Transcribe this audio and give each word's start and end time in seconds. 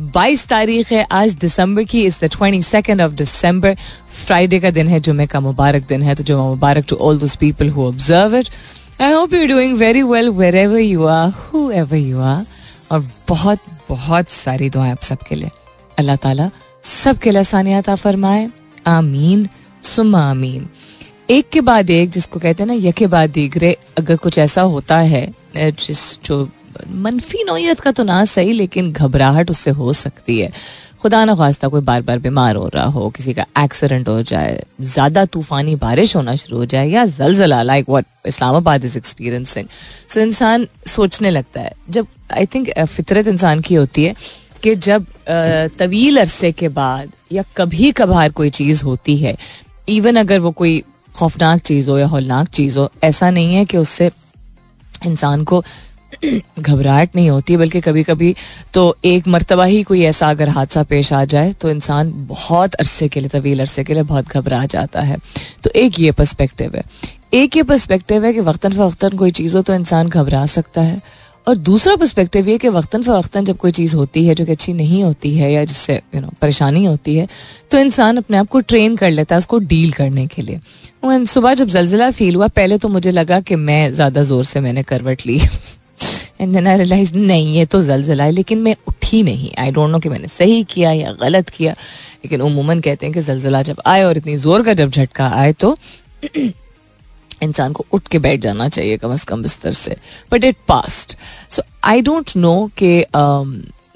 22 0.00 0.46
तारीख 0.48 0.90
है, 0.92 1.06
आज 1.12 1.32
दिसंबर 1.34 1.84
की 1.84 2.04
is 2.06 2.16
the 2.20 2.28
twenty 2.32 2.62
second 2.62 3.00
of 3.00 3.12
December 3.12 3.74
Friday 4.26 4.60
का 4.60 4.70
दिन 4.70 4.88
है 4.88 5.00
जुमे 5.00 5.26
का 5.26 5.40
मुबारक 5.40 5.86
दिन 5.88 6.02
है 6.02 6.14
तो 6.14 6.22
जुमा 6.24 6.44
मुबारक 6.44 6.84
to 6.88 6.96
all 6.96 7.18
those 7.18 7.34
people 7.36 7.68
who 7.70 7.86
observe 7.86 8.36
it 8.36 8.48
I 9.00 9.12
hope 9.12 9.34
you 9.34 9.46
doing 9.48 9.76
very 9.78 10.02
well 10.02 10.28
wherever 10.56 10.78
you 10.78 11.04
are 11.06 11.28
whoever 11.70 11.96
you 11.96 12.20
are 12.20 12.44
और 12.90 13.06
बहुत 13.28 13.58
बहुत 13.88 14.30
सारी 14.30 14.70
दुआएँ 14.70 14.92
आप 14.92 15.02
सबके 15.02 15.34
लिए। 15.34 15.50
अल्लाह 15.98 16.16
ताला 16.16 16.50
सबके 16.84 17.30
लिए 17.30 17.40
आसानियात 17.40 17.90
फरमाए। 17.90 18.48
आमीन 18.86 19.48
सुमा 19.82 20.22
आमीन। 20.30 20.68
एक 21.30 21.48
के 21.52 21.60
बाद 21.60 21.90
एक, 21.90 22.10
जिसको 22.10 22.40
कहते 22.40 22.62
हैं 22.62 22.66
ना, 22.66 22.74
यके 22.88 23.06
बाद 23.06 23.30
दीगरे, 23.30 23.76
अगर 23.98 24.16
कुछ 24.16 24.38
ऐसा 24.38 24.62
होता 24.62 24.98
है 24.98 25.26
जिस, 25.56 26.18
जो 26.24 26.48
मनफी 26.88 27.42
नोयत 27.44 27.80
का 27.80 27.90
तो 27.92 28.02
ना 28.04 28.24
सही, 28.26 28.52
लेकिन 28.52 28.92
घबराहट 28.92 29.50
उससे 29.50 29.70
हो 29.72 29.92
सकती 29.92 30.38
है। 30.38 30.50
खुदा 31.02 31.24
न 31.24 31.34
खास्ता 31.36 31.68
कोई 31.68 31.80
बार 31.80 32.02
बार 32.02 32.18
बीमार 32.18 32.56
हो 32.56 32.66
रहा 32.68 32.84
हो, 32.86 33.08
किसी 33.10 33.32
का 33.34 33.44
एक्सीडेंट 33.58 34.08
हो 34.08 34.20
जाए, 34.22 34.64
ज़्यादा 34.82 35.24
तूफानी 35.26 35.76
बारिश 35.76 36.14
होना 36.16 36.34
शुरू 36.36 36.58
हो 36.58 36.64
जाए, 36.66 36.88
या 36.88 37.04
जलजला 37.06 37.62
like 37.62 37.88
what 37.88 38.06
Islamabad 38.26 38.84
is 38.84 38.96
experiencing 38.98 39.68
so 40.08 40.20
इंसान 40.20 40.66
सोचने 40.88 41.30
लगता 41.30 41.60
है। 41.60 41.72
जब 41.90 42.06
आई 42.32 42.46
थिंक 42.46 42.70
फितरत 42.78 43.28
इंसान 43.28 43.60
की 43.60 43.74
होती 43.74 44.04
है 44.04 44.14
कि 44.62 44.74
जब 44.76 45.06
तवील 45.78 46.20
अरसे 46.20 46.52
के 46.52 46.68
बाद 46.70 47.10
या 47.32 47.44
कभी 47.56 47.90
कभार 47.92 48.30
कोई 48.32 48.50
चीज़ 48.50 48.84
होती 48.84 49.16
है 49.16 49.36
इवन 49.88 50.16
अगर 50.16 50.40
वो 50.40 50.50
कोई 50.52 50.82
खौफनाक 51.14 51.60
चीज़ 51.60 51.90
हो 51.90 51.98
या 51.98 52.06
हौलनाक 52.06 52.48
चीज़ 52.48 52.78
हो, 52.78 52.90
ऐसा 53.04 53.30
नहीं 53.30 53.54
है 53.54 53.64
कि 53.64 53.76
उससे 53.78 54.10
इंसान 55.06 55.44
को 55.44 55.62
घबराहट 56.22 57.16
नहीं 57.16 57.28
होती, 57.30 57.56
बल्कि 57.56 57.80
कभी 57.80 58.02
कभी 58.02 58.34
तो 58.74 58.96
एक 59.04 59.28
मरतबा 59.28 59.64
ही 59.64 59.82
कोई 59.82 60.02
ऐसा 60.04 60.30
अगर 60.30 60.48
हादसा 60.48 60.82
पेश 60.84 61.12
आ 61.12 61.24
जाए 61.26 61.52
तो 61.52 61.70
इंसान 61.70 62.12
बहुत 62.28 62.74
अरसे 62.74 63.08
के 63.08 63.20
लिए, 63.20 63.28
तवील 63.30 63.60
अरसे 63.60 63.84
के 63.84 63.94
लिए 63.94 64.02
बहुत 64.04 64.28
घबरा 64.28 64.64
जाता 64.66 65.00
है। 65.02 65.18
तो 65.64 65.70
एक 65.76 66.00
ये 66.00 66.12
पर्सपेक्टिव 66.12 66.76
है। 66.76 66.84
एक 67.34 67.56
ये 67.56 67.62
पर्सपेक्टिव 67.62 68.24
है 68.24 68.32
कि 68.32 68.40
वक्ता 68.42 68.68
फ़वक्ता 68.68 69.08
कोई 69.10 69.30
चीज़ 69.32 69.56
हो 69.56 69.62
तो 69.62 69.74
इंसान 69.74 70.08
घबरा 70.08 70.44
सकता 70.48 70.80
है। 70.82 71.00
और 71.46 71.56
दूसरा 71.58 71.94
पर्सपेक्टिव 71.96 72.48
ये 72.48 72.56
कि 72.58 72.68
वक्ता 72.68 72.98
फ़वक्ता 72.98 73.40
जब 73.40 73.56
कोई 73.56 73.70
चीज़ 73.72 73.94
होती 73.96 74.24
है 74.26 74.34
जो 74.34 74.44
कि 74.44 74.52
अच्छी 74.52 74.72
नहीं 74.72 75.02
होती 75.02 75.34
है 75.34 75.50
या 75.52 75.64
जिससे 75.64 75.94
यू 76.14 76.20
नो 76.20 76.28
परेशानी 76.40 76.84
होती 76.84 77.14
है 77.16 77.26
तो 77.70 77.78
इंसान 77.78 78.16
अपने 78.16 78.36
आप 78.36 78.48
को 78.48 78.60
ट्रेन 78.62 78.96
कर 78.96 79.10
लेता 79.10 79.34
है 79.34 79.38
उसको 79.38 79.58
डील 79.60 79.92
करने 79.92 80.26
के 80.26 80.42
लिए। 80.42 80.60
सुबह 81.26 81.54
जब 81.54 81.68
जलजिला 81.68 82.10
फील 82.10 82.34
हुआ, 82.34 82.48
पहले 82.48 82.78
तो 82.78 82.88
मुझे 82.88 83.10
लगा 83.10 83.40
कि 83.40 83.56
मैं 83.56 83.92
ज़्यादा 83.92 84.22
ज़ोर 84.22 84.44
से 84.44 84.60
मैंने 84.60 84.82
करवट 84.82 85.26
ली। 85.26 85.40
एंड 86.40 86.54
देन 86.54 86.66
आई 86.66 86.76
रियलाइज़ 86.76 87.14
नहीं, 87.14 87.54
ये 87.54 87.64
तो 87.66 87.82
जलजिला 87.82 88.24
है, 88.24 88.30
लेकिन 88.30 88.58
मैं 88.58 88.74
उठी 88.88 89.22
नहीं। 89.22 89.50
आई 89.58 89.70
डोंट 89.70 89.90
नो 89.90 89.98
कि 89.98 90.08
मैंने 90.08 90.28
सही 90.28 90.62
किया 90.64 90.92
या 90.92 91.12
गलत 91.20 91.48
किया, 91.50 91.72
लेकिन 91.72 92.40
उमूमन 92.42 92.80
कहते 92.80 93.06
हैं 93.06 93.14
कि 93.14 93.20
जलजिला 93.22 93.62
जब 93.62 93.82
आए 93.86 94.02
और 94.04 94.16
इतनी 94.18 94.36
ज़ोर 94.36 94.62
का 94.64 94.74
जब 94.74 94.90
झटका 94.90 95.28
आए 95.30 95.52
तो 95.54 95.76
इंसान 97.42 97.72
को 97.72 97.84
उठ 97.92 98.08
के 98.08 98.18
बैठ 98.18 98.40
जाना 98.40 98.68
चाहिए 98.68 98.96
कम 98.98 99.12
अज 99.12 99.24
कम 99.24 99.42
बिस्तर 99.42 99.72
से। 99.74 99.96
But 100.32 100.44
it 100.44 100.56
passed 100.68 101.16
so 101.50 101.62
I 101.84 102.02
don't 102.02 102.30
know 102.36 102.70
कि 102.82 102.98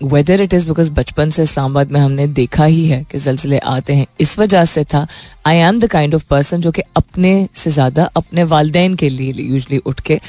वेदर 0.03 0.41
इट 0.41 0.55
इज़ 0.55 0.67
बिकॉज़ 0.69 0.91
बचपन 0.91 1.31
से 1.31 1.43
इस्लामाबाद 1.43 1.91
में 1.93 1.99
हमने 2.01 2.27
देखा 2.29 2.65
ही 2.65 2.87
है 2.89 3.03
कि 3.11 3.19
जलजिले 3.19 3.59
आते 3.59 3.95
हैं। 3.95 4.07
इस 4.21 4.39
वजह 4.39 4.65
से 4.65 4.85
था 4.85 5.07
I 5.47 5.57
am 5.59 5.79
the 5.81 5.87
kind 5.91 6.15
of 6.15 6.25
person 6.31 6.61
जो 6.61 6.71
कि 6.73 6.83
अपने 6.97 7.49
से 7.55 7.71
ज़्यादा 7.71 8.05
अपने 8.17 8.45
वालदेन 8.45 8.95
के 8.95 9.09
लिए 9.09 9.33
यूजली 9.43 9.79
उठ 9.79 10.01
के 10.01 10.21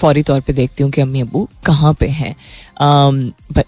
फौरी 0.00 0.22
तौर 0.22 0.40
पे 0.40 0.52
देखती 0.52 0.82
हूँ 0.82 0.90
कि 0.92 1.00
अम्मी 1.00 1.20
अबू 1.20 1.48
कहाँ 1.66 1.92
पे 2.00 2.08
हैं। 2.08 2.34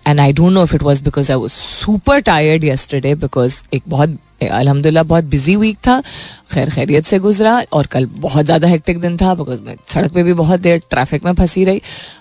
And 0.06 0.20
I 0.20 0.32
don't 0.32 0.52
know 0.52 0.62
if 0.62 0.74
it 0.74 0.82
was 0.82 1.00
because 1.02 1.32
I 1.32 1.38
was 1.38 1.50
super 1.50 2.20
tired 2.22 2.64
yesterday 2.64 3.14
because 3.16 3.62
एक 3.74 3.82
बहुत 3.88 4.18
अलहमदिल्ला 4.42 5.02
बहुत 5.02 5.24
बिज़ी 5.24 5.54
वीक 5.56 5.76
था 5.86 6.00
खैर 6.52 6.70
खैरियत 6.70 7.04
से 7.06 7.18
गुजरा 7.18 7.52
और 7.72 7.86
कल 7.86 8.06
बहुत 8.16 8.44
ज़्यादा 8.44 8.68
हेक्टिक 8.68 9.00
दिन 9.00 9.16
था 9.16 9.34
बिकॉज़ 9.34 9.60
मैं 9.62 9.76
सड़क 9.88 10.12
पे 10.12 10.22
भी 10.22 10.32
बहुत 10.34 10.60
देर 10.60 10.80
ट्रैफ़िक 10.90 11.24
में 11.24 11.32
फंसी 11.34 11.64
रही। 11.64 11.80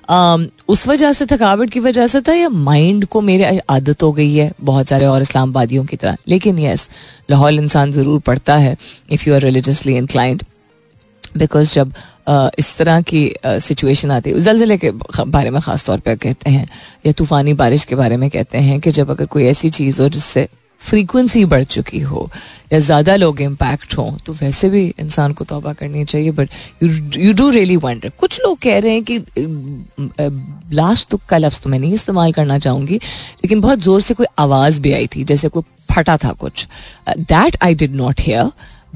Um, 0.09 0.45
उस 0.67 0.87
वजह 0.87 1.13
से 1.13 1.25
थकावट 1.25 1.69
की 1.69 1.79
वजह 1.79 2.07
से 2.07 2.21
था 2.21 2.33
या 2.33 2.49
माइंड 2.49 3.05
को 3.05 3.21
मेरे 3.21 3.59
आदत 3.69 4.03
हो 4.03 4.11
गई 4.11 4.33
है 4.35 4.51
बहुत 4.61 4.89
सारे 4.89 5.05
और 5.05 5.21
इस्लामाबादियों 5.21 5.85
की 5.85 5.97
तरह। 5.97 6.17
लेकिन 6.27 6.59
यस 6.59 6.87
लाहौल 7.31 7.59
इंसान 7.59 7.91
ज़रूर 7.91 8.19
पढ़ता 8.19 8.57
है 8.57 8.75
if 9.11 9.27
you 9.29 9.35
are 9.35 9.41
religiously 9.41 9.97
inclined 9.97 10.43
because 11.37 11.73
जब 11.73 11.93
इस 12.29 12.77
तरह 12.77 13.01
की 13.03 13.23
सिचुएशन 13.45 14.11
आती 14.11 14.29
है। 14.29 14.39
जलजिले 14.41 14.77
के 14.77 14.91
बारे 14.91 15.49
में 15.49 15.59
ख़ास 15.61 15.85
तौर 15.85 15.99
पर 15.99 16.15
कहते 16.17 16.49
हैं, 16.49 16.65
या 17.05 17.11
तूफ़ानी 17.13 17.53
बारिश 17.55 17.85
के 17.85 17.95
बारे 17.95 18.17
में 18.17 18.29
कहते 18.29 18.57
हैं 18.59 18.79
कि 18.79 18.91
जब 18.91 19.11
अगर 19.11 19.25
कोई 19.27 19.45
ऐसी 19.45 19.69
चीज़ 19.71 20.01
हो 20.01 20.09
जिससे 20.09 20.47
फ्रीक्वेंसी 20.81 21.43
बढ़ 21.45 21.63
चुकी 21.65 21.99
हो, 22.01 22.29
या 22.73 22.79
ज़्यादा 22.79 23.15
लोग 23.15 23.41
इम्पैक्ट 23.41 23.97
हों 23.97 24.11
तो 24.25 24.33
वैसे 24.33 24.69
भी 24.69 24.83
इंसान 24.99 25.33
को 25.33 25.45
तोबा 25.45 25.73
करनी 25.73 26.05
चाहिए। 26.05 26.31
But 26.31 26.49
you 26.83 27.33
do 27.33 27.49
really 27.49 27.75
wonder 27.77 28.11
कुछ 28.19 28.39
लोग 28.41 28.57
कह 28.59 28.79
रहे 28.79 28.91
हैं 28.91 29.03
कि 29.03 29.17
लास्ट 30.75 31.09
तुक 31.09 31.21
का 31.29 31.37
लफ्ज़ 31.37 31.61
तो 31.61 31.69
मैं 31.69 31.79
नहीं 31.79 31.93
इस्तेमाल 31.93 32.31
करना 32.33 32.57
चाहूँगी, 32.59 32.95
लेकिन 32.95 33.61
बहुत 33.61 33.79
ज़ोर 33.79 34.01
से 34.01 34.13
कोई 34.13 34.25
आवाज़ 34.39 34.79
भी 34.81 34.93
आई 34.93 35.07
थी, 35.07 35.23
जैसे 35.23 35.49
कोई 35.49 35.63
फटा 35.91 36.17
था 36.17 36.31
कुछ। 36.33 36.67
That 37.09 37.57
I 37.63 37.75
did 37.75 37.95
not 37.95 38.21
hear 38.21 38.51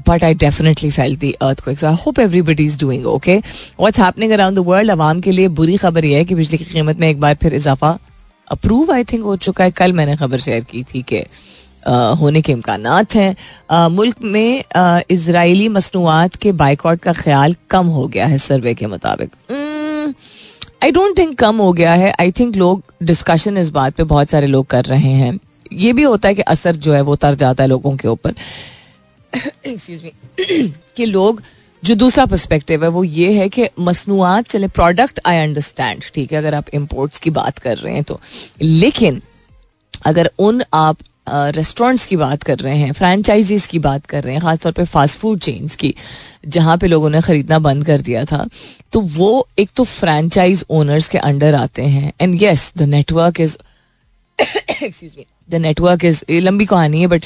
but 0.08 0.24
I 0.24 0.34
definitely 0.34 0.90
felt 0.90 1.20
the 1.20 1.36
earthquake. 1.42 1.78
So 1.78 1.88
I 1.88 1.94
hope 1.94 2.18
everybody 2.18 2.66
is 2.66 2.76
doing 2.76 3.06
okay. 3.06 3.40
What's 3.76 3.98
happening 3.98 4.32
around 4.32 4.58
the 4.58 4.64
world? 4.64 4.90
आवाम 4.90 5.20
के 5.20 5.32
लिए 5.32 5.48
बुरी 5.60 5.76
खबर 5.76 6.04
यह 6.04 6.18
है 6.18 6.24
कि 6.24 6.34
बिजली 6.34 6.58
की 6.58 6.64
कीमत 6.64 6.98
में 6.98 7.08
एक 7.08 7.20
बार 7.20 7.34
फिर 7.42 7.54
इजाफा 7.54 7.98
अप्रूव 8.50 8.92
आई 8.92 9.04
थिंक 9.04 9.22
हो 9.24 9.36
चुका 9.36 9.64
है 9.64 9.70
कल 9.70 9.92
मैंने 9.92 10.16
खबर 10.16 10.40
शेयर 10.40 10.64
की 10.64 10.82
थी 10.84 11.02
कि 11.02 11.24
होने 12.20 12.42
के 12.42 12.52
इम्कान 12.52 12.86
हैं 13.14 13.88
मुल्क 13.90 14.22
में 14.22 14.62
इसराइली 15.10 15.68
मसनूआत 15.68 16.34
के 16.34 16.52
बाइकआउट 16.52 17.00
का 17.00 17.12
ख्याल 17.12 17.56
कम 17.70 17.86
हो 17.86 18.06
गया 18.06 18.26
है 18.26 18.38
सर्वे 18.38 18.74
के 18.74 18.86
मुताबिक 18.86 19.30
आई 20.82 20.90
डोंट 20.90 21.18
थिंक 21.18 21.38
कम 21.38 21.56
हो 21.56 21.72
गया 21.72 21.92
है 21.94 22.12
आई 22.20 22.30
थिंक 22.30 22.56
लोग 22.56 22.82
डिस्कशन 23.02 23.56
इस 23.58 23.70
बात 23.70 23.94
पे 23.94 24.04
बहुत 24.04 24.30
सारे 24.30 24.46
लोग 24.46 24.66
कर 24.66 24.84
रहे 24.84 25.12
हैं 25.12 25.38
ये 25.72 25.92
भी 25.92 26.02
होता 26.02 26.28
है 26.28 26.34
कि 26.34 26.42
असर 26.42 26.76
जो 26.76 26.92
है 26.92 27.00
वो 27.00 27.16
तर 27.16 27.34
जाता 27.34 27.62
है 27.62 27.68
लोगों 27.68 27.96
के 27.96 28.08
ऊपर 28.08 28.34
एक्सक्यूज 29.66 30.02
मी 30.02 30.12
कि 30.96 31.04
लोग, 31.06 31.42
जो 31.82 31.94
दूसरा 31.94 32.24
पर्सपेक्टिव 32.26 32.84
है, 32.84 32.90
वो 32.90 33.04
ये 33.04 33.32
है 33.32 33.48
कि 33.48 33.68
मसनूआत, 33.80 34.48
चले 34.48 34.68
प्रोडक्ट 34.68 35.20
आई 35.26 35.38
अंडरस्टैंड 35.38 36.04
ठीक 36.14 36.32
है, 36.32 36.38
अगर 36.38 36.54
आप 36.54 36.68
इम्पोर्ट्स 36.74 37.18
की 37.18 37.30
बात 37.32 37.58
कर 37.58 37.76
रहे 37.78 37.94
हैं 37.94 38.04
तो। 38.04 38.20
लेकिन, 38.62 39.20
अगर 40.06 40.30
उन 40.38 40.62
आप 40.74 40.96
रेस्टोरेंट्स 41.28 42.04
की 42.06 42.16
बात 42.16 42.42
कर 42.42 42.58
रहे 42.58 42.76
हैं 42.76 42.92
फ्रेंचाइजीज 42.92 43.66
की 43.66 43.78
बात 43.78 44.04
कर 44.06 44.22
रहे 44.22 44.34
हैं, 44.34 44.42
खासतौर 44.42 44.72
पे 44.72 44.84
फास्ट 44.84 45.18
फ़ूड 45.18 45.38
चेन्स 45.40 45.76
की, 45.76 45.94
जहाँ 46.46 46.76
पे 46.78 46.86
लोगों 46.86 47.10
ने 47.10 47.20
ख़रीदना 47.20 47.58
बंद 47.58 47.84
कर 47.86 48.00
दिया 48.00 48.24
था 48.24 48.46
तो 48.92 49.00
वो 49.00 49.46
एक 49.58 49.70
तो 49.76 49.84
फ्रेंचाइज 49.84 50.64
ओनर्स 50.70 51.08
के 51.08 51.18
अंडर 51.20 51.54
आते 51.54 51.82
हैं। 51.84 52.12
And 52.20 52.42
yes 52.42 52.72
the 52.76 52.82
network 52.82 53.40
is 53.40 53.56
excuse 54.82 55.14
me 55.18 55.26
the 55.50 55.54
network 55.54 56.04
is 56.04 56.22
लंबी 56.32 56.64
कहानी 56.66 57.00
है 57.00 57.06
बट 57.06 57.24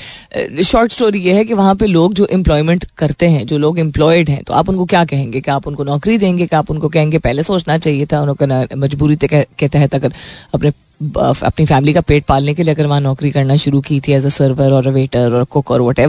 शॉर्ट 0.65 0.93
स्टोरी 0.93 1.21
ये 1.21 1.33
है 1.35 1.45
कि 1.45 1.55
वहाँ 1.55 1.75
पे 1.75 1.87
लोग 1.87 2.15
जो 2.15 2.27
एम्प्लॉयमेंट 2.33 2.85
करते 2.99 3.27
हैं, 3.27 3.47
जो 3.47 3.59
लोग 3.59 3.79
एम्प्लॉयड 3.79 4.31
हैं 4.31 4.43
तो 4.45 4.53
आप 4.53 4.69
उनको 4.69 4.85
क्या 4.85 5.05
कहेंगे? 5.05 5.41
कि 5.41 5.51
आप 5.51 5.67
उनको 5.67 5.85
नौकरी 5.85 6.19
देंगे? 6.19 6.47
कि 6.47 6.57
आप 6.57 6.71
उनको 6.71 6.89
कहेंगे, 6.89 7.19
पहले 7.19 7.43
सोचना 7.43 7.79
चाहिए 7.79 8.07
था, 8.07 8.21
उनको 8.23 8.77
मजबूरी 8.77 9.17
के 9.25 9.69
तहत 9.69 9.95
अगर 9.95 10.13
अपने 10.55 10.71
अपनी 11.03 11.65
फैमिली 11.67 11.93
का 11.93 12.01
पेट 12.01 12.25
पालने 12.25 12.55
के 12.55 12.63
लिए 12.63 12.75
अगर 12.75 12.87
वहाँ 12.87 13.01
नौकरी 13.01 13.31
करना 13.31 13.57
शुरू 13.57 13.81
की 13.81 14.01
थी 14.01 14.13
एज 14.13 14.27
अ 14.27 14.29
सर्वर 14.29 14.73
और 14.73 14.89
वेटर 14.89 15.35
और 15.35 15.45
कुक 15.45 15.71
और 15.71 15.83
वट 15.83 16.01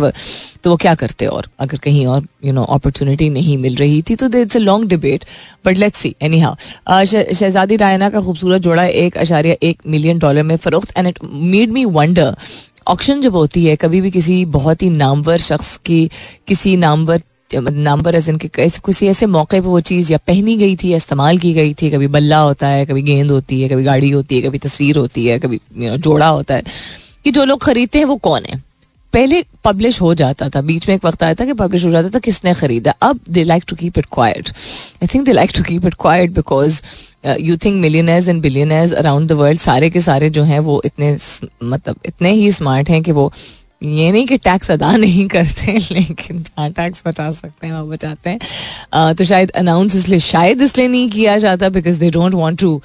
तो 0.63 0.69
वो 0.69 0.75
क्या 0.77 0.95
करते 0.95 1.25
और? 1.25 1.47
अगर 1.59 1.77
कहीं 1.77 2.05
और 2.07 2.25
यू 2.45 2.53
नो 2.53 2.63
अपॉर्चुनिटी 2.63 3.29
नहीं 3.29 3.57
मिल 3.57 3.75
रही 3.75 4.01
थी 4.01 4.15
तो 4.15 4.29
it's 4.39 4.57
a 4.57 4.59
long 4.59 4.89
debate 4.89 5.25
but 5.65 5.77
let's 5.77 5.99
see 5.99 6.15
anyhow 6.39 7.05
Shahzadi 7.05 7.77
Diana 7.77 8.09
का 8.09 8.21
खूबसूरत 8.21 8.61
जोड़ा 8.61 8.85
एक 8.85 9.17
अशारिया 9.17 9.55
एक 9.63 9.81
मिलियन 9.87 10.19
डॉलर 10.19 10.43
में 10.43 10.55
फरोख्त 10.57 10.97
and 10.97 11.07
it 11.07 11.19
made 11.23 11.71
me 11.71 11.85
wonder 11.85 12.35
auction 12.87 13.21
जब 13.21 13.35
होती 13.35 13.65
है, 13.65 13.75
कभी 13.75 13.99
भी 14.01 14.11
किसी 14.11 14.43
बहुत 14.45 14.81
ही 14.83 14.89
नामवर 14.89 15.37
शख्स 15.37 15.75
की, 15.85 16.09
किसी 16.47 16.75
नामवर 16.77 17.21
नंबर 17.59 18.15
एज 18.15 18.29
इनके 18.29 18.47
किसी 18.57 19.07
ऐसे 19.07 19.25
मौके 19.25 19.59
पर 19.61 19.67
वो 19.67 19.79
चीज़ 19.81 20.11
या 20.11 20.17
पहनी 20.27 20.55
गई 20.57 20.75
थी 20.75 20.89
या 20.89 20.97
इस्तेमाल 20.97 21.37
की 21.37 21.53
गई 21.53 21.73
थी, 21.73 21.89
कभी 21.91 22.07
बल्ला 22.07 22.39
होता 22.39 22.67
है, 22.67 22.85
कभी 22.85 23.01
गेंद 23.01 23.31
होती 23.31 23.61
है, 23.61 23.69
कभी 23.69 23.83
गाड़ी 23.83 24.09
होती 24.09 24.35
है, 24.35 24.41
कभी 24.41 24.57
तस्वीर 24.57 24.97
होती 24.97 25.25
है, 25.25 25.37
कभी 25.39 25.59
जोड़ा 25.77 26.27
होता 26.27 26.53
है, 26.53 26.63
कि 27.25 27.31
जो 27.31 27.45
लोग 27.45 27.63
खरीदते 27.63 27.97
हैं 27.99 28.05
वो 28.05 28.15
कौन 28.17 28.45
है? 28.49 28.61
पहले 29.13 29.43
पब्लिश 29.63 29.99
हो 30.01 30.13
जाता 30.15 30.49
था, 30.49 30.61
बीच 30.61 30.87
में 30.87 30.95
एक 30.95 31.05
वक्त 31.05 31.23
आया 31.23 31.33
था 31.33 31.45
कि 31.45 31.53
पब्लिश 31.53 31.85
हो 31.85 31.91
जाता 31.91 32.09
था 32.09 32.19
किसने 32.19 32.53
खरीदा। 32.53 32.91
अब 33.01 33.19
they 33.29 33.43
like 33.43 33.63
to 33.67 33.75
keep 33.75 33.97
it 33.99 34.05
quiet 34.13 34.49
I 34.49 35.07
think 35.13 35.25
they 35.25 35.31
like 35.31 35.51
to 35.55 35.63
keep 35.63 35.85
it 35.85 35.93
quiet 36.01 36.31
because 36.31 36.81
you 37.39 37.57
think 37.57 37.81
millionaires 37.81 38.27
and 38.27 38.41
billionaires 38.41 38.93
around 38.93 39.29
the 39.29 39.31
world 39.41 39.59
सारे 39.59 39.89
के 39.89 40.01
सारे 40.01 40.29
जो 40.29 40.43
हैं 40.43 40.59
वो 40.59 40.81
इतने 40.85 41.17
मतलब 41.63 41.95
इतने 42.05 42.31
ही 42.31 42.51
स्मार्ट 42.51 42.89
हैं 42.89 43.01
कि 43.03 43.11
वो 43.11 43.31
ये 43.83 44.11
नहीं 44.11 44.25
कि 44.27 44.37
टैक्स 44.37 44.71
अदा 44.71 44.95
नहीं 44.97 45.27
करते, 45.27 45.77
लेकिन 45.91 46.41
जहाँ 46.43 46.69
टैक्स 46.71 47.03
बचा 47.07 47.29
सकते 47.31 47.67
हैं 47.67 47.73
वो 47.73 47.89
बचाते 47.91 48.29
हैं। 48.29 49.13
तो 49.15 49.23
शायद 49.25 49.51
अनाउंस 49.51 49.95
इसलिए, 49.95 50.19
शायद 50.19 50.61
इसलिए 50.61 50.87
नहीं 50.87 51.09
किया 51.09 51.37
जाता 51.39 51.69
because 51.69 51.99
they 51.99 52.09
don't 52.11 52.33
want 52.33 52.59
to 52.59 52.81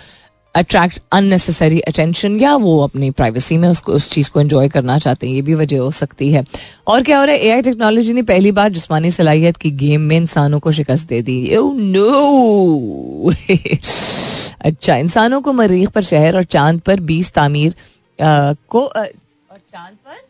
attract 0.54 1.00
unnecessary 1.12 1.80
attention 1.80 2.36
या 2.40 2.54
वो 2.56 2.78
अपनी 2.84 3.10
प्राइवेसी 3.10 3.56
में 3.58 3.68
उसको, 3.68 3.92
उस 3.92 4.10
चीज़ 4.10 4.30
को 4.30 4.40
एंजॉय 4.40 4.68
करना 4.68 4.98
चाहते 4.98 5.26
हैं, 5.26 5.34
ये 5.34 5.42
भी 5.42 5.54
वजह 5.54 5.78
हो 5.78 5.90
सकती 5.90 6.30
है। 6.32 6.44
और 6.86 7.02
क्या 7.02 7.18
हो 7.18 7.24
रहा 7.24 7.34
है 7.34 7.40
एआई 7.40 7.62
टेक्नोलॉजी 7.62 8.12
ने 8.12 8.22
पहली 8.22 8.52
बार 8.52 8.72
जिसमानी 8.72 9.10
सलाहियत 9.10 9.56
की 9.56 9.70
गेम 9.82 10.00
में 10.00 10.16
इंसानों 10.16 10.60
को 10.60 10.72
शिकस्त 10.72 11.08
दे 11.08 11.20
दी। 11.22 11.38
नो 11.54 13.32
अच्छा 14.60 14.96
इंसानों 14.96 15.40
को 15.40 15.52
मरीख 15.52 15.90
पर 15.90 16.02
शहर 16.04 16.36
और 16.36 16.44
चाँद 16.44 16.80
पर 16.80 17.00
बीस 17.00 17.32
तामीर 17.32 17.74
को 18.18 18.80
और 18.80 19.06
चाँद 19.50 19.94
पर 20.06 20.24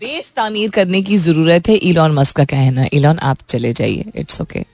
बेस 0.00 0.30
तामीर 0.36 0.70
करने 0.70 1.00
की 1.02 1.16
ज़रूरत 1.16 1.68
है 1.68 1.74
इलॉन 1.88 2.12
मस्क 2.12 2.36
का 2.36 2.44
कहना। 2.44 2.84
इलॉन 2.92 3.18
आप 3.18 3.38
चले 3.48 3.72
जाइए। 3.72 4.04
It's 4.16 4.40
okay 4.40 4.64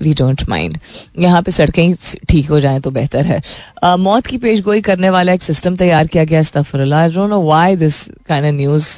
we 0.00 0.14
don't 0.18 0.42
mind 0.48 0.78
यहाँ 1.18 1.42
पे 1.42 1.50
सड़कें 1.52 1.94
ठीक 2.28 2.48
हो 2.50 2.60
जाएँ 2.60 2.80
तो 2.80 2.90
बेहतर 2.90 3.24
है। 3.26 3.40
uh, 3.40 3.98
मौत 3.98 4.26
की 4.26 4.38
पेश 4.38 4.60
गोई 4.60 4.80
करने 4.80 5.10
वाला 5.10 5.32
एक 5.32 5.42
सिस्टम 5.42 5.76
तैयार 5.76 6.06
किया 6.06 6.24
गया 6.24 6.40
अस्तफरल्ला 6.40 7.00
I 7.00 7.10
don't 7.12 7.30
know 7.30 7.40
why 7.42 7.76
this 7.76 8.02
kind 8.28 8.46
of 8.46 8.52
news 8.54 8.88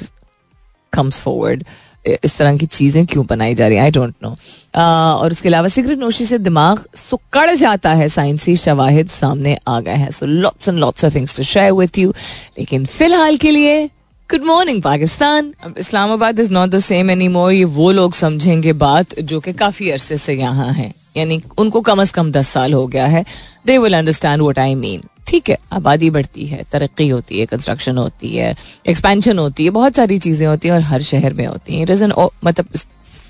comes 0.93 1.19
forward 1.19 1.63
इस 2.05 2.37
तरह 2.37 2.57
की 2.57 2.65
चीज़ें 2.65 3.05
क्यों 3.05 3.25
बनाई 3.29 3.55
जा 3.55 3.67
रही 3.67 3.77
आई 3.77 3.91
डोंट 3.91 4.15
नो 4.23 4.35
और 4.77 5.31
उसके 5.31 5.49
अलावा 5.49 5.67
सिगरेट 5.67 5.99
नोशी 5.99 6.25
से 6.25 6.37
दिमाग 6.39 6.85
सुकड़ 6.97 7.49
जाता 7.55 7.93
है। 7.93 8.07
साइंसी 8.09 8.55
शवाहिद 8.57 9.09
सामने 9.09 9.57
आ 9.67 9.79
गए 9.79 9.95
हैं। 9.95 10.09
So 10.11 10.25
lots 10.25 10.67
and 10.67 10.79
lots 10.79 11.05
of 11.05 11.15
things 11.15 11.37
to 11.37 11.43
share 11.43 11.71
with 11.73 11.97
you 11.97 12.13
लेकिन 12.59 12.85
फ़िलहाल 12.85 13.37
के 13.37 13.51
लिए 13.51 13.89
good 14.29 14.43
morning 14.43 14.81
Pakistan 14.81 15.51
Islamabad 15.79 16.39
is 16.39 16.51
not 16.51 16.69
the 16.69 16.79
same 16.79 17.09
any 17.11 17.27
more 17.27 17.51
ये 17.51 17.63
वो 17.73 17.91
लोग 17.91 18.13
समझेंगे 18.13 18.71
बात 18.73 19.19
जो 19.21 19.39
कि 19.39 19.53
काफ़ी 19.53 19.89
अरसे 19.91 20.17
से 20.17 20.33
यहाँ 20.33 20.71
हैं। 20.73 20.93
यानी 21.17 21.39
उनको 21.57 21.81
कम 21.81 22.01
अज 22.01 22.11
कम 22.11 22.31
दस 22.31 22.47
साल 22.49 22.73
हो 22.73 22.85
गया 22.87 23.05
है। 23.07 23.23
They 23.65 23.77
will 23.77 23.97
understand 23.97 24.41
what 24.41 24.59
I 24.59 24.75
mean 24.75 25.01
ठीक 25.27 25.49
है, 25.49 25.57
आबादी 25.73 26.09
बढ़ती 26.09 26.45
है, 26.45 26.63
तरक्की 26.71 27.07
होती 27.09 27.39
है 27.39 27.45
कंस्ट्रक्शन 27.45 27.97
होती 27.97 28.35
है 28.35 28.55
एक्सपेंशन 28.87 29.39
होती 29.39 29.63
है, 29.63 29.69
बहुत 29.69 29.95
सारी 29.95 30.17
चीज़ें 30.19 30.47
होती 30.47 30.67
हैं 30.67 30.75
और 30.75 30.81
हर 30.83 31.01
शहर 31.03 31.33
में 31.33 31.45
होती 31.45 31.75
हैं। 31.75 31.83
इट 31.83 31.89
इज़ 31.89 32.03
एन 32.03 32.13
मतलब 32.45 32.67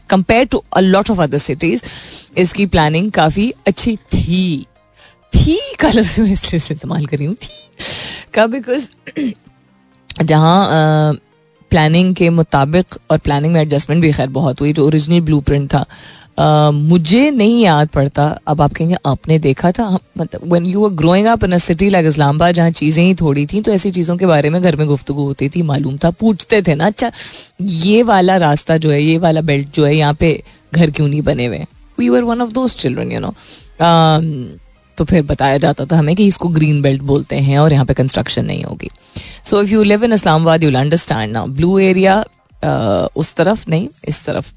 compare 0.09 0.45
to 0.45 0.63
a 0.73 0.79
lot 0.81 1.11
of 1.11 1.21
other 1.21 1.37
cities 1.37 1.83
इसकी 2.37 2.65
प्लानिंग 2.67 3.11
काफ़ी 3.11 3.53
अच्छी 3.67 3.95
थी। 3.95 4.65
थी 5.33 5.59
कल 5.79 6.01
उसमें 6.01 6.31
इसलिए 6.31 6.61
इस्तेमाल 6.71 7.05
करी 7.05 7.25
हूँ। 7.25 7.35
थी। 7.35 7.49
का 8.33 8.47
बिकॉज़ 8.47 8.89
जहाँ 10.15 11.13
प्लानिंग 11.71 12.13
के 12.15 12.29
मुताबिक 12.29 12.95
और 13.11 13.17
प्लानिंग 13.17 13.53
में 13.53 13.61
एडजस्टमेंट 13.61 14.01
भी 14.01 14.11
खैर 14.11 14.27
बहुत 14.29 14.61
हुई, 14.61 14.73
जो 14.73 14.85
ओरिजिनल 14.85 15.21
ब्लू 15.21 15.41
था। 15.67 15.85
मुझे 16.71 17.29
नहीं 17.31 17.61
याद 17.63 17.87
पड़ता, 17.89 18.25
अब 18.47 18.61
आप 18.61 18.73
कहेंगे, 18.73 18.95
आपने 19.05 19.37
देखा 19.39 19.71
था? 19.71 19.97
मतलब 20.17 20.41
when 20.51 20.65
you 20.65 20.89
growing 20.91 21.27
up 21.27 21.43
in 21.43 21.51
a 21.51 21.57
city 21.57 21.89
like 21.89 22.05
Islamabad 22.05 22.55
जहाँ 22.55 22.71
चीज़ें 22.71 23.03
ही 23.03 23.13
थोड़ी 23.15 23.45
थी 23.45 23.61
तो 23.61 23.71
ऐसी 23.71 23.91
चीज़ों 23.91 24.17
के 24.17 24.25
बारे 24.25 24.49
में 24.49 24.61
घर 24.61 24.75
में 24.75 24.85
गुफ्तु 24.87 25.13
होती 25.13 25.49
थी, 25.49 25.61
मालूम 25.61 25.97
था, 25.97 26.11
पूछते 26.11 26.61
थे 26.61 26.75
ना 26.75 26.85
अच्छा 26.85 27.11
ये 27.61 28.03
वाला 28.03 28.37
रास्ता 28.37 28.77
जो 28.77 28.91
है, 28.91 29.01
ये 29.03 29.17
वाला 29.17 29.41
बेल्ट 29.41 29.75
जो 29.75 29.85
है, 29.85 29.95
यहाँ 29.95 30.13
पे 30.13 30.41
घर 30.73 30.91
क्यों 30.91 31.07
नहीं 31.07 31.21
बने 31.21 31.45
हुए? 31.45 31.65
We 31.97 32.09
were 32.09 32.23
one 32.23 32.41
of 32.41 32.51
those 32.51 32.75
children 32.75 33.11
you 33.11 33.19
know 33.19 33.33
तो 34.97 35.05
फिर 35.05 35.21
बताया 35.23 35.57
जाता 35.57 35.85
था 35.85 35.97
हमें 35.97 36.15
कि 36.15 36.25
इसको 36.27 36.49
ग्रीन 36.49 36.81
बेल्ट 36.81 37.01
बोलते 37.03 37.39
हैं 37.39 37.57
और 37.59 37.73
यहाँ 37.73 37.85
पे 37.85 37.93
कंस्ट्रक्शन 37.93 38.45
नहीं 38.45 38.63
होगी। 38.63 38.89
So 39.45 39.61
if 39.61 39.71
you 39.71 39.83
live 39.83 40.03
in 40.05 40.13
Islamabad 40.13 40.63
you 40.63 40.71
understand 40.71 41.33
ना 41.33 41.45
ब्लू 41.47 41.77
एरिया 41.79 42.19
उस 43.15 43.33
तरफ़ 43.35 43.69
नहीं, 43.69 43.87
इस 44.07 44.25
तरफ़ 44.25 44.51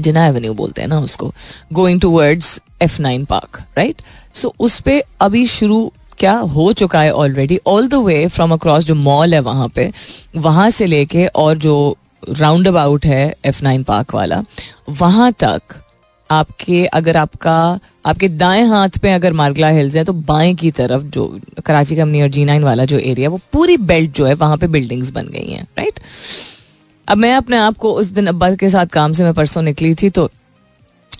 जिना 0.00 0.26
एवेन्यू 0.26 0.52
बोलते 0.54 0.82
हैं 0.82 0.88
ना 0.88 0.98
उसको। 1.00 1.32
Going 1.72 2.00
towards 2.10 2.60
F 2.82 3.00
nine 3.02 3.24
park 3.24 3.58
right 3.78 4.02
so 4.34 4.54
उस 4.60 4.80
पर 4.80 5.02
अभी 5.20 5.46
शुरू 5.48 5.90
क्या 6.18 6.32
हो 6.54 6.72
चुका 6.72 7.00
है 7.00 7.12
already 7.12 7.58
all 7.66 7.88
the 7.88 7.94
way 8.04 8.26
from 8.28 8.52
across 8.52 8.84
जो 8.84 8.94
मॉल 8.94 9.34
है 9.34 9.40
वहाँ 9.40 9.68
पे, 9.68 9.90
वहाँ 10.36 10.68
से 10.70 10.86
लेके 10.86 11.26
और 11.26 11.58
जो 11.58 11.96
राउंड 12.30 12.68
अबाउट 12.68 13.04
है 13.06 13.34
एफ़ 13.44 13.62
नाइन 13.64 13.82
पार्क 13.82 14.14
वाला, 14.14 14.42
वहाँ 14.90 15.32
तक 15.40 15.74
आपके 16.30 16.84
अगर 16.86 17.16
आपका 17.16 17.78
आपके 18.06 18.28
दाएँ 18.28 18.64
हाथ 18.64 18.98
पे 19.02 19.12
अगर 19.12 19.32
मार्गला 19.32 19.68
हिल्स 19.68 19.96
है 19.96 20.04
तो 20.04 20.12
बाएँ 20.12 20.54
की 20.54 20.70
तरफ़ 20.70 21.02
जो 21.04 21.26
कराची 21.66 21.96
का 21.96 22.04
नियर 22.04 22.30
जी 22.30 22.44
नाइन 22.44 22.64
वाला 22.64 22.84
जो 22.84 22.98
एरिया 22.98 23.28
वो 23.30 23.40
पूरी 23.52 23.76
बेल्ट 23.76 24.10
जो 24.16 24.26
है 24.26 24.34
वहाँ 24.34 24.56
पे 24.56 24.66
बिल्डिंग्स 24.66 25.10
बन 25.10 25.28
गई 25.28 25.52
हैं 25.52 25.66
राइट 25.78 26.00
अब 27.08 27.18
मैं 27.18 27.34
अपने 27.34 27.56
आप 27.56 27.76
को 27.76 27.92
उस 27.92 28.06
दिन 28.06 28.26
अब्बा 28.26 28.54
के 28.54 28.70
साथ 28.70 28.86
काम 28.86 29.12
से 29.12 29.24
मैं 29.24 29.34
परसों 29.34 29.62
निकली 29.62 29.94
थी 29.94 30.10
तो 30.10 30.30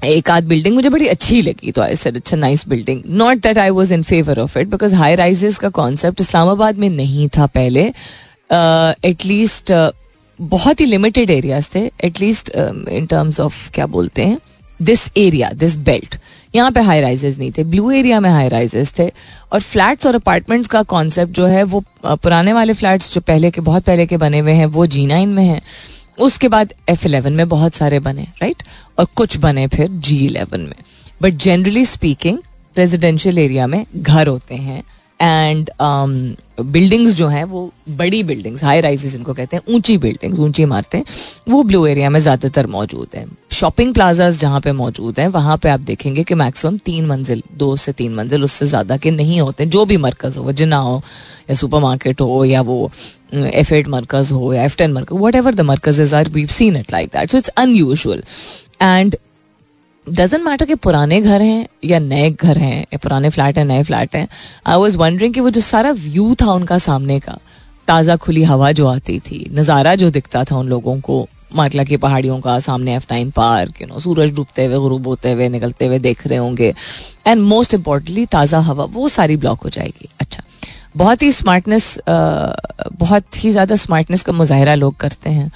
एक 0.04 0.30
आध 0.30 0.44
बिल्डिंग 0.44 0.74
मुझे 0.74 0.88
बड़ी 0.88 1.06
अच्छी 1.06 1.40
लगी 1.42 1.72
तो 1.72 1.82
आई 1.82 1.96
सर 1.96 2.16
अच्छा 2.16 2.36
nice 2.36 2.68
building 2.68 3.02
not 3.06 3.36
that 3.36 3.58
I 3.58 3.70
was 3.70 3.94
in 3.94 4.02
favour 4.02 4.38
of 4.38 4.58
it 4.58 4.68
because 4.68 4.94
high 4.94 5.14
rises 5.14 5.58
का 5.58 5.68
कॉन्सेप्ट 5.68 6.20
इस्लामाबाद 6.20 6.78
में 6.78 6.88
नहीं 6.90 7.28
था 7.28 7.46
पहले. 7.46 7.92
एटलीस्ट 9.04 9.72
uh, 9.72 9.88
uh, 9.88 9.94
बहुत 10.40 10.80
ही 10.80 10.86
लिमिटेड 10.86 11.30
एरियाज़ 11.30 11.68
थे 11.74 11.80
at least 12.04 12.50
in 12.90 13.06
terms 13.10 13.40
of 13.40 13.70
क्या 13.70 13.86
बोलते 13.86 14.24
हैं? 14.24 14.38
दिस 14.82 15.10
एरिया 15.16 15.50
दिस 15.54 15.76
बेल्ट 15.78 16.16
यहाँ 16.54 16.70
पे 16.72 16.80
हाई 16.80 17.00
राइजेस 17.00 17.38
नहीं 17.38 17.50
थे. 17.58 17.64
ब्लू 17.64 17.90
एरिया 17.90 18.20
में 18.20 18.28
हाई 18.30 18.48
राइजेस 18.48 18.92
थे. 18.98 19.08
और 19.52 19.60
फ्लैट्स 19.60 20.06
और 20.06 20.14
अपार्टमेंट्स 20.14 20.68
का 20.68 20.82
कॉन्सेप्ट 20.84 21.32
जो 21.34 21.46
है 21.46 21.62
वो 21.64 21.82
पुराने 22.04 22.52
वाले 22.52 22.72
फ्लैट्स 22.72 23.12
जो 23.14 23.20
पहले 23.20 23.50
के 23.50 23.60
बहुत 23.60 23.84
पहले 23.84 24.06
के 24.06 24.16
बने 24.16 24.38
हुए 24.38 24.52
हैं 24.52 24.66
वो 24.68 24.86
जी 24.86 25.06
नाइन 25.06 25.28
में 25.28 25.44
हैं. 25.44 25.60
उसके 26.18 26.48
बाद 26.48 26.72
एफ़ 26.90 27.06
इलेवन 27.06 27.32
में 27.32 27.48
बहुत 27.48 27.74
सारे 27.74 27.98
बने 28.00 28.22
राइट 28.42 28.62
और 28.98 29.06
कुछ 29.16 29.36
बने 29.38 29.66
फिर 29.68 29.88
जी 29.88 30.16
इलेवन 30.26 30.60
में. 30.60 30.76
But 31.22 31.34
generally 31.36 31.84
speaking 31.84 32.38
residential 32.76 33.38
area 33.38 33.66
में 33.66 33.84
घर 33.96 34.26
होते 34.26 34.54
हैं. 34.54 34.82
एंड 35.20 35.70
बिल्डिंग्स 36.62 37.10
um, 37.10 37.18
जो 37.18 37.26
हैं 37.28 37.44
वो 37.44 37.70
बड़ी 37.88 38.22
बिल्डिंग्स 38.24 38.62
हाई 38.64 38.80
राइजेस 38.80 39.14
इनको 39.14 39.34
कहते 39.34 39.56
हैं 39.56 39.74
ऊँची 39.74 39.96
बिल्डिंग्स 39.98 40.38
ऊँची 40.38 40.62
इमारतें 40.62 41.02
वो 41.48 41.62
ब्लू 41.62 41.84
एरिया 41.86 42.10
में 42.10 42.20
ज़्यादातर 42.20 42.66
मौजूद 42.66 43.16
हैं. 43.16 43.26
शॉपिंग 43.60 43.92
प्लाजाज 43.94 44.38
जहाँ 44.40 44.60
पे 44.60 44.72
मौजूद 44.72 45.18
हैं, 45.20 45.26
वहाँ 45.28 45.56
पे 45.56 45.68
आप 45.68 45.80
देखेंगे 45.80 46.22
कि 46.24 46.34
मैक्सिमम 46.34 46.76
तीन 46.78 47.06
मंजिल, 47.06 47.42
दो 47.52 47.74
से 47.76 47.92
तीन 47.92 48.14
मंजिल, 48.14 48.44
उससे 48.44 48.66
ज़्यादा 48.66 48.96
के 48.96 49.10
नहीं 49.10 49.40
होते, 49.40 49.66
जो 49.66 49.84
भी 49.86 49.96
मरकज़ 49.96 50.38
हो 50.38 50.52
जिना 50.52 50.76
हो, 50.76 50.94
या 51.50 51.54
सुपर 51.54 51.80
मार्केट 51.80 52.20
हो, 52.20 52.44
या 52.44 52.60
वो 52.62 52.90
एफ़ 53.34 53.72
एट 53.74 53.88
मरकज़ 53.88 54.32
हो, 54.32 54.52
या 54.54 54.62
एफ़ 54.64 54.76
टेन 54.76 54.92
मरकज 54.92 55.18
what 55.20 55.34
ever 55.34 55.54
the 55.54 55.60
Markaz 55.70 56.14
are 56.14 56.28
we 56.28 56.46
seen 56.48 56.76
it 56.76 56.92
like 56.92 57.08
that 57.08 57.30
so 57.30 57.38
it's 57.38 57.48
unusual 57.48 58.22
and 58.82 59.16
doesn't 60.06 60.42
matter 60.44 60.66
कि 60.66 60.74
पुराने 60.76 61.20
घर 61.20 61.42
हैं, 61.42 61.66
या 61.84 61.98
नए 61.98 62.30
घर 62.30 62.58
हैं, 62.58 62.80
या 62.82 62.98
पुराने 62.98 63.30
फ्लैट 63.30 63.58
हैं, 63.58 63.64
नए 63.64 63.82
फ्लैट 63.82 64.16
हैं 64.16 64.26
आई 64.66 64.76
वॉज़ 64.76 64.96
वंडरिंग 64.98 65.34
कि 65.34 65.40
वो 65.40 65.50
जो 65.50 65.60
सारा 65.62 65.90
व्यू 65.98 66.34
था 66.42 66.52
उनका 66.52 66.78
सामने 66.78 67.18
का, 67.20 67.38
ताज़ा 67.88 68.16
खुली 68.16 68.42
हवा 68.44 68.72
जो 68.72 68.86
आती 68.86 69.18
थी, 69.20 69.44
नज़ारा 69.52 69.94
जो 69.96 70.10
दिखता 70.10 70.44
था 70.44 70.56
उन 70.56 70.68
लोगों 70.68 70.98
को 71.00 71.26
माटला 71.52 71.84
की 71.84 71.96
पहाड़ियों 71.98 72.38
का 72.40 72.58
सामने 72.60 72.94
F 72.96 73.06
nine 73.10 73.30
park 73.32 73.80
you 73.82 73.86
know 73.86 73.98
सूरज 74.00 74.34
डूबते 74.34 74.64
हुए, 74.64 74.76
गुरूब 74.76 75.06
होते 75.06 75.32
हुए, 75.32 75.48
निकलते 75.48 75.86
हुए 75.86 75.98
देख 76.00 76.26
रहे 76.26 76.38
होंगे। 76.38 76.74
एंड 77.26 77.42
मोस्ट 77.42 77.74
इम्पॉर्टेंटली 77.74 78.26
ताज़ा 78.28 78.58
हवा, 78.60 78.84
वो 78.86 79.08
सारी 79.10 79.36
ब्लॉक 79.36 79.62
हो 79.62 79.70
जाएगी। 79.70 80.08
अच्छा 80.20 80.42
बहुत 80.96 81.22
ही 81.22 81.32
स्मार्टनेस 81.32 81.98
बहुत 82.08 83.44
ही 83.44 83.50
ज़्यादा 83.50 83.76
स्मार्टनेस 83.78 84.22
का 84.22 84.32
मुजाहरा 84.32 84.74
लोग 84.74 84.96
करते 84.96 85.30
हैं। 85.30 85.50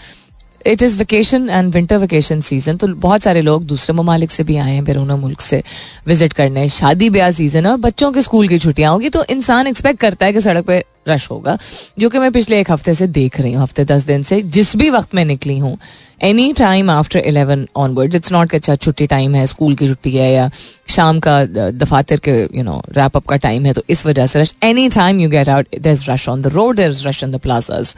It 0.66 0.82
is 0.82 0.96
vacation 0.98 1.48
and 1.50 1.72
winter 1.74 1.96
vacation 1.98 2.40
season 2.40 2.76
तो 2.76 2.86
बहुत 2.88 3.22
सारे 3.22 3.40
लोग 3.42 3.64
दूसरे 3.66 3.94
ममालिक 3.96 4.30
से 4.30 4.42
भी 4.44 4.56
आए 4.56 4.72
हैं, 4.72 4.84
बैरून 4.84 5.10
मुल्क 5.12 5.40
से 5.40 5.62
विज़िट 6.06 6.32
करने। 6.32 6.68
शादी 6.70 7.10
ब्याह 7.10 7.30
सीज़न 7.32 7.66
है, 7.66 7.72
और 7.72 7.78
बच्चों 7.78 8.10
के 8.12 8.22
स्कूल 8.22 8.48
की 8.48 8.58
छुट्टियाँ 8.58 8.92
होंगी 8.92 9.08
तो 9.08 9.24
इंसान 9.30 9.66
एक्सपेक्ट 9.66 10.00
करता 10.00 10.26
है 10.26 10.32
कि 10.32 10.40
सड़क 10.40 10.64
पे 10.66 10.82
रश 11.08 11.30
होगा, 11.30 11.56
जो 11.99 12.08
कि 12.11 12.18
मैं 12.18 12.30
पिछले 12.32 12.61
एक 12.61 12.70
हफ़्ते 12.70 12.94
से 12.94 13.06
देख 13.06 13.40
रही 13.40 13.52
हूँ, 13.52 13.62
हफ़्ते 13.62 13.84
दस 13.84 14.02
दिन 14.06 14.23
से, 14.23 14.40
जिस 14.42 14.75
भी 14.76 14.90
वक्त 14.90 15.14
मैं 15.14 15.25
निकली 15.25 15.58
हूँ 15.58 15.76
any 16.23 16.52
time 16.52 16.90
after 16.90 17.18
eleven 17.18 17.66
onward 17.76 18.14
it's 18.14 18.32
not 18.32 18.54
अच्छा 18.54 18.76
छुट्टी 18.76 19.06
टाइम 19.06 19.34
है 19.34 19.46
स्कूल 19.46 19.75
की 19.75 19.88
छुट्टी 19.88 20.16
है, 20.16 20.32
या 20.32 20.50
शाम 20.88 21.20
का 21.20 21.44
दफातर 21.70 22.20
के 22.28 22.40
यू 22.56 22.62
नो 22.64 22.82
रैप 22.96 23.16
अप 23.16 23.26
का 23.28 23.37
टाइम 23.46 23.66
है 23.66 23.73
तो 23.73 23.82
इस 23.90 24.06
वजह 24.06 24.26
से 24.26 24.40
rush 24.42 24.54
any 24.64 24.88
time 24.90 25.20
you 25.20 25.30
get 25.30 25.49
out 25.49 25.80
there 25.80 25.90
is 25.90 26.11
rush 26.11 26.28
on 26.28 26.42
the 26.42 26.54
road 26.54 26.80
is 26.80 27.06
rush 27.08 27.25
on 27.25 27.30
the 27.30 27.40
plazas 27.40 27.94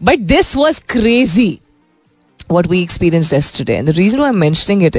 but 0.00 0.18
this 0.32 0.56
was 0.56 0.80
crazy 0.88 1.58
what 2.52 2.66
we 2.70 2.78
experienced 2.84 3.32
yesterday. 3.32 3.76
And 3.78 3.88
the 3.88 3.92
reason 3.94 4.20
why 4.20 4.26
I'm 4.28 4.38
mentioning 4.40 4.82
it 4.82 4.96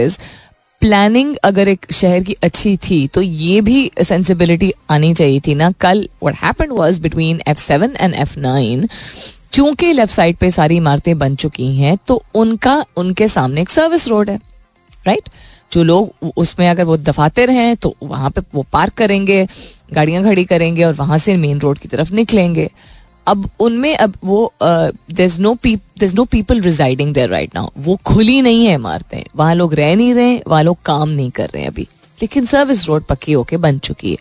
planning 0.86 1.36
अगर 1.44 1.68
एक 1.68 1.86
शहर 1.92 2.24
की 2.24 2.34
अच्छी 2.44 2.76
थी 2.80 3.08
तो 3.08 3.22
ये 3.22 3.62
भी 3.62 3.92
sensibility 4.04 4.72
आनी 4.90 5.14
चाहिए 5.14 5.40
थी 5.48 5.56
ना। 5.56 5.70
कल 5.72 6.08
what 6.24 6.36
happened 6.44 6.72
was 6.72 7.00
between 7.00 7.40
F 7.48 7.60
seven 7.60 7.96
and 8.00 8.14
F 8.16 8.38
nine 8.40 8.88
क्योंकि 9.54 9.92
लेफ़्ट 9.94 10.14
साइड 10.14 10.36
पे 10.38 10.50
सारी 10.52 10.78
इमारतें 10.78 11.18
बन 11.18 11.36
चुकी 11.36 11.76
हैं 11.76 11.98
तो 12.08 12.22
उनका, 12.36 12.86
उनके 12.98 13.28
सामने 13.28 13.62
एक 13.62 13.70
सर्विस 13.70 14.08
रोड 14.08 14.30
है 14.30 14.40
राइट 15.08 15.30
जो 15.74 15.84
लोग 15.84 16.32
उसमें 16.38 16.70
अगर 16.70 16.84
वो 16.84 16.98
दफातर 17.00 17.50
हैं 17.50 17.76
तो 17.78 17.96
वहाँ 18.04 18.30
पे 18.30 18.42
वो 18.54 18.66
पार्क 18.74 18.94
करेंगे, 18.94 19.46
गाड़ियाँ 19.94 20.24
खड़ी 20.24 20.46
करेंगे 20.46 20.84
और 20.84 20.94
वहाँ 20.94 21.18
से 21.18 21.38
मेन 21.38 21.60
रोड 21.60 21.80
की 21.80 21.88
तरफ़ 21.88 22.14
निकलेंगे। 22.14 22.70
अब 23.28 23.50
उनमें 23.60 23.96
अब 23.96 24.14
वो 24.24 24.54
there 24.62 25.40
no 25.40 25.54
there 25.64 26.14
no 26.14 26.26
people 26.26 26.62
residing 26.62 27.14
there 27.14 27.30
right 27.30 27.56
now 27.56 27.70
वो 27.78 27.96
खुली 28.06 28.42
नहीं 28.42 28.66
है 28.66 28.74
इमारतें. 28.74 29.24
वहाँ 29.36 29.56
लोग 29.56 29.74
रह 29.74 29.96
नहीं 29.96 30.14
रहे, 30.14 30.40
वहाँ 30.48 30.64
लोग 30.64 30.78
काम 30.86 31.10
नहीं 31.10 31.32
कर 31.32 31.50
रहे 31.50 31.64
हैं 31.64 31.70
अभी. 31.70 31.88
लेकिन 32.20 32.46
सर्विस 32.46 32.88
रोड 32.88 33.04
पक्की 33.04 33.32
होके 33.32 33.58
बन 33.58 33.80
चुकी 33.80 34.12
है. 34.12 34.18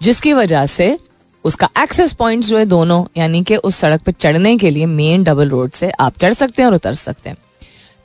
जिसकी 0.00 0.32
वजह 0.32 0.66
से 0.66 0.98
उसका 1.44 1.68
एक्सेस 1.78 2.12
पॉइंट 2.12 2.44
जो 2.44 2.58
है 2.58 2.64
दोनों, 2.66 3.04
यानी 3.16 3.42
कि 3.44 3.56
उस 3.56 3.76
सड़क 3.76 4.02
पर 4.02 4.12
चढ़ने 4.12 4.56
के 4.56 4.70
लिए 4.70 4.86
मेन 4.86 5.24
डबल 5.24 5.48
रोड 5.48 5.70
से 5.72 5.90
आप 5.90 6.18
चढ़ 6.20 6.32
सकते 6.34 6.62
हैं 6.62 6.68
और 6.68 6.74
उतर 6.74 6.94
सकते 6.94 7.30
हैं. 7.30 7.36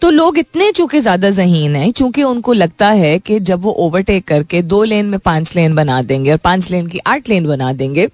तो 0.02 0.10
लोग 0.10 0.38
इतने 0.38 0.72
चूँकि 0.72 1.00
ज़्यादा 1.00 1.30
जहीन 1.30 1.76
हैं, 1.76 1.92
चूँकि 1.92 2.24
उनको 2.24 2.54
लगता 2.54 2.90
है 2.90 3.18
कि 3.20 3.40
जब 3.40 3.62
वो 3.62 3.72
ओवरटेक 3.72 4.26
करके 4.28 4.62
दो 4.62 4.84
लेन 4.84 5.06
में 5.06 5.20
पाँच 5.20 5.56
लेन 5.56 5.76
बना 5.76 6.02
देंगे 6.02 6.32
और 6.32 6.38
पाँच 6.38 6.70
लेन 6.72 6.88
की 6.88 7.00
आठ 7.08 7.30
लेन 7.30 7.48
बना 7.48 7.72
देंगे 7.74 8.08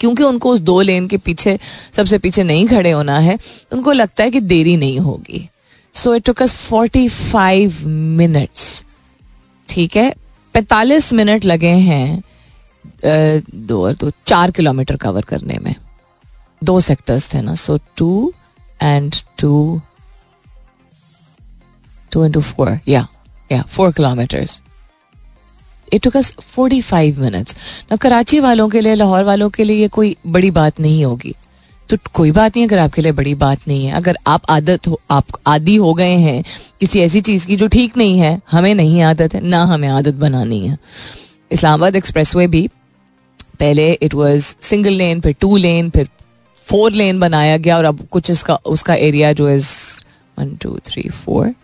क्योंकि 0.00 0.22
उनको 0.22 0.52
उस 0.52 0.60
दो 0.60 0.80
लेन 0.80 1.06
के 1.08 1.16
पीछे, 1.18 1.58
सबसे 1.92 2.18
पीछे 2.18 2.42
नहीं 2.44 2.66
खड़े 2.68 2.90
होना 2.90 3.18
है, 3.18 3.38
उनको 3.72 3.92
लगता 3.92 4.24
है 4.24 4.30
कि 4.30 4.40
देरी 4.42 4.76
नहीं 4.76 4.98
होगी। 5.00 5.48
So 5.94 6.14
it 6.14 6.24
took 6.24 6.42
us 6.42 6.54
forty 6.56 7.08
five 7.08 7.86
minutes 7.88 8.84
ठीक 9.68 9.96
है? 9.96 10.14
पैतालीस 10.54 11.12
मिनट 11.12 11.44
लगे 11.44 11.68
हैं 11.68 12.22
दो 13.04 13.84
और 13.86 13.94
दो, 13.94 14.10
चार 14.26 14.50
किलोमीटर 14.50 14.96
कवर 14.96 15.22
करने 15.22 15.58
में। 15.62 15.74
दो 16.62 16.78
सेक्टर्स 16.80 17.32
थे 17.34 17.40
ना 17.42 17.54
so 17.54 17.78
two 17.96 18.32
and 18.82 19.14
two 19.40 19.80
two 22.12 22.24
into 22.24 22.40
four 22.40 22.78
या 22.88 23.06
या 23.52 23.62
four 23.62 23.92
kilometres 23.92 24.60
it 25.92 26.02
took 26.02 26.16
us 26.16 26.34
forty 26.44 26.80
five 26.82 27.20
minutes 27.20 27.56
ना 27.90 27.96
कराची 27.96 28.40
वालों 28.40 28.68
के 28.68 28.80
लिए 28.80 28.94
लाहौर 28.94 29.24
वालों 29.24 29.48
के 29.50 29.64
लिए 29.64 29.76
ये 29.76 29.88
कोई 29.88 30.16
बड़ी 30.26 30.50
बात 30.50 30.80
नहीं 30.80 31.04
होगी 31.04 31.34
तो 31.88 31.96
कोई 32.14 32.30
बात 32.32 32.56
नहीं 32.56 32.66
अगर 32.66 32.78
आपके 32.78 33.02
लिए 33.02 33.12
बड़ी 33.12 33.34
बात 33.34 33.68
नहीं 33.68 33.86
है 33.86 33.92
अगर 33.92 34.16
आप 34.26 34.50
आदत 34.50 34.88
हो 34.88 35.00
आप 35.10 35.26
आदि 35.46 35.76
हो 35.76 35.92
गए 35.94 36.14
हैं 36.18 36.42
किसी 36.80 37.00
ऐसी 37.00 37.20
चीज़ 37.20 37.46
की 37.46 37.56
जो 37.56 37.68
ठीक 37.68 37.96
नहीं 37.96 38.18
है 38.18 38.40
हमें 38.50 38.74
नहीं 38.74 39.02
आदत 39.02 39.34
है 39.34 39.40
ना 39.40 39.62
हमें 39.64 39.88
आदत 39.88 40.14
बनानी 40.14 40.66
है 40.66 40.78
इस्लामाबाद 41.50 41.96
एक्सप्रेस 41.96 42.34
वे 42.36 42.46
भी 42.46 42.66
पहले 43.60 43.90
इट 43.92 44.14
वॉज़ 44.14 44.54
सिंगल 44.62 44.94
लेन 44.94 45.20
फिर 45.20 45.34
टू 45.40 45.56
लेन 45.56 45.90
फिर 45.90 46.08
फोर 46.66 46.92
लेन 46.92 47.20
बनाया 47.20 47.56
गया 47.56 47.76
और 47.78 47.84
अब 47.84 48.06
कुछ 48.10 48.30
इसका 48.30 48.54
उसका 48.66 48.94
एरिया 48.94 49.32
जो 49.32 49.48
is 49.50 49.70
one 50.38 50.54
two 50.56 50.78
three 50.86 51.08
four 51.10 51.54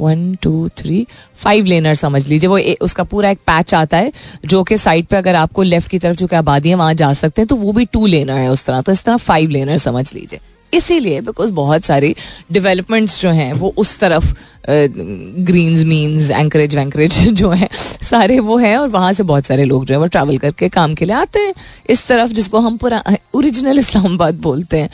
one 0.00 0.34
two 0.42 0.68
three 0.78 1.06
five 1.36 1.64
learner 1.64 1.94
समझ 1.94 2.26
लीजिए। 2.28 2.48
वो 2.48 2.58
ए, 2.58 2.76
उसका 2.80 3.04
पूरा 3.04 3.30
एक 3.30 3.38
पैच 3.46 3.74
आता 3.74 3.96
है 3.96 4.12
जो 4.44 4.62
कि 4.62 4.78
साइड 4.78 5.06
पे 5.06 5.16
अगर 5.16 5.34
आपको 5.36 5.62
लेफ़्ट 5.62 5.90
की 5.90 5.98
तरफ़ 5.98 6.16
जो 6.16 6.26
कि 6.26 6.36
आबादी 6.36 6.68
है 6.68 6.74
वहाँ 6.74 6.94
जा 6.94 7.12
सकते 7.14 7.42
हैं 7.42 7.46
तो 7.46 7.56
वो 7.56 7.72
भी 7.72 7.84
टू 7.84 8.06
लेनर 8.06 8.38
है 8.38 8.50
उस 8.50 8.64
तरह। 8.64 8.80
तो 8.80 8.92
इस 8.92 9.04
तरह 9.04 9.16
फाइव 9.16 9.50
लेनर 9.50 9.78
समझ 9.78 10.12
लीजिए। 10.14 10.40
इसीलिए 10.72 11.20
बिकॉज़ 11.20 11.50
बहुत 11.52 11.84
सारी 11.84 12.14
डेवलपमेंट्स 12.52 13.20
जो 13.20 13.30
हैं 13.30 13.52
वो 13.52 13.72
उस 13.76 13.98
तरफ़ 14.00 14.32
ग्रीन्स 14.68 15.84
मीन्स 15.84 16.30
एंकरेज 16.30 16.74
वैंकरेज 16.76 17.16
जो 17.30 17.50
है 17.50 17.68
सारे 18.02 18.38
वो 18.40 18.56
हैं 18.58 18.76
और 18.76 18.88
वहाँ 18.88 19.12
से 19.12 19.22
बहुत 19.22 19.46
सारे 19.46 19.64
लोग 19.64 19.84
जो 19.84 19.94
है 19.94 20.00
वो 20.00 20.06
ट्रैवल 20.06 20.38
करके 20.38 20.68
काम 20.68 20.94
के 20.94 21.04
लिए 21.04 21.14
आते 21.16 21.38
हैं। 21.38 21.54
इस 21.90 22.06
तरफ़ 22.08 22.32
जिसको 22.32 22.58
हम 22.58 22.76
पूरा 22.76 23.02
ओरिजिनल 23.34 23.78
इस्लामाबाद 23.78 24.40
बोलते 24.40 24.78
हैं। 24.78 24.90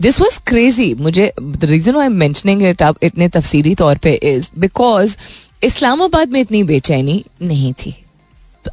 दिस 0.00 0.20
वॉज़ 0.20 0.38
क्रेजी 0.46 0.92
मुझे 0.94 1.32
रीजन 1.40 1.96
आई 1.96 2.08
मैंशनिंग 2.10 2.62
इट 2.62 2.82
आप 2.82 3.04
इतने 3.04 3.28
तफसीरी 3.28 3.74
तौर 3.74 3.98
पर 3.98 4.24
इज़ 4.28 4.50
बिकॉज़ 4.60 5.16
इस्लामाबाद 5.64 6.30
में 6.30 6.40
इतनी 6.40 6.62
बेचैनी 6.64 7.24
नहीं 7.42 7.72
थी। 7.74 7.94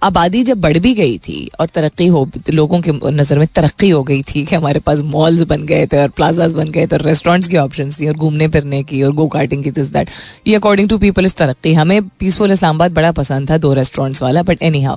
आबादी 0.04 0.44
जब 0.44 0.60
बढ़ 0.62 0.78
भी 0.78 0.94
गई 0.94 1.18
थी 1.18 1.50
और 1.60 1.68
तरक्की 1.68 2.06
हो, 2.08 2.28
लोगों 2.50 2.80
के 2.82 2.92
नज़र 3.12 3.40
में 3.40 3.48
तरक्की 3.56 3.90
हो 3.90 4.04
गई 4.04 4.22
थी 4.24 4.46
कि 4.46 4.56
हमारे 4.56 4.80
पास 4.80 5.00
मॉल्स 5.06 5.42
बन 5.48 5.66
गए 5.66 5.86
थे 5.88 6.02
और 6.02 6.10
प्लाजाज 6.10 6.54
बन 6.56 6.70
गए 6.72 6.86
थे 6.88 6.96
और 6.96 7.02
रेस्टोरेंट्स 7.02 7.48
की 7.48 7.58
ऑप्शन 7.58 7.92
थी 7.92 8.08
और 8.08 8.14
घूमने 8.16 8.48
फिरने 8.48 8.82
की 8.84 9.02
और 9.04 9.12
गो 9.14 9.28
कार्टिंग 9.28 9.64
की 9.64 9.72
दिस 9.72 9.88
दैट 9.88 10.10
ये 10.48 10.56
अकॉर्डिंग 10.56 10.90
टू 10.90 10.98
पीपल 10.98 11.26
इस 11.26 11.36
तरक्की, 11.36 11.74
हमें 11.74 12.02
पीसफुल 12.10 12.52
इस्लामाबाद 12.52 12.94
बड़ा 12.94 13.12
पसंद 13.12 13.50
था, 13.50 13.58
दो 13.58 13.74
रेस्टोरेंट्स 13.74 14.22
वाला 14.22 14.44
बट 14.44 14.64
एनी 14.64 14.84
हाउ 14.84 14.96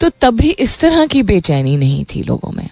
तो 0.00 0.08
तभी 0.20 0.50
इस 0.50 0.78
तरह 0.80 1.06
की 1.06 1.22
बेचैनी 1.24 1.76
नहीं 1.76 2.04
थी 2.04 2.22
लोगों 2.22 2.52
में। 2.52 2.68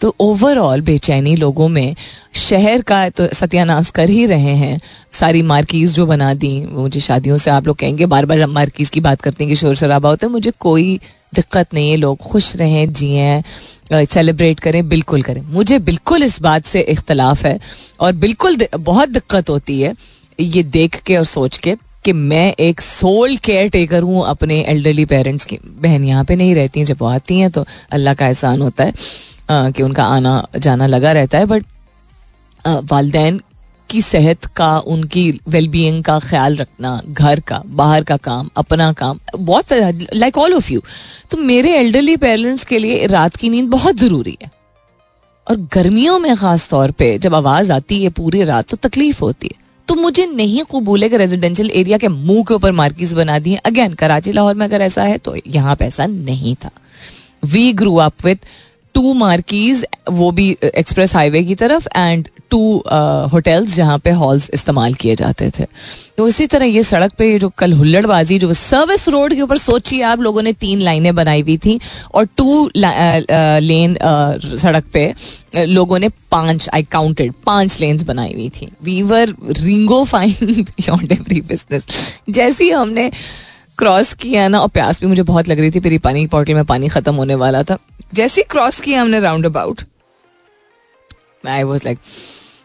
तो 0.00 0.14
ओवरऑल 0.20 0.80
बेचैनी 0.80 1.34
लोगों 1.36 1.68
में 1.68 1.94
शहर 2.38 2.82
का 2.82 3.08
तो 3.10 3.26
सत्यानाश 3.34 3.90
कर 3.90 4.10
ही 4.10 4.26
रहे 4.26 4.54
हैं। 4.56 4.80
सारी 5.12 5.42
मार्कीज 5.44 5.94
जो 5.94 6.06
बना 6.06 6.32
दी 6.34 6.50
मुझे 6.66 7.00
शादियों 7.00 7.38
से 7.38 7.50
आप 7.50 7.66
लोग 7.66 7.76
कहेंगे 7.76 8.06
बार 8.06 8.26
बार 8.26 8.46
मार्कीज 8.48 8.90
की 8.90 9.00
बात 9.00 9.20
करते 9.20 9.44
हैं 9.44 9.50
कि 9.50 9.56
शोर 9.56 9.74
शराबा 9.76 10.08
होता 10.08 10.26
है, 10.26 10.32
मुझे 10.32 10.52
कोई 10.60 11.00
दिक्कत 11.34 11.74
नहीं 11.74 11.90
है, 11.90 11.96
लोग 11.96 12.18
खुश 12.20 12.54
रहें, 12.56 12.92
जिए 12.92 13.42
सेलिब्रेट 14.04 14.60
करें, 14.60 14.88
बिल्कुल 14.88 15.22
करें। 15.22 15.40
मुझे 15.42 15.78
बिल्कुल 15.80 16.22
इस 16.22 16.40
बात 16.42 16.66
से 16.66 16.80
इख्तलाफ 16.82 17.44
है 17.46 17.58
और 18.00 18.12
बिल्कुल 18.14 18.56
बहुत 18.76 19.08
दिक्कत 19.08 19.50
होती 19.50 19.80
है 19.80 19.94
ये 20.38 20.62
देख 20.64 21.00
के 21.02 21.16
और 21.16 21.24
सोच 21.26 21.56
के 21.58 21.74
कि 22.04 22.12
मैं 22.12 22.52
एक 22.60 22.80
सोल 22.80 23.36
केयर 23.36 23.68
टेकर 23.68 24.02
हूँ 24.02 24.24
अपने 24.26 24.60
एल्डरली 24.62 25.04
पेरेंट्स 25.04 25.44
की। 25.44 25.58
बहन 25.64 26.04
यहाँ 26.04 26.24
पे 26.24 26.36
नहीं 26.36 26.54
रहती 26.54 26.80
हैं, 26.80 26.86
जब 26.86 26.96
वो 27.00 27.06
आती 27.08 27.38
हैं 27.38 27.50
तो 27.50 27.64
अल्लाह 27.92 28.14
का 28.14 28.26
एहसान 28.26 28.60
होता 28.62 28.84
है। 28.84 28.92
कि 29.48 29.82
उनका 29.82 30.04
आना 30.06 30.46
जाना 30.58 30.86
लगा 30.86 31.12
रहता 31.12 31.38
है 31.38 31.46
बट 31.46 31.64
वालदेन 32.64 33.40
की 33.90 34.00
सेहत 34.02 34.44
का, 34.46 34.78
उनकी 34.78 35.40
वेलबींग 35.48 36.02
का 36.04 36.18
ख्याल 36.20 36.56
रखना, 36.56 37.00
घर 37.08 37.40
का, 37.40 37.62
बाहर 37.66 38.04
का 38.04 38.16
काम, 38.18 38.48
अपना 38.56 38.92
काम, 38.92 39.18
बहुत 39.36 39.72
लाइक 40.14 40.38
ऑल 40.38 40.54
ऑफ़ 40.54 40.72
यू 40.72 40.82
तो 41.30 41.36
मेरे 41.38 41.74
एल्डरली 41.76 42.16
पेरेंट्स 42.18 42.64
के 42.64 42.78
लिए 42.78 43.06
रात 43.08 43.36
की 43.36 43.48
नींद 43.48 43.68
बहुत 43.70 43.96
ज़रूरी 43.96 44.36
है। 44.42 44.50
और 45.46 45.56
गर्मियों 45.74 46.18
में 46.18 46.34
ख़ास 46.36 46.68
तौर 46.70 46.90
पे 46.90 47.16
जब 47.18 47.34
आवाज़ 47.34 47.72
आती 47.72 48.02
है 48.02 48.08
पूरी 48.12 48.42
रात 48.44 48.68
तो 48.70 48.76
तकलीफ़ 48.78 49.20
होती 49.20 49.48
है। 49.48 49.66
तो 49.88 49.94
मुझे 49.94 50.26
नहीं 50.26 50.62
कबूल 50.70 51.02
है 51.02 51.08
कि 51.08 51.16
रेजिडेंशियल 51.16 51.70
एरिया 51.72 51.98
के 51.98 52.08
मुँह 52.10 52.42
के 52.48 52.54
ऊपर 52.54 52.72
मार्किस 52.74 53.12
बना 53.14 53.38
दिए 53.38 53.56
अगेन 53.66 53.94
कराची, 53.94 54.32
लाहौर 54.32 54.54
में 54.54 54.66
अगर 54.66 54.80
ऐसा 54.82 55.04
है 55.04 55.18
तो 55.18 55.36
यहाँ 55.46 55.76
पे 55.76 55.84
ऐसा 55.84 56.06
नहीं 56.06 56.54
था। 56.54 56.70
We 57.44 57.72
grew 57.72 57.94
up 57.98 58.24
with 58.24 58.36
two 58.94 59.12
marquees, 59.14 59.84
वो 60.10 60.30
भी 60.30 60.50
एक्सप्रेस 60.64 61.14
हाईवे 61.14 61.42
की 61.44 61.54
तरफ़ 61.54 61.88
एंड 61.96 62.28
टू 62.50 62.60
होटल्स 63.32 63.74
जहाँ 63.74 63.98
पे 63.98 64.10
हॉल्स 64.10 64.48
इस्तेमाल 64.54 64.94
किए 64.94 65.14
जाते 65.16 65.50
थे। 65.58 65.64
तो 66.16 66.28
इसी 66.28 66.46
तरह 66.46 66.66
ये 66.66 66.82
सड़क 66.82 67.12
पे 67.18 67.38
जो 67.38 67.48
कल 67.58 67.72
हुल्लड़बाजी, 67.72 68.38
जो 68.38 68.52
सर्विस 68.52 69.08
रोड 69.08 69.34
के 69.34 69.40
ऊपर 69.42 69.58
सोचिए 69.58 70.02
आप 70.02 70.20
लोगों 70.20 70.42
ने 70.42 70.52
तीन 70.54 70.80
लाइनें 70.80 71.14
बनाई 71.14 71.42
हुई 71.42 71.56
थी 71.56 71.78
और 72.14 72.28
टू 72.36 72.70
लेन 72.76 73.96
सड़क 74.56 74.84
पे 74.92 75.12
लोगों 75.56 75.98
ने 75.98 76.08
पाँच 76.30 76.68
आई 76.74 76.82
काउंटेड 76.82 77.32
पाँच 77.46 77.78
लेन्स 77.80 78.02
बनाई 78.04 78.32
हुई 78.32 78.48
थी। 78.50 78.68
We 78.84 79.02
were 79.02 79.34
Ringo 79.58 80.02
fine 80.04 80.34
beyond 80.54 81.12
every 81.12 81.40
business 81.42 81.86
जैसे 82.30 82.70
हमने 82.70 83.10
क्रॉस 83.78 84.12
किया 84.14 84.48
ना, 84.48 84.60
और 84.60 84.68
प्यास 84.68 85.00
भी 85.00 85.06
मुझे 85.06 85.22
बहुत 85.22 85.48
लग 85.48 85.60
रही 85.60 85.70
थी 85.70 85.80
फिर 85.80 85.98
पानी 86.04 86.20
की 86.20 86.26
पॉटल 86.28 86.54
में 86.54 86.64
पानी 86.64 86.88
खत्म 86.88 87.14
होने 87.14 87.34
वाला 87.36 87.62
था। 87.62 87.78
जैसे 88.14 88.42
क्रॉस 88.42 88.80
किया 88.80 89.02
हमने 89.02 89.20
round 89.20 89.46
about 89.46 89.80
I 91.46 91.62
was 91.62 91.82
like 91.84 91.98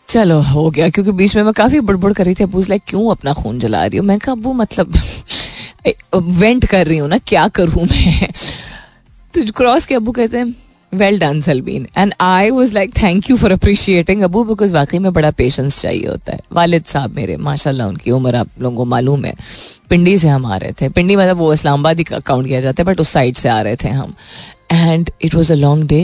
चलो, 0.10 0.40
हो 0.40 0.70
गया। 0.70 0.90
क्योंकि 0.90 1.12
बीच 1.12 1.36
में 1.36 1.44
मैं 1.44 1.54
काफ़ी 1.54 1.80
बुड़बुड़ 1.80 2.14
कर 2.14 2.26
रही 2.26 2.34
थी। 2.34 2.44
अबूज 2.44 2.70
लाइक 2.70 2.82
क्यों 2.88 3.12
अपना 3.12 3.34
खून 3.34 3.60
जला 3.60 3.86
रही 3.86 3.98
हूँ? 3.98 4.06
मैं 4.06 4.20
कहा 4.20 4.36
वो 4.36 4.54
मतलब 4.54 4.94
वेंट 6.16 6.66
कर 6.66 6.88
रही 6.88 6.98
हूँ 6.98 7.10
ना, 7.10 7.18
क्या 7.18 7.48
करूँ 7.48 7.84
मैं? 7.84 8.28
तो 9.34 9.52
क्रॉस 9.52 9.86
के 9.86 9.96
अबू 9.96 10.12
कहते 10.12 10.38
हैं 10.38 10.56
well 10.94 11.20
done 11.20 11.42
Salbeen 11.42 11.88
and 11.98 12.14
I 12.22 12.50
was 12.50 12.74
like 12.74 12.92
thank 13.04 13.30
you 13.30 13.38
for 13.38 13.52
appreciating 13.52 14.22
Abu 14.22 14.44
because 14.44 14.74
वाकई 14.74 15.00
में 15.00 15.14
बड़ा 15.14 15.32
पेशेंस 15.32 15.82
चाहिए 15.82 16.08
होता 16.08 16.34
है। 16.34 16.40
वालिद 16.54 16.84
साहब 16.84 17.16
मेरे, 17.16 17.38
माशाल्लाह, 17.38 17.88
उनकी 17.88 18.12
उम्र 18.12 18.36
आप 18.36 18.50
लोगों 18.62 18.78
को 18.78 18.86
मालूम 18.86 19.26
है। 19.26 19.34
पिंडी 19.90 20.18
से 20.18 20.28
हम 20.28 20.46
आ 20.46 20.58
रहे 20.58 20.72
थे। 20.72 20.90
पिंडी 20.90 21.16
मतलब 21.16 21.38
वो 21.38 21.54
इस्लामाबाद 21.54 21.98
ही 21.98 22.04
काउंट 22.04 22.48
किया 22.48 22.62
जाता 22.62 22.84
है 22.84 22.88
बट 22.88 23.00
उस 23.00 23.10
साइड 23.10 23.36
से 23.36 23.50
आ 23.50 23.62
रहे 23.62 23.76
थे 23.76 23.90
हम। 23.90 24.14
And 24.70 25.10
it 25.22 25.36
was 25.36 25.52
a 25.54 25.56
long 25.56 25.88
day 25.88 26.02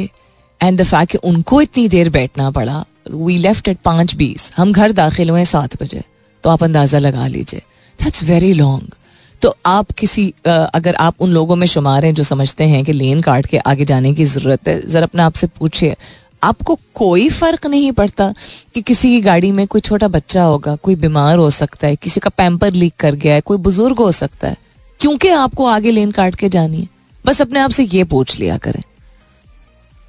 and 0.62 0.80
the 0.82 0.84
fact 0.86 1.16
उनको 1.24 1.62
इतनी 1.62 1.88
देर 1.89 2.10
बैठना 2.10 2.50
पड़ा 2.51 2.84
वी 3.12 3.38
लेफ़्ट 3.38 3.68
एट 3.68 3.78
पाँच 3.86 4.16
बीस 4.16 4.51
हम 4.58 4.72
घर 4.72 4.92
दाखिल 4.92 5.30
हुए 5.30 5.46
सात 5.46 5.82
बजे 5.84 6.04
तो 6.44 6.50
आप 6.50 6.63
अंदाज़ा 6.63 7.00
लगा 7.00 7.28
लीजिए 7.28 7.62
दैट्स 8.00 8.24
वेरी 8.24 8.54
लॉन्ग 8.54 8.96
तो 9.42 9.56
आप 9.66 9.92
किसी 9.92 10.34
अगर 10.46 10.96
आप 10.96 11.22
उन 11.22 11.32
लोगों 11.32 11.56
में 11.56 11.68
शुमार 11.68 12.06
हैं 12.06 12.13
जो 12.13 12.24
समझते 12.24 12.63
हैं 12.63 12.84
कि 12.86 12.94
लेन 12.94 13.22
काट 13.22 13.46
के 13.46 13.58
आगे 13.66 13.86
जाने 13.86 14.13
की 14.13 14.25
ज़रूरत 14.25 14.68
है 14.68 14.82
जरा 14.88 15.04
अपने 15.04 15.22
आपसे 15.22 15.48
पूछिए 15.60 15.96
आपको 16.44 16.78
कोई 16.96 17.30
फ़र्क 17.30 17.66
नहीं 17.66 17.92
पड़ता 17.92 18.34
कि 18.75 18.82
किसी 18.82 19.10
की 19.10 19.22
गाड़ी 19.22 19.51
में 19.51 19.66
कोई 19.68 19.82
छोटा 19.82 20.08
बच्चा 20.08 20.44
होगा 20.44 20.75
कोई 20.75 20.96
बीमार 20.96 21.38
हो 21.38 21.50
सकता 21.51 21.88
है 21.88 21.96
किसी 21.96 22.20
का 22.20 22.30
पैम्पर 22.30 22.72
लीक 22.74 22.94
कर 23.00 23.16
गया 23.16 23.34
है 23.34 23.42
कोई 23.42 23.58
बुज़ुर्ग 23.58 24.00
हो 24.00 24.12
सकता 24.12 24.48
है 24.48 24.58
क्योंकि 25.00 25.30
आपको 25.30 25.66
आगे 25.66 25.92
लेन 25.92 26.12
काट 26.12 26.36
के 26.36 26.50
जानी 26.50 26.82
है 26.82 26.99
बस 27.30 27.42
अपने 27.42 27.60
आप 27.60 27.72
से 27.72 27.84
ये 27.84 28.04
पूछ 28.04 28.40
लिया 28.40 28.58
करें 28.58 28.82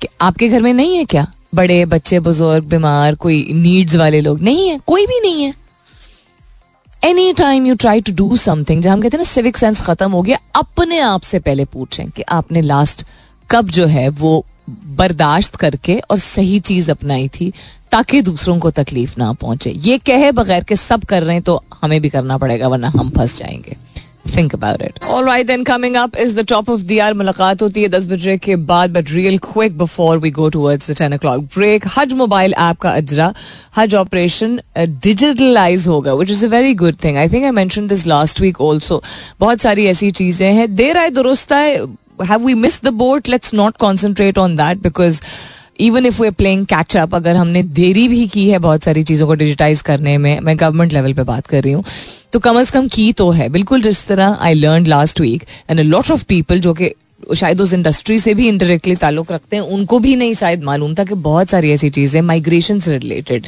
कि 0.00 0.08
आपके 0.20 0.48
घर 0.48 0.62
में 0.62 0.72
नहीं 0.74 0.96
है 0.96 1.04
क्या? 1.04 1.26
बड़े, 1.54 1.84
बच्चे, 1.86 2.20
बुज़ुर्ग, 2.20 2.64
बीमार, 2.64 3.14
कोई 3.14 3.52
नीड्स 3.52 3.94
वाले 3.96 4.20
लोग? 4.20 4.40
नहीं 4.40 4.68
है, 4.68 4.78
कोई 4.86 5.06
भी 5.06 5.20
नहीं 5.20 5.42
है। 5.44 5.54
Any 7.04 7.32
time 7.32 7.66
you 7.66 7.74
try 7.74 8.00
to 8.00 8.12
do 8.12 8.36
something 8.36 8.82
जहाँ 8.82 8.96
हम 8.96 9.02
कहते 9.02 9.16
हैं 9.16 9.24
ना 9.24 9.30
सिविक 9.30 9.56
सेंस 9.56 9.80
खत्म 9.86 10.10
हो 10.12 10.22
गया, 10.22 10.38
अपने 10.54 10.98
आप 11.00 11.20
से 11.22 11.38
पहले 11.38 11.64
पूछें 11.64 12.08
कि 12.10 12.22
आपने 12.22 12.60
लास्ट 12.60 13.04
कब 13.50 13.68
जो 13.68 13.86
है 13.86 14.08
वो 14.08 14.44
बर्दाश्त 14.70 15.56
करके 15.56 15.98
और 16.10 16.18
सही 16.18 16.60
चीज़ 16.60 16.90
अपनाई 16.90 17.28
थी 17.28 17.52
ताकि 17.92 18.22
दूसरों 18.22 18.58
को 18.58 18.70
तकलीफ़ 18.70 19.14
ना 19.18 19.32
पहुँचे। 19.32 19.70
ये 19.70 19.98
कहे 19.98 20.32
बगैर 20.32 20.64
के 20.64 20.76
सब 20.76 21.04
कर 21.04 21.22
रहे 21.22 21.34
हैं 21.34 21.42
तो 21.42 21.62
हमें 21.82 22.00
भी 22.00 22.08
करना 22.08 22.38
पड़ेगा, 22.38 22.68
वरना 22.68 22.88
हम 22.88 23.10
फंस 23.10 23.38
जाएँगे। 23.38 23.76
Think 24.24 24.54
about 24.54 24.82
it 24.82 25.04
all 25.04 25.24
right 25.26 25.46
then 25.46 25.64
coming 25.64 25.96
up 25.96 26.16
is 26.16 26.36
the 26.36 26.44
top 26.48 26.70
of 26.70 26.82
the 26.82 26.98
hour 27.02 27.14
मुलाकात 27.14 27.62
होती 27.62 27.82
है 27.82 27.88
दस 27.88 28.08
बजे 28.08 28.36
के 28.38 28.56
बाद 28.64 28.92
but 28.92 29.10
real 29.10 29.38
quick 29.42 29.78
before 29.78 30.18
we 30.18 30.30
go 30.30 30.48
towards 30.48 30.90
the 30.90 30.96
ten 30.98 31.14
o 31.14 31.36
break 31.56 31.84
हज 31.96 32.12
मोबाइल 32.14 32.54
ऐप 32.60 32.80
का 32.80 32.90
अजरा 32.92 33.32
हज 33.76 33.94
ऑपरेशन 33.94 34.60
डिजिटलाइज 34.78 35.86
होगा 35.88 36.14
which 36.14 36.30
is 36.30 36.44
a 36.46 36.48
very 36.48 36.74
good 36.74 36.96
thing 37.04 37.16
I 37.16 37.28
think 37.28 37.44
I 37.44 37.50
mention 37.52 37.86
this 37.86 38.06
last 38.06 38.40
week 38.40 38.60
also 38.62 39.02
बहुत 39.40 39.60
सारी 39.60 39.86
ऐसी 39.86 40.10
चीज़ें 40.12 40.52
हैं 40.52 40.74
देर 40.74 40.98
आए 40.98 41.10
दुरुस्त 41.12 41.52
है 41.52 41.76
have 42.28 42.44
we 42.46 42.54
miss 42.56 42.82
the 42.84 42.88
boat 42.96 43.28
let's 43.28 43.54
not 43.54 43.76
concentrate 43.76 44.38
on 44.38 44.56
that 44.56 44.82
because 44.82 45.20
even 45.80 46.06
if 46.06 46.20
we 46.22 46.30
playing 46.32 46.64
catch 46.66 46.96
up 46.96 47.14
अगर 47.14 47.36
हमने 47.36 47.62
देरी 47.74 48.06
भी 48.08 48.26
की 48.28 48.48
है 48.48 48.58
बहुत 48.58 48.84
सारी 48.84 49.02
चीज़ों 49.02 49.26
को 49.26 49.34
डिजिटाइज 49.34 49.82
करने 49.82 50.16
में, 50.18 50.40
मैं 50.40 50.58
गवर्नमेंट 50.58 50.92
लेवल 50.92 51.12
पे 51.14 51.22
बात 51.24 51.46
कर 51.46 51.62
रही 51.62 51.72
हूँ 51.72 51.84
तो 52.32 52.38
कम 52.38 52.58
अज 52.60 52.70
कम 52.70 52.88
की 52.88 53.12
तो 53.12 53.30
है। 53.30 53.48
बिल्कुल 53.48 53.82
जिस 53.82 54.06
तरह 54.06 54.36
I 54.40 54.54
learn 54.54 54.86
last 54.86 55.20
week 55.20 55.44
and 55.70 55.80
a 55.80 55.82
lot 55.82 56.10
of 56.10 56.24
people 56.28 56.60
जो 56.60 56.74
कि 56.74 56.94
शायद 57.36 57.60
उस 57.60 57.72
इंडस्ट्री 57.74 58.18
से 58.18 58.34
भी 58.34 58.48
इंडायरेक्टली 58.48 58.96
ताल्लुक 58.96 59.32
रखते 59.32 59.56
हैं, 59.56 59.62
उनको 59.64 59.98
भी 59.98 60.14
नहीं 60.16 60.34
शायद 60.34 60.62
मालूम 60.64 60.94
था 60.94 61.04
कि 61.04 61.14
बहुत 61.16 61.50
सारी 61.50 61.70
ऐसी 61.72 61.90
चीज़ें 61.90 62.20
माइग्रेशन 62.22 62.78
से 62.78 62.98
रिलेटेड 62.98 63.46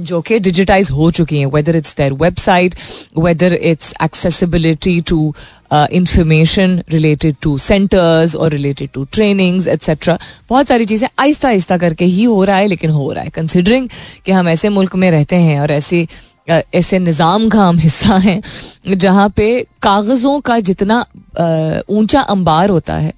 जो 0.00 0.20
कि 0.20 0.38
डिजिटाइज 0.38 0.90
हो 0.90 1.10
चुकी 1.10 1.38
हैं 1.38 1.46
whether 1.54 1.76
it's 1.76 1.94
their 1.96 2.12
website 2.14 2.74
whether 3.18 3.54
it's 3.54 3.92
accessibility 4.02 5.00
to 5.08 5.34
information 5.70 6.82
related 6.90 7.36
to 7.42 7.56
centres 7.58 8.34
और 8.34 8.50
रिलेटेड 8.52 8.90
टू 8.94 9.04
ट्रेनिंग्स 9.12 9.66
एट्सेट्रा 9.68 10.18
बहुत 10.50 10.68
सारी 10.68 10.84
चीज़ें 10.86 11.08
आहिस्ता 11.18 11.48
आहिस्ता 11.48 11.76
करके 11.78 12.04
ही 12.04 12.24
हो 12.24 12.42
रहा 12.44 12.56
है, 12.56 12.66
लेकिन 12.66 12.90
हो 12.90 13.12
रहा 13.12 13.24
है। 13.24 13.30
कंसिडरिंग 13.30 13.88
कि 14.26 14.32
हम 14.32 14.48
ऐसे 14.48 14.68
मुल्क 14.70 14.96
में 14.96 15.10
रहते 15.10 15.36
हैं 15.36 15.60
और 15.60 15.70
ऐसे 15.72 16.06
ऐसे 16.48 16.98
निज़ाम 16.98 17.48
का 17.48 17.62
हम 17.62 17.78
हिस्सा 17.78 18.16
हैं, 18.16 18.40
जहाँ 18.88 19.28
पे 19.28 19.66
कागज़ों 19.82 20.38
का 20.40 20.58
जितना 20.60 21.04
ऊँचा 21.90 22.20
अंबार 22.20 22.70
होता 22.70 22.94
है, 22.96 23.12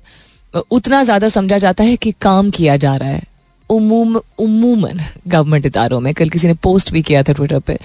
उतना 0.71 1.03
ज़्यादा 1.05 1.29
समझा 1.29 1.59
जाता 1.59 1.85
है 1.85 1.97
कि 1.97 2.13
काम 2.21 2.51
किया 2.51 2.77
जा 2.77 2.95
रहा 2.97 3.09
है। 3.09 3.23
उमूम, 3.71 4.17
उमूमन 4.39 5.01
गवर्नमेंट 5.29 5.67
इदारों 5.67 6.01
में। 6.01 6.13
कल 6.15 6.29
किसी 6.29 6.47
ने 6.47 6.55
पोस्ट 6.55 6.93
भी 6.93 7.03
किया 7.03 7.23
था 7.23 7.33
ट्विटर 7.33 7.59
पे। 7.61 7.79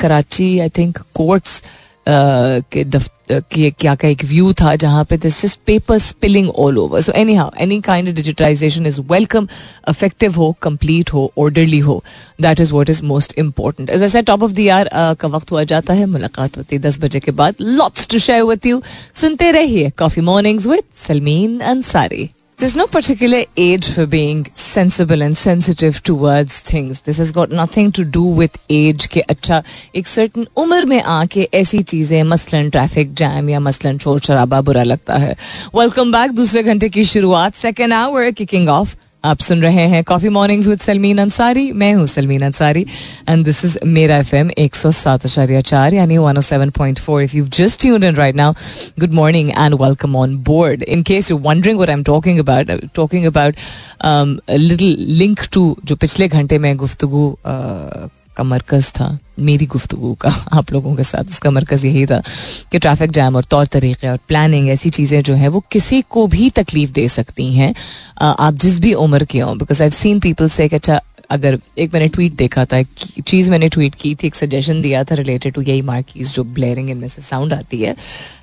कराची 0.00 0.58
आई 0.58 0.68
थिंक 0.68 0.98
कोर्ट्स 1.14 1.62
के 2.06 2.84
के 3.30 3.70
क्या 3.70 3.94
का 3.94 4.08
एक 4.08 4.24
व्यू 4.24 4.52
था 4.52 4.74
जहाँ 4.76 5.04
पे 5.04 5.16
this 5.16 5.40
just 5.42 5.58
paper 5.66 5.98
spilling 5.98 6.48
all 6.50 6.78
over 6.78 7.00
so 7.00 7.12
anyhow 7.34 7.50
any 7.60 7.80
kind 7.80 8.08
of 8.08 8.14
digitisation 8.16 8.86
is 8.86 9.00
welcome 9.10 9.48
effective 9.88 10.34
हो 10.34 10.50
कंप्लीट 10.62 11.12
हो 11.12 11.30
ऑर्डरली 11.38 11.78
हो 11.78 12.02
that 12.42 12.60
is 12.60 12.72
what 12.72 12.90
is 12.90 13.04
most 13.04 13.38
important 13.38 13.90
as 13.90 14.02
ऐसा 14.02 14.20
टॉप 14.20 14.42
ऑफ़ 14.42 14.52
द 14.52 14.58
ईयर 14.58 14.90
का 15.20 15.28
वक्त 15.28 15.52
हुआ 15.52 15.64
जाता 15.64 15.92
है। 15.92 16.06
मुलाकात 16.06 16.58
होती 16.58 16.76
है 16.76 16.82
दस 16.82 16.98
बजे 17.00 17.20
के 17.20 17.30
बाद। 17.32 17.54
Lots 17.60 18.08
to 18.08 18.18
share 18.18 18.42
with 18.42 18.66
you 18.66 18.82
सुनते 19.20 19.50
रहिए 19.52 19.90
coffee 19.98 20.22
mornings 20.22 20.66
with 20.66 20.84
Salmeen 21.06 21.58
Ansari 21.60 22.28
There's 22.61 22.75
no 22.75 22.87
particular 22.87 23.45
age 23.55 23.87
for 23.87 24.07
being 24.07 24.39
sensible 24.55 25.21
and 25.21 25.37
sensitive 25.37 26.01
towards 26.01 26.59
things. 26.59 27.01
This 27.01 27.19
has 27.19 27.31
got 27.31 27.51
nothing 27.51 27.91
to 27.91 28.05
do 28.15 28.23
with 28.39 28.57
age 28.69 29.05
के 29.07 29.21
अच्छा 29.33 29.61
एक 29.95 30.07
certain 30.07 30.47
उम्र 30.57 30.85
में 30.85 31.01
आके 31.01 31.47
ऐसी 31.53 31.81
चीजें 31.91 32.23
मसलन 32.23 32.69
ट्रैफिक 32.69 33.13
जैम 33.13 33.49
या 33.49 33.59
मसलन 33.59 33.97
शोर 33.97 34.19
शराबा 34.19 34.61
बुरा 34.61 34.83
लगता 34.83 35.17
है 35.17 35.35
वेलकम 35.75 36.11
बैक 36.11 36.31
दूसरे 36.31 36.63
घंटे 36.63 36.89
की 36.89 37.03
शुरुआत 37.05 37.55
सेकेंड 37.55 37.93
आवर 37.93 38.31
किकिंग 38.31 38.69
ऑफ 38.69 38.95
आप 39.24 39.40
सुन 39.40 39.60
रहे 39.62 39.82
हैं 39.88 40.02
coffee 40.04 40.28
mornings 40.28 40.66
with 40.68 40.78
Salmeen 40.80 41.18
Ansari 41.18 41.70
मैं 41.72 41.92
हूँ 41.94 42.06
Salmeen 42.06 42.42
Ansari 42.42 42.84
and 43.28 43.44
this 43.44 43.64
is 43.64 43.76
मेरा 43.86 44.16
एफ़ 44.18 44.34
एम 44.36 44.50
एक 44.58 44.74
सौ 44.74 44.90
सात 44.90 45.26
आचार्या 45.26 45.60
चार 45.60 45.94
यानी 45.94 46.16
one 46.18 46.38
o 46.38 46.40
seven 46.40 46.70
point 46.78 46.98
four 46.98 47.22
if 47.22 47.36
you 47.36 47.46
just 47.58 47.80
tune 47.80 48.04
in 48.04 48.16
right 48.16 48.36
now 48.36 48.52
good 49.00 49.12
morning 49.14 49.50
and 49.50 49.74
welcome 49.82 50.16
on 50.16 50.36
board 50.44 50.82
in 50.82 51.02
case 51.02 51.30
you 51.30 51.36
wondering 51.44 51.78
what 51.78 51.90
I 51.90 51.96
am 51.96 52.02
talking 52.04 52.38
about 52.38 52.70
talking 52.94 53.26
about 53.26 53.56
little 54.50 54.96
link 55.18 55.40
to 55.52 55.64
जो 55.84 55.96
पिछले 55.96 56.28
घंटे 56.28 56.58
में 56.58 56.76
गुफ्तगु 56.76 57.28
uh, 57.46 58.08
का 58.32 58.44
मरकज 58.44 58.90
था, 58.90 59.18
मेरी 59.40 59.66
गुफ्तु 59.66 60.14
का, 60.20 60.30
आप 60.52 60.72
लोगों 60.72 60.94
के 60.96 61.04
साथ 61.04 61.30
उसका 61.30 61.50
मरकज 61.50 61.84
यही 61.84 62.04
था 62.06 62.22
कि 62.72 62.78
ट्रैफ़िक 62.78 63.10
जैम 63.10 63.36
और 63.36 63.44
तौर 63.50 63.66
तरीके 63.66 64.08
और 64.08 64.18
प्लानिंग 64.28 64.68
ऐसी 64.70 64.90
चीज़ें 64.90 65.22
जो 65.22 65.34
है, 65.34 65.48
वो 65.48 65.64
किसी 65.72 66.02
को 66.10 66.26
भी 66.26 66.50
तकलीफ़ 66.56 66.92
दे 66.92 67.08
सकती 67.10 67.52
हैं 67.54 67.74
आप 68.20 68.54
जिस 68.54 68.78
भी 68.80 68.92
उम्र 68.96 69.24
के 69.24 69.40
हों 69.40 69.56
बिकॉज़ 69.58 69.82
आई 69.82 69.90
सीन 69.92 70.20
पीपल 70.20 70.48
से 70.48 70.68
अच्छा 70.72 71.00
अगर 71.30 71.58
एक 71.78 71.92
मैंने 71.92 72.08
ट्वीट 72.08 72.32
देखा 72.36 72.64
था 72.64 72.82
चीज़ 72.82 73.50
मैंने 73.50 73.68
ट्वीट 73.68 73.94
की 73.94 74.14
थी, 74.14 74.26
एक 74.26 74.34
सजेशन 74.34 74.80
दिया 74.82 75.02
था 75.04 75.14
रिलेटेड 75.14 75.54
टू 75.54 75.62
यही 75.62 75.82
मार्कीज 75.82 76.32
जो 76.34 76.44
ब्लेयरिंग 76.44 76.90
इनमें 76.90 77.08
से 77.08 77.22
साउंड 77.22 77.52
आती 77.54 77.80
है 77.82 77.94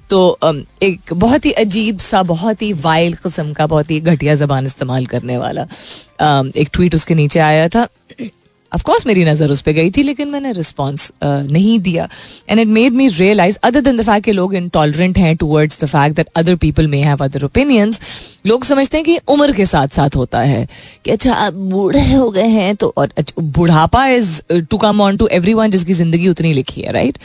तो 0.09 0.37
एक 0.83 1.13
बहुत 1.13 1.45
ही 1.45 1.51
अजीब 1.63 1.97
सा, 1.99 2.23
बहुत 2.23 2.61
ही 2.61 2.71
वाइल्ड 2.73 3.17
किस्म 3.17 3.53
का, 3.53 3.67
बहुत 3.67 3.91
ही 3.91 3.99
घटिया 4.01 4.35
जबान 4.35 4.65
इस्तेमाल 4.65 5.05
करने 5.05 5.37
वाला 5.37 5.67
एक 6.57 6.69
ट्वीट 6.73 6.95
उसके 6.95 7.15
नीचे 7.15 7.39
आया 7.39 7.67
था 7.69 7.87
ऑफ़ 8.73 8.83
कोर्स 8.83 9.05
मेरी 9.07 9.23
नज़र 9.25 9.51
उस 9.51 9.61
पर 9.61 9.71
गई 9.71 9.91
थी 9.91 10.03
लेकिन 10.03 10.27
मैंने 10.29 10.51
रिस्पॉन्स 10.51 11.07
uh, 11.07 11.51
नहीं 11.51 11.79
दिया. 11.79 12.07
And 12.49 12.59
it 12.59 12.67
made 12.67 12.93
me 12.93 13.07
realise 13.09 13.57
other 13.63 13.81
than 13.81 13.97
the 13.97 14.05
fact 14.05 14.25
कि 14.25 14.31
लोग 14.31 14.55
इंटॉलरेंट 14.55 15.17
हैं 15.17 15.35
towards 15.35 15.81
the 15.81 15.87
fact 15.87 16.15
that 16.15 16.29
other 16.35 16.55
people 16.55 16.87
may 16.87 17.01
have 17.03 17.23
other 17.23 17.43
opinions 17.45 17.99
लोग 18.47 18.63
समझते 18.65 18.97
हैं 18.97 19.05
कि 19.05 19.17
उम्र 19.27 19.53
के 19.53 19.65
साथ 19.65 19.95
साथ 19.95 20.15
होता 20.15 20.39
है. 20.41 20.67
कि 21.05 21.11
अच्छा 21.11 21.33
आप 21.33 21.53
बूढ़े 21.53 22.11
हो 22.13 22.29
गए 22.31 22.47
हैं 22.47 22.75
तो 22.75 22.93
और 22.97 23.13
बुढ़ापा 23.39 24.05
is 24.07 24.41
to 24.69 24.77
come 24.77 25.01
on 25.01 25.17
to 25.17 25.27
everyone 25.53 25.71
जिसकी 25.71 25.93
ज़िंदगी 25.93 26.27
उतनी 26.27 26.53
लिखी 26.53 26.81
है 26.81 26.91
right 26.91 27.17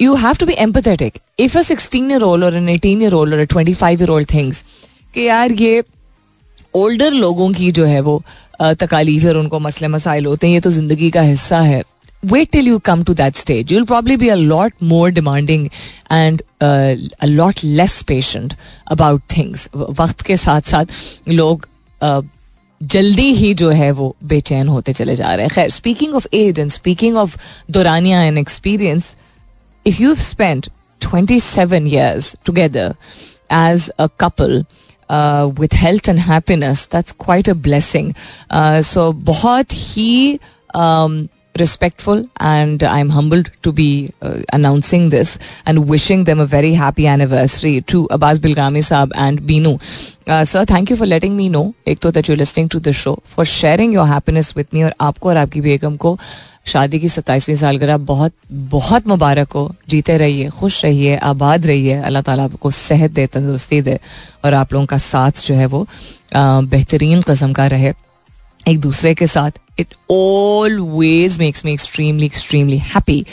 you 0.00 0.14
have 0.16 0.34
to 0.34 0.46
be 0.46 0.54
empathetic 0.58 1.18
if 1.38 1.58
a 1.58 1.62
sixteen 1.62 2.10
year 2.10 2.22
old 2.22 2.44
और 2.44 2.54
एन 2.54 2.68
एटीन 2.68 3.02
ईयर 3.02 3.12
ओल्ड 3.14 3.34
और 3.34 3.44
twenty 3.44 3.74
five 3.74 4.00
year 4.02 4.10
old 4.10 4.34
things 4.34 4.64
कि 5.14 5.26
यार 5.26 5.52
ये 5.52 5.82
ओल्डर 6.74 7.12
लोगों 7.12 7.50
की 7.52 7.70
जो 7.72 7.84
है 7.84 8.00
वो 8.00 8.22
तकालीफ 8.60 9.24
और 9.24 9.36
उनको 9.36 9.60
मसले 9.60 9.88
मसाइल 9.88 10.26
होते 10.26 10.46
हैं 10.46 10.54
ये 10.54 10.60
तो 10.60 10.70
ज़िंदगी 10.70 11.10
का 11.10 11.22
हिस्सा 11.22 11.60
है। 11.60 11.82
Wait 12.24 12.50
till 12.52 12.68
you 12.68 12.78
come 12.78 13.02
to 13.04 13.14
that 13.14 13.36
stage 13.36 13.72
probably 13.84 14.16
be 14.16 14.28
a 14.30 14.40
lot 14.40 14.84
more 14.90 15.08
demanding 15.10 15.64
and 16.16 16.42
uh, 16.60 16.94
a 17.26 17.30
lot 17.30 17.64
less 17.80 17.96
patient 18.10 18.54
about 18.96 19.24
things. 19.34 19.66
वक्त 20.00 20.22
के 20.26 20.36
साथ 20.36 20.60
साथ 20.70 20.86
लोग 21.28 21.66
uh, 22.00 22.22
जल्दी 22.80 23.32
ही 23.34 23.52
जो 23.54 23.68
है 23.70 23.90
वो 23.92 24.14
बेचैन 24.24 24.68
होते 24.68 24.92
चले 24.92 25.14
जा 25.16 25.34
रहे 25.34 25.46
हैं। 25.46 25.54
खैर 25.54 25.70
speaking 25.70 26.14
of 26.14 26.26
age 26.34 26.58
and 26.58 26.70
speaking 26.70 27.16
of 27.16 27.36
दोरानिया 27.70 28.22
and 28.22 28.38
experience 28.38 29.14
if 29.86 30.02
you 30.02 30.14
spend 30.14 30.66
twenty 31.00 31.38
seven 31.40 31.86
years 31.86 32.34
together 32.46 32.94
as 33.52 33.88
a 33.98 34.06
couple 34.20 34.64
uh, 35.12 35.50
with 35.58 35.72
health 35.72 36.08
and 36.08 36.18
happiness, 36.18 36.86
that's 36.86 37.12
quite 37.12 37.48
a 37.48 37.54
blessing. 37.54 38.14
Uh, 38.50 38.82
so, 38.82 39.12
बहुत 39.12 39.72
ही 39.72 40.38
um, 40.74 41.28
respectful 41.58 42.28
and 42.38 42.82
I'm 42.82 43.10
humbled 43.10 43.50
to 43.62 43.72
be 43.72 44.10
uh, 44.22 44.42
announcing 44.52 45.10
this 45.10 45.38
and 45.66 45.88
wishing 45.88 46.24
them 46.24 46.40
a 46.40 46.46
very 46.46 46.72
happy 46.72 47.06
anniversary 47.06 47.80
to 47.82 48.06
Abbas 48.10 48.38
Bilgami 48.38 48.82
Saab 48.82 49.12
and 49.14 49.42
Binu. 49.42 49.74
Uh, 50.26 50.44
sir, 50.44 50.64
thank 50.64 50.88
you 50.90 50.96
for 50.96 51.06
letting 51.06 51.36
me 51.36 51.48
know 51.48 51.74
एक 51.86 51.98
तो 51.98 52.12
that 52.12 52.28
you're 52.28 52.36
listening 52.36 52.68
to 52.68 52.80
the 52.80 52.92
show, 52.92 53.18
for 53.24 53.44
sharing 53.44 53.92
your 53.92 54.06
happiness 54.06 54.54
with 54.54 54.72
me 54.72 54.84
और 54.84 54.94
आपको 55.00 55.28
और 55.28 55.36
आपकी 55.36 55.60
बेगम 55.60 55.96
को 55.96 56.18
शादी 56.66 56.98
की 57.00 57.08
सत्ताईसवीं 57.08 57.56
सालगिरह 57.56 57.96
बहुत 58.10 58.32
बहुत 58.52 59.06
मुबारक 59.08 59.52
हो 59.52 59.74
जीते 59.90 60.16
रहिए 60.18 60.48
खुश 60.58 60.84
रहिए 60.84 61.16
आबाद 61.30 61.66
रहिए 61.66 61.96
अल्लाह 62.00 62.22
ताला 62.22 62.44
आपको 62.44 62.70
सेहत 62.70 63.10
दे 63.10 63.26
तंदुरुस्ती 63.34 63.80
दे 63.82 63.98
और 64.44 64.54
आप 64.54 64.72
लोगों 64.72 64.86
का 64.86 64.98
साथ 64.98 65.44
जो 65.46 65.54
है 65.54 65.66
वो 65.74 65.86
बेहतरीन 66.34 67.22
कस्म 67.30 67.52
का 67.52 67.66
रहे 67.74 67.92
एक 68.68 68.80
दूसरे 68.80 69.14
के 69.14 69.26
साथ 69.26 69.50
it 69.80 69.94
always 70.10 71.38
makes 71.38 71.64
me 71.64 71.72
extremely 71.72 72.26
extremely 72.26 72.78
happy 72.78 73.24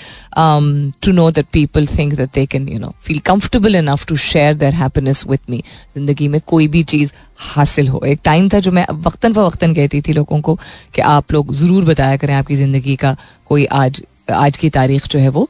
to 1.04 1.12
know 1.12 1.30
that 1.32 1.46
people 1.54 1.88
think 1.88 2.14
that 2.14 2.30
they 2.36 2.46
can 2.46 2.68
you 2.70 2.80
know 2.80 2.94
feel 3.04 3.20
comfortable 3.26 3.76
enough 3.76 4.06
to 4.08 4.18
share 4.18 4.54
their 4.54 4.74
happiness 4.74 5.24
with 5.28 5.50
me 5.50 5.64
ज़िंदगी 5.96 6.28
में 6.28 6.40
कोई 6.48 6.68
भी 6.68 6.84
चीज़ 6.84 7.14
हासिल 7.56 7.88
हो। 7.88 8.02
एक 8.06 8.20
टाइम 8.24 8.50
था 8.50 8.60
जो 8.60 8.72
मैं 8.72 8.86
वक्ता 8.92 9.30
फ़वक्ता 9.30 9.74
कहती 9.74 10.02
थी 10.02 10.14
लोगों 10.14 10.40
को 10.42 10.56
कि 10.96 11.02
आप 11.02 11.34
लोग 11.34 11.54
ज़रूर 11.56 11.86
बताया 11.86 12.18
करें 12.18 12.34
आपकी 12.34 12.56
ज़िंदगी 12.56 12.96
का 12.96 13.16
कोई 13.50 13.66
आज 13.66 14.02
आज 14.32 14.58
की 14.58 14.70
तारीख 14.70 15.08
जो 15.08 15.20
है 15.20 15.30
वो। 15.30 15.48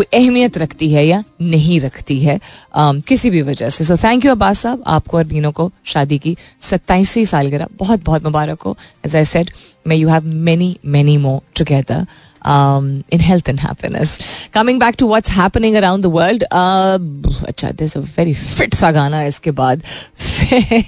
कोई 0.00 0.18
अहमियत 0.18 0.58
रखती 0.58 0.90
है 0.92 1.06
या 1.06 1.22
नहीं 1.40 1.80
रखती 1.80 2.18
है 2.20 2.38
um, 2.78 3.06
किसी 3.06 3.30
भी 3.30 3.42
वजह 3.42 3.68
से। 3.68 3.84
सो 3.84 3.96
थैंक 3.96 4.24
यू 4.24 4.30
अब्बास 4.32 4.58
साहब 4.58 4.84
आपको 4.86 5.16
और 5.16 5.24
बीनों 5.24 5.52
को 5.52 5.70
शादी 5.84 6.18
की 6.18 6.36
सत्ताईसवीं 6.60 7.24
सालगिरह। 7.24 7.68
बहुत 7.78 8.04
बहुत 8.04 8.24
मुबारक 8.24 8.62
हो। 8.62 8.76
As 9.06 9.16
I 9.16 9.24
said 9.24 9.50
may 9.86 9.96
you 9.96 10.08
have 10.08 10.24
many 10.24 10.76
many 10.86 11.16
more 11.18 11.40
together 11.58 12.06
in 12.46 13.20
health 13.20 13.48
and 13.48 13.60
happiness. 13.60 14.48
Coming 14.52 14.78
back 14.78 14.96
to 14.96 15.06
what's 15.06 15.28
happening 15.28 15.76
around 15.76 16.02
the 16.02 16.10
uh, 16.50 16.98
अच्छा 17.48 17.70
there's 17.76 17.96
a 17.96 18.00
very 18.00 18.34
fit 18.34 18.74
सा 18.74 18.90
गाना 18.92 19.22
इसके 19.24 19.50
बाद। 19.50 19.82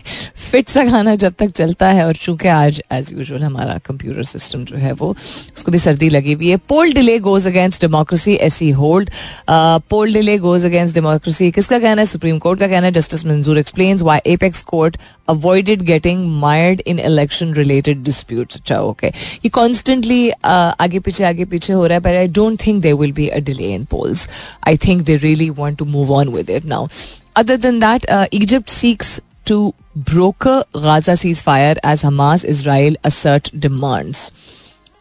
फिट 0.52 0.68
सा 0.68 0.84
गाना 0.84 1.14
जब 1.14 1.34
तक 1.38 1.50
चलता 1.50 1.88
है 1.88 2.06
और 2.06 2.14
चूँकि 2.14 2.48
आज 2.48 2.82
एज 2.92 3.12
यूजुअल 3.12 3.42
हमारा 3.42 3.78
कंप्यूटर 3.86 4.24
सिस्टम 4.24 4.64
जो 4.64 4.76
है 4.76 4.92
वो 4.92 5.10
उसको 5.56 5.72
भी 5.72 5.78
सर्दी 5.78 6.08
लगी 6.08 6.32
हुई 6.32 6.48
है। 6.48 6.56
Poll 6.68 6.92
delay 6.92 7.18
goes 7.18 7.46
against 7.46 7.80
democracy 7.80 8.34
ऐसी 8.48 8.70
hold 8.80 9.10
poll 9.50 10.12
delay 10.14 10.38
goes 10.38 10.64
against 10.64 10.94
democracy 10.94 11.50
किसका 11.50 11.78
कहना 11.78 12.02
है? 12.02 12.06
सुप्रीम 12.06 12.38
कोर्ट 12.38 12.60
का 12.60 12.68
कहना 12.68 12.86
है। 12.86 12.92
Justice 12.92 13.26
Manzoor 13.26 13.58
explains 13.58 14.02
why 14.02 14.20
apex 14.26 14.62
court 14.62 14.96
avoided 15.28 15.82
getting 15.82 16.26
mired 16.40 16.80
in 16.86 16.98
election 16.98 17.52
related 17.54 18.02
disputes 18.04 18.56
अच्छा 18.56 18.78
ओके 18.80 19.06
ये 19.06 19.48
कॉन्स्टेंटली 19.48 20.30
आगे 20.30 20.98
पीछे 20.98 21.24
आगे 21.24 21.41
पीछे 21.46 21.72
हो 21.72 21.87
रहा 21.87 21.94
है 21.94 22.00
but 22.00 22.16
I 22.18 22.28
don't 22.38 22.66
think 22.66 22.83
there 22.83 22.94
will 22.94 23.12
be 23.12 23.28
a 23.28 23.38
delay 23.40 23.74
in 23.74 23.85
polls 23.90 24.28
I 24.68 24.76
think 24.87 25.02
they 25.07 25.16
really 25.16 25.50
want 25.50 25.78
to 25.78 25.85
move 25.85 26.12
on 26.14 26.28
with 26.35 26.50
it 26.50 26.64
now 26.64 26.88
other 27.37 27.57
than 27.57 27.81
that 27.81 28.07
Egypt 28.33 28.68
seeks 28.70 29.20
to 29.50 29.55
broker 30.09 30.52
Gaza 30.83 31.14
ceasefire 31.20 31.78
as 31.92 32.02
Hamas 32.07 32.42
Israel 32.50 32.96
assert 33.09 33.48
demands. 33.64 34.20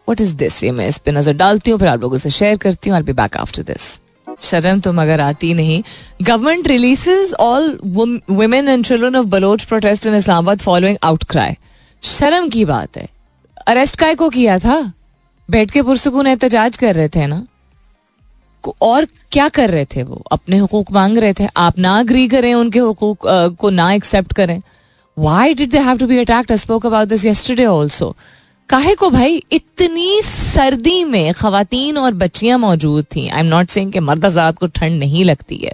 What 0.08 0.24
is 0.26 0.32
this? 0.40 0.58
ये 0.64 0.72
मैं 0.72 0.88
इस 0.90 0.98
पर 0.98 1.12
नज़र 1.12 1.34
डालती 1.34 1.72
हूँ, 1.72 1.80
फिर 1.80 1.88
आप 1.88 2.02
लोगों 2.02 2.18
से 2.18 2.30
शेयर 2.30 2.58
करती 2.64 2.90
हूँ 2.90 3.02
बी 3.02 3.14
बैक 3.14 3.38
आफ्टर 3.38 3.64
दिस 3.64 3.86
शर्म 4.42 4.80
तो 4.80 4.94
मगर 4.94 5.22
आती 5.22 5.54
नहीं। 5.54 5.82
Government 6.22 6.68
releases 6.68 7.34
all 7.40 7.78
women 7.86 8.68
and 8.68 8.86
children 8.86 9.16
of 9.16 9.28
Baloch 9.28 9.64
protest 9.66 10.08
in 10.08 10.16
Islamabad 10.16 10.60
following 10.62 10.98
outcry 11.32 11.56
शर्म 12.04 12.50
की 12.50 12.66
बात 12.66 12.98
है। 12.98 13.08
अरेस्ट 13.68 14.00
काय 14.00 14.16
को 14.16 14.30
किया 14.30 14.58
था? 14.60 14.82
बैठ 15.52 15.72
के 15.72 15.82
पुरसकून 15.82 16.28
एहतजाज 16.28 16.78
कर 16.78 16.96
रहे 16.96 17.08
थे 17.10 17.26
ना? 17.28 17.46
और 18.82 19.06
क्या 19.32 19.48
कर 19.50 19.70
रहे 19.70 19.86
थे 19.86 20.04
वो? 20.04 20.22
अपने 20.32 20.58
हकूक 20.58 20.92
मांग 20.92 21.18
रहे 21.18 21.34
थे। 21.34 21.48
आप 21.58 21.80
ना 21.80 21.98
अग्री 22.00 22.28
करें 22.28 22.54
उनके 22.54 22.80
हकूक 22.80 23.28
को 23.60 23.70
ना 23.70 23.92
एक्सेप्ट 23.94 24.34
करें। 24.34 24.62
Why 25.18 25.54
did 25.54 25.76
have 25.76 25.98
to 25.98 26.08
be 26.08 26.18
attacked 26.18 26.56
spoke 26.56 26.86
about 26.86 27.08
this 27.08 27.26
yesterday 27.26 27.66
also 27.66 28.16
काहे 28.70 28.94
को 28.96 29.10
भाई? 29.10 29.42
इतनी 29.52 30.22
सर्दी 30.22 31.04
में 31.04 31.34
खातन 31.34 31.98
और 31.98 32.14
बच्चियाँ 32.14 32.58
मौजूद 32.60 33.06
थी। 33.16 33.28
आई 33.30 33.40
एम 33.40 33.46
नॉट 33.46 33.70
सेइंग 33.70 33.92
कि 33.94 34.00
आज़ाद 34.26 34.58
को 34.58 34.68
ठंड 34.68 35.00
नहीं 35.00 35.26
लगती 35.26 35.58
है। 35.58 35.74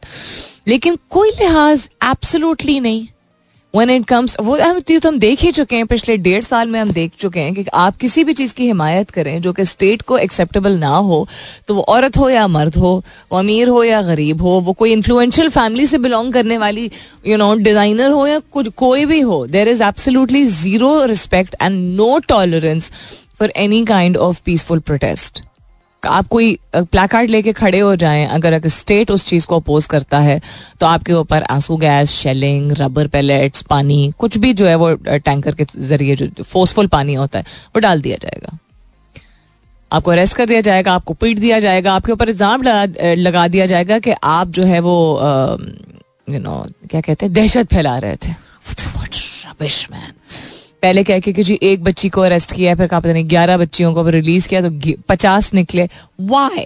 लेकिन 0.68 0.98
कोई 1.10 1.30
लिहाज 1.40 1.90
एब्सोल्युटली 2.04 2.80
नहीं। 2.80 3.08
वन 3.74 3.90
इट 3.90 4.06
कम्स 4.08 4.36
वो 4.40 4.58
तो 4.58 5.08
हम 5.08 5.18
देख 5.20 5.40
ही 5.42 5.52
चुके 5.52 5.76
हैं, 5.76 5.86
पिछले 5.88 6.16
डेढ़ 6.18 6.44
साल 6.44 6.68
में 6.68 6.80
हम 6.80 6.92
देख 6.92 7.12
चुके 7.20 7.40
हैं 7.40 7.54
कि 7.54 7.66
आप 7.76 7.98
किसी 7.98 8.24
भी 8.24 8.34
चीज़ 8.34 8.54
की 8.56 8.66
हिमायत 8.66 9.10
करें 9.10 9.42
जो 9.42 9.54
कि 9.54 9.66
स्टेट 9.66 10.02
को 10.02 10.18
एक्सेप्टेबल 10.18 10.78
ना 10.80 10.96
हो 11.10 11.28
तो 11.68 11.76
वो 11.76 11.82
औरत 11.90 12.18
हो 12.18 12.30
या 12.30 12.48
मर्द 12.48 12.76
हो, 12.76 12.96
वो 13.32 13.38
अमीर 13.40 13.68
हो 13.68 13.84
या 13.84 14.02
गरीब 14.04 14.42
हो, 14.42 14.60
वो 14.62 14.74
कोई 14.74 14.92
इन्फ्लुएंशियल 14.94 15.50
फैमिली 15.50 15.86
से 15.86 15.98
बिलोंग 15.98 16.34
करने 16.34 16.58
वाली 16.58 16.90
यू 17.28 17.38
नो 17.38 17.54
डिज़ाइनर 17.58 18.12
हो 18.12 18.26
या 18.28 18.40
कुछ, 18.42 18.68
कोई 18.68 19.06
भी 19.06 19.20
हो 19.22 19.46
there 19.48 19.68
is 19.68 19.84
absolutely 19.84 20.46
zero 20.46 21.04
respect 21.06 21.56
and 21.62 21.96
no 21.96 22.18
tolerance 22.28 22.92
for 23.40 23.54
any 23.58 23.84
kind 23.86 24.18
of 24.20 24.42
peaceful 24.46 24.80
protest 24.82 25.44
आप 26.04 26.28
कोई 26.28 26.58
प्लाकार्ड 26.76 27.30
लेके 27.30 27.54
खड़े 27.54 27.80
हो 27.80 27.96
जाएँ 27.96 28.26
अगर 28.26 28.54
अगर 28.54 28.70
स्टेट 28.70 29.12
उस 29.12 29.26
चीज़ 29.28 29.46
को 29.48 29.56
अपोज 29.56 29.86
करता 29.86 30.20
है 30.20 30.40
तो 30.80 30.86
आपके 30.86 31.14
ऊपर 31.14 31.44
आँसू 31.44 31.78
गैस 31.78 32.12
शेलिंग 32.12 32.72
रबर 32.72 33.08
पैलेट्स 33.08 33.62
पानी 33.62 34.14
कुछ 34.20 34.38
भी 34.38 34.54
जो 34.54 34.68
है 34.68 34.76
वो 34.76 34.94
टैंकर 34.96 35.56
के 35.56 35.66
ज़रिए 35.80 36.16
जो 36.16 36.44
फोर्सफुल 36.44 36.88
पानी 36.88 37.14
होता 37.14 37.40
है 37.40 37.46
वो 37.76 37.80
डाल 37.80 38.02
दिया 38.02 38.18
जाएगा। 38.22 38.58
आपको 39.92 40.12
अरेस्ट 40.12 40.36
कर 40.38 40.46
दिया 40.46 40.62
जाएगा 40.62 40.94
आपको 40.94 41.14
पीट 41.14 41.40
दिया 41.40 41.60
जाएगा 41.60 41.94
आपके 41.94 42.12
ऊपर 42.12 42.30
इल्ज़ाम 42.30 42.64
लगा, 42.64 43.48
दिया 43.48 43.66
जाएगा 43.66 44.00
कि 44.00 44.14
आप 44.24 44.48
जो 44.50 44.64
है 44.64 44.80
वो 44.80 44.98
यू 46.30 46.40
नो 46.40 46.66
क्या 46.90 47.02
कहते 47.02 47.26
हैं 47.26 47.34
दहशत 47.34 47.74
फैला 47.74 47.98
रहे 47.98 48.16
थे। 48.16 48.34
पहले 50.84 51.04
कह 51.04 51.20
के 51.20 51.34
कि 51.34 51.44
जी, 51.44 51.60
एक 51.64 51.84
बच्ची 51.84 52.10
को 52.10 52.22
अरेस्ट 52.22 52.52
किया 52.54 52.76
फिर 52.76 52.88
कहा 52.88 53.00
पता 53.00 53.14
नहीं, 53.14 53.28
ग्यारह 53.30 53.58
बच्चियों 53.58 53.94
को 53.94 54.08
रिलीज़ 54.10 54.48
किया 54.48 54.62
तो 54.62 54.94
पचास 55.10 55.54
निकले। 55.54 55.88
Why 56.22 56.66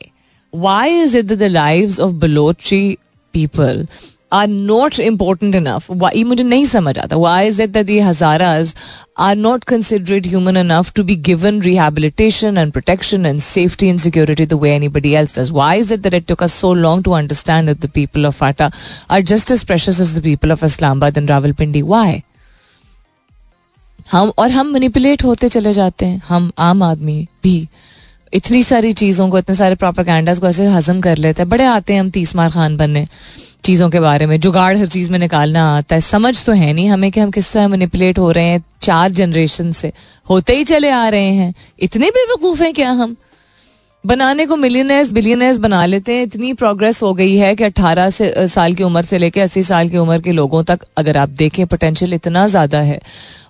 why 0.54 1.02
is 1.02 1.17
it 1.17 1.26
the 1.26 1.43
live 1.43 1.95
of 2.02 2.12
Balochi 2.21 2.97
people 3.34 3.86
are 4.34 4.47
not 4.47 5.00
important 5.00 5.56
enough 5.56 5.89
ये 6.15 6.24
मुझे 6.24 6.43
नहीं 6.43 6.65
समझ 6.65 6.97
आता। 7.00 7.15
Why 7.17 7.47
is 7.47 7.62
it 7.62 7.69
that 7.69 7.89
Hazaras 8.02 8.74
are 9.19 9.36
not 9.36 9.63
considered 9.63 10.28
human 10.28 10.58
enough 10.58 10.91
to 10.95 11.04
be 11.04 11.15
given 11.28 11.62
rehabilitation 11.62 12.58
and 12.58 12.71
protection 12.71 13.26
and 13.26 13.39
safety 13.41 13.88
and 13.88 14.00
security 14.00 14.45
the 14.45 14.60
way 14.62 14.71
anybody 14.76 15.13
else 15.13 15.39
does 15.39 15.52
why 15.52 15.80
is 15.80 15.93
it 15.93 16.00
that 16.00 16.13
it 16.13 16.28
took 16.28 16.43
so 16.50 16.74
long 16.74 17.04
to 17.06 17.12
understand 17.12 17.69
the 17.69 17.89
people 17.93 18.26
of 18.26 18.38
FATA 18.38 18.71
are 19.12 19.21
just 19.34 19.52
as 19.52 19.63
precious 19.63 20.02
as 20.02 20.17
the 20.17 20.24
people 20.24 20.52
of 20.52 20.65
Islamabad 20.65 21.17
and 21.17 21.30
Rawalpindi 21.30 21.82
why 21.82 22.21
हम 24.12 24.32
और 24.38 24.52
हम 24.52 24.67
manipulate 24.67 25.24
होते 25.24 25.50
चले 25.50 25.74
जाते 25.74 26.06
हैं। 26.06 26.21
हम 26.28 26.52
आम 26.60 26.84
आदमी 26.84 27.28
भी 27.43 27.67
इतनी 28.34 28.63
सारी 28.63 28.91
चीज़ों 28.93 29.30
को, 29.30 29.38
इतने 29.38 29.56
सारे 29.56 29.76
प्रोपागैंडास 29.76 30.39
को 30.39 30.47
ऐसे 30.47 30.65
हजम 30.65 31.02
कर 31.02 31.17
लेते 31.17 31.41
हैं। 31.41 31.50
बड़े 31.50 31.63
आते 31.63 31.93
हैं 31.93 32.00
हम 32.00 32.10
तीस 32.10 32.36
मार 32.36 32.50
खान 32.50 32.78
बनने 32.78 33.08
चीज़ों 33.63 33.89
के 33.89 34.00
बारे 34.00 34.26
में। 34.26 34.39
जुगाड़ 34.39 34.78
हर 34.78 34.88
चीज़ 34.88 35.12
में 35.12 35.17
निकालना 35.19 35.65
आता 35.78 35.95
है। 35.95 36.02
समझ 36.02 36.45
तो 36.45 36.52
है 36.52 36.74
नहीं 36.74 36.88
हमें 36.89 37.12
कि 37.12 37.19
हम 37.19 37.32
किस 37.32 37.52
तरह 37.54 37.67
मैनिपुलेट 37.67 38.19
हो 38.19 38.32
रहे 38.32 38.45
हैं। 38.45 38.63
चार 38.82 39.12
जनरेशन 39.12 39.71
से 39.71 39.91
होते 40.30 40.56
ही 40.56 40.63
चले 40.63 40.89
आ 40.89 41.08
रहे 41.10 41.34
हैं। 41.34 41.54
इतने 41.80 42.10
बेवकूफ़ 42.10 42.63
हैं 42.63 42.74
क्या 42.74 42.91
हम? 42.91 43.15
बनाने 44.04 44.45
को 44.45 44.56
मिलियनर्स 44.56 45.12
बिलियनर्स 45.12 45.58
बना 45.58 45.86
लेते 45.86 46.13
हैं। 46.13 46.24
इतनी 46.24 46.54
प्रोग्रेस 46.54 47.02
हो 47.04 47.13
गई 47.13 47.36
है 47.36 47.56
कि 47.56 47.63
18 47.63 48.10
से, 48.10 48.47
साल 48.47 48.74
की 48.74 48.84
उम्र 48.84 49.02
से 49.02 49.17
लेकर 49.17 49.41
80 49.41 49.63
साल 49.63 49.89
की 49.89 49.97
उम्र 49.97 50.19
के 50.19 50.32
लोगों 50.32 50.63
तक 50.63 50.80
अगर 50.97 51.17
आप 51.17 51.30
देखें 51.30 51.65
पोटेंशियल 51.67 52.13
इतना 52.13 52.47
ज़्यादा 52.47 52.80
है। 52.82 53.00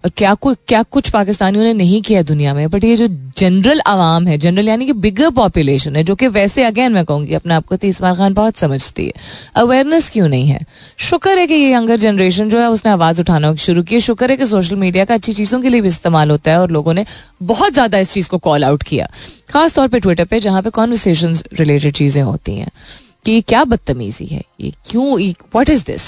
और 0.04 0.12
क्या 0.18 0.34
कुछ 0.34 0.58
क्या 0.68 0.82
कुछ 0.84 1.10
पाकिस्तानियों 1.10 1.64
ने 1.64 1.74
नहीं 1.74 2.02
किया 2.02 2.22
दुनिया 2.24 2.54
में? 2.54 2.70
बट 2.70 2.84
ये 2.84 2.96
जो 2.98 3.08
जनरल 3.38 3.82
आवाम 3.88 4.28
है 4.28 4.38
जनरल 4.38 4.68
यानी 4.68 4.86
कि 4.86 4.94
बिगर 4.96 5.30
पॉपुलेशन 5.32 5.96
है, 5.96 6.04
जो 6.04 6.16
कि 6.16 6.28
वैसे 6.30 6.64
अगेन 6.64 6.92
मैं 6.92 7.04
कहूँगी 7.06 7.34
अपने 7.34 7.54
आप 7.54 7.66
को 7.66 7.76
तीसमार 7.76 8.16
खान 8.16 8.34
बहुत 8.34 8.58
समझती 8.58 9.06
है। 9.06 9.14
अवेयरनेस 9.56 10.10
क्यों 10.10 10.28
नहीं 10.28 10.48
है? 10.48 10.66
शुक्र 11.00 11.38
है 11.38 11.46
कि 11.48 11.54
ये 11.54 11.72
यंगर 11.74 11.98
जनरेशन 11.98 12.50
जो 12.50 12.60
है, 12.60 12.70
उसने 12.70 12.92
आवाज़ 12.92 13.22
उठाना 13.22 13.54
शुरू 13.58 13.84
की 13.84 14.00
शुक्र 14.02 14.30
है 14.32 14.38
कि 14.38 14.46
सोशल 14.46 14.76
मीडिया 14.76 15.06
का 15.06 15.14
अच्छी 15.14 15.34
चीज़ों 15.34 15.62
के 15.62 15.70
लिए 15.70 15.82
भी 15.82 15.88
इस्तेमाल 15.88 16.32
होता 16.32 16.52
है 16.52 16.60
और 16.62 16.72
लोगों 16.72 16.94
ने 16.94 17.06
बहुत 17.44 17.74
ज़्यादा 17.74 18.00
इस 18.00 18.14
चीज़ 18.14 18.30
को 18.30 18.38
कॉल 18.40 18.64
आउट 18.64 18.84
किया। 18.84 19.10
खासतौर 19.50 19.88
पर 19.88 20.00
ट्विटर 20.00 20.26
पर 20.26 20.40
जहाँ 20.40 20.62
पे 20.62 20.70
कॉन्वर्सेशन 20.70 21.36
रिलेटेड 21.54 21.94
चीज़ें 21.94 22.22
होती 22.24 22.56
हैं। 22.56 22.70
कि 23.26 23.42
क्या 23.42 23.64
बदतमीजी 23.64 24.26
है? 24.26 24.44
ये 24.62 24.72
क्यों 24.90 25.20
व्हाट 25.22 25.70
इज़ 25.70 25.86
दिस 25.86 26.04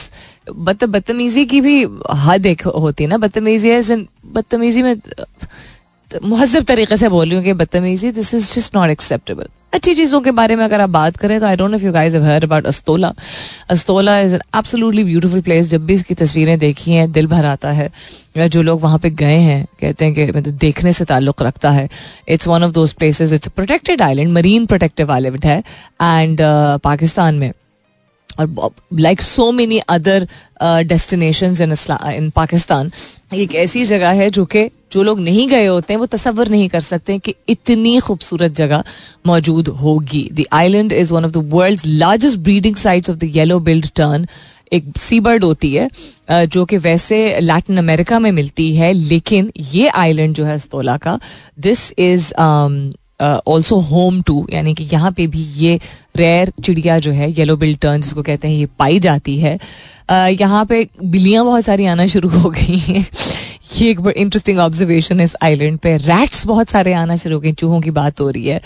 मतलब 0.49 0.89
बदतमीजी 0.89 1.45
की 1.45 1.61
भी 1.61 1.83
हद 2.15 2.45
एक 2.45 2.61
होती 2.61 3.03
है 3.03 3.09
ना। 3.09 3.17
बदतमीजी 3.17 3.69
है 3.69 3.97
बदतमीजी 4.25 4.83
में 4.83 4.95
महजब 6.11 6.63
तरीके 6.63 6.97
से 6.97 7.09
बोल 7.09 7.27
रही 7.27 7.37
हूँ 7.37 7.43
कि 7.45 7.53
बदतमीजी 7.53 8.11
this 8.11 8.33
is 8.33 8.53
just 8.53 8.75
not 8.75 8.89
acceptable 8.89 9.47
अच्छी 9.73 9.93
चीज़ों 9.95 10.19
के 10.21 10.31
बारे 10.31 10.55
में 10.55 10.63
अगर 10.63 10.81
आप 10.81 10.89
बात 10.89 11.15
करें 11.17 11.39
तो 11.39 11.45
I 11.45 11.55
don't 11.55 11.75
if 11.75 11.83
you 11.83 11.91
guys 11.91 12.13
have 12.13 12.23
heard 12.23 12.43
about 12.43 12.65
Astola 12.67 13.11
Astola 13.71 14.19
is 14.19 14.33
an 14.35 14.41
absolutely 14.57 15.03
beautiful 15.03 15.41
place 15.41 15.67
जब 15.69 15.85
भी 15.85 15.93
इसकी 15.93 16.13
तस्वीरें 16.13 16.57
देखी 16.59 16.91
हैं, 16.91 17.11
दिल 17.11 17.27
भर 17.27 17.45
आता 17.45 17.71
है। 17.71 17.89
या 18.37 18.47
जो 18.47 18.61
लोग 18.61 18.81
वहाँ 18.81 18.99
पे 18.99 19.09
गए 19.09 19.37
हैं, 19.37 19.65
कहते 19.81 20.05
हैं 20.05 20.13
कि 20.13 20.25
मतलब 20.27 20.57
देखने 20.57 20.93
से 20.93 21.05
ताल्लुक 21.05 21.41
रखता 21.41 21.71
है। 21.71 21.87
It's 22.27 22.47
one 22.47 22.63
of 22.63 22.71
those 22.71 22.93
places 22.93 23.33
it's 23.33 23.47
protected 23.47 24.01
island 24.01 24.31
marine 24.33 24.65
protective 24.65 25.11
island 25.11 25.45
है। 25.45 25.57
एंड 26.01 26.41
पाकिस्तान 26.83 27.35
में। 27.35 27.51
और 28.39 28.71
like 28.99 29.21
so 29.21 29.51
many 29.51 29.77
other 29.79 30.27
destination 30.63 31.55
in 31.61 31.75
in 32.13 32.29
Pakistan 32.35 32.91
एक 33.33 33.55
ऐसी 33.55 33.85
जगह 33.85 34.21
है 34.21 34.29
जो 34.29 34.45
कि 34.45 34.69
जो 34.91 35.03
लोग 35.03 35.19
नहीं 35.19 35.47
गए 35.49 35.65
होते 35.65 35.93
हैं, 35.93 35.99
वो 35.99 36.05
तस्वर 36.05 36.49
नहीं 36.49 36.67
कर 36.69 36.81
सकते 36.81 37.17
कि 37.19 37.33
इतनी 37.49 37.99
खूबसूरत 37.99 38.51
जगह 38.55 38.83
मौजूद 39.27 39.67
होगी। 39.81 40.29
The 40.33 40.43
island 40.53 40.93
is 40.93 41.13
one 41.13 41.25
of 41.25 41.31
the 41.31 41.49
world 41.53 41.81
largest 41.85 42.37
breeding 42.39 42.75
sites 42.75 43.09
of 43.09 43.17
the 43.17 43.31
yellow 43.35 43.59
billed 43.59 43.87
tern 43.95 44.27
एक 44.73 44.97
सी 44.97 45.19
बर्ड 45.19 45.43
होती 45.43 45.73
है 45.73 45.89
जो 46.47 46.65
कि 46.65 46.77
वैसे 46.79 47.39
लैटिन 47.41 47.77
अमेरिका 47.77 48.19
में 48.19 48.31
मिलती 48.31 48.75
है, 48.75 48.91
लेकिन 48.93 49.51
ये 49.71 49.87
आइलैंड 49.87 50.35
जो 50.35 50.45
है 50.45 50.57
स्तोला 50.59 50.97
का 50.97 51.19
this 51.59 51.91
is 51.99 52.31
also 53.47 53.75
home 53.81 54.21
to 54.21 54.45
यानी 54.53 54.73
कि 54.73 54.83
यहाँ 54.93 55.11
पे 55.11 55.27
भी 55.27 55.43
ये 55.57 55.79
रेयर 56.17 56.51
चिड़िया 56.63 56.97
जो 56.99 57.11
है 57.11 57.31
येलो 57.31 57.55
बिल 57.57 57.75
टर्न 57.75 58.01
जिसको 58.01 58.21
कहते 58.23 58.47
हैं 58.47 58.55
ये 58.55 58.65
पाई 58.79 58.99
जाती 58.99 59.37
है। 59.39 59.57
uh, 59.57 60.41
यहाँ 60.41 60.65
पे 60.65 60.87
बिल्लियाँ 61.03 61.45
बहुत 61.45 61.63
सारी 61.65 61.85
आना 61.85 62.07
शुरू 62.07 62.29
हो 62.29 62.49
गई 62.49 62.77
हैं। 62.77 63.05
ये 63.77 63.89
एक 63.91 63.99
इंटरेस्टिंग 64.07 64.59
ऑब्जर्वेशन 64.59 65.19
है 65.19 65.25
इस 65.25 65.35
आइलैंड 65.43 65.77
पे। 65.79 65.95
रैट्स 65.97 66.45
बहुत 66.47 66.69
सारे 66.69 66.93
आना 66.93 67.15
शुरू 67.15 67.35
हो 67.35 67.41
गए 67.41 67.51
चूहों 67.51 67.81
की 67.81 67.91
बात 67.91 68.19
हो 68.21 68.29
रही 68.29 68.47
है। 68.47 68.61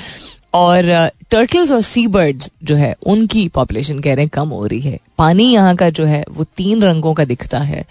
और 0.53 1.09
टर्टल्स 1.31 1.71
और 1.71 1.81
सी 1.81 2.05
बर्ड्स 2.07 2.49
जो 2.63 2.75
है 2.75 2.95
उनकी 3.05 3.47
पॉपुलेशन 3.55 3.99
कह 3.99 4.13
रहे 4.13 4.23
हैं 4.23 4.29
कम 4.33 4.49
हो 4.49 4.65
रही 4.65 4.79
है। 4.79 4.99
पानी 5.17 5.51
यहाँ 5.53 5.75
का 5.75 5.89
जो 5.89 6.05
है 6.05 6.23
वो 6.29 6.43
तीन 6.57 6.81
रंगों 6.81 7.13
का 7.13 7.25
दिखता 7.25 7.59
है। 7.59 7.85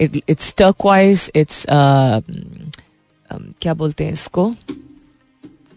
इट्स 0.00 0.54
टर्कवाइज 0.58 1.30
इट्स 1.36 1.64
क्या 3.30 3.74
बोलते 3.74 4.04
हैं 4.04 4.12
इसको? 4.12 4.54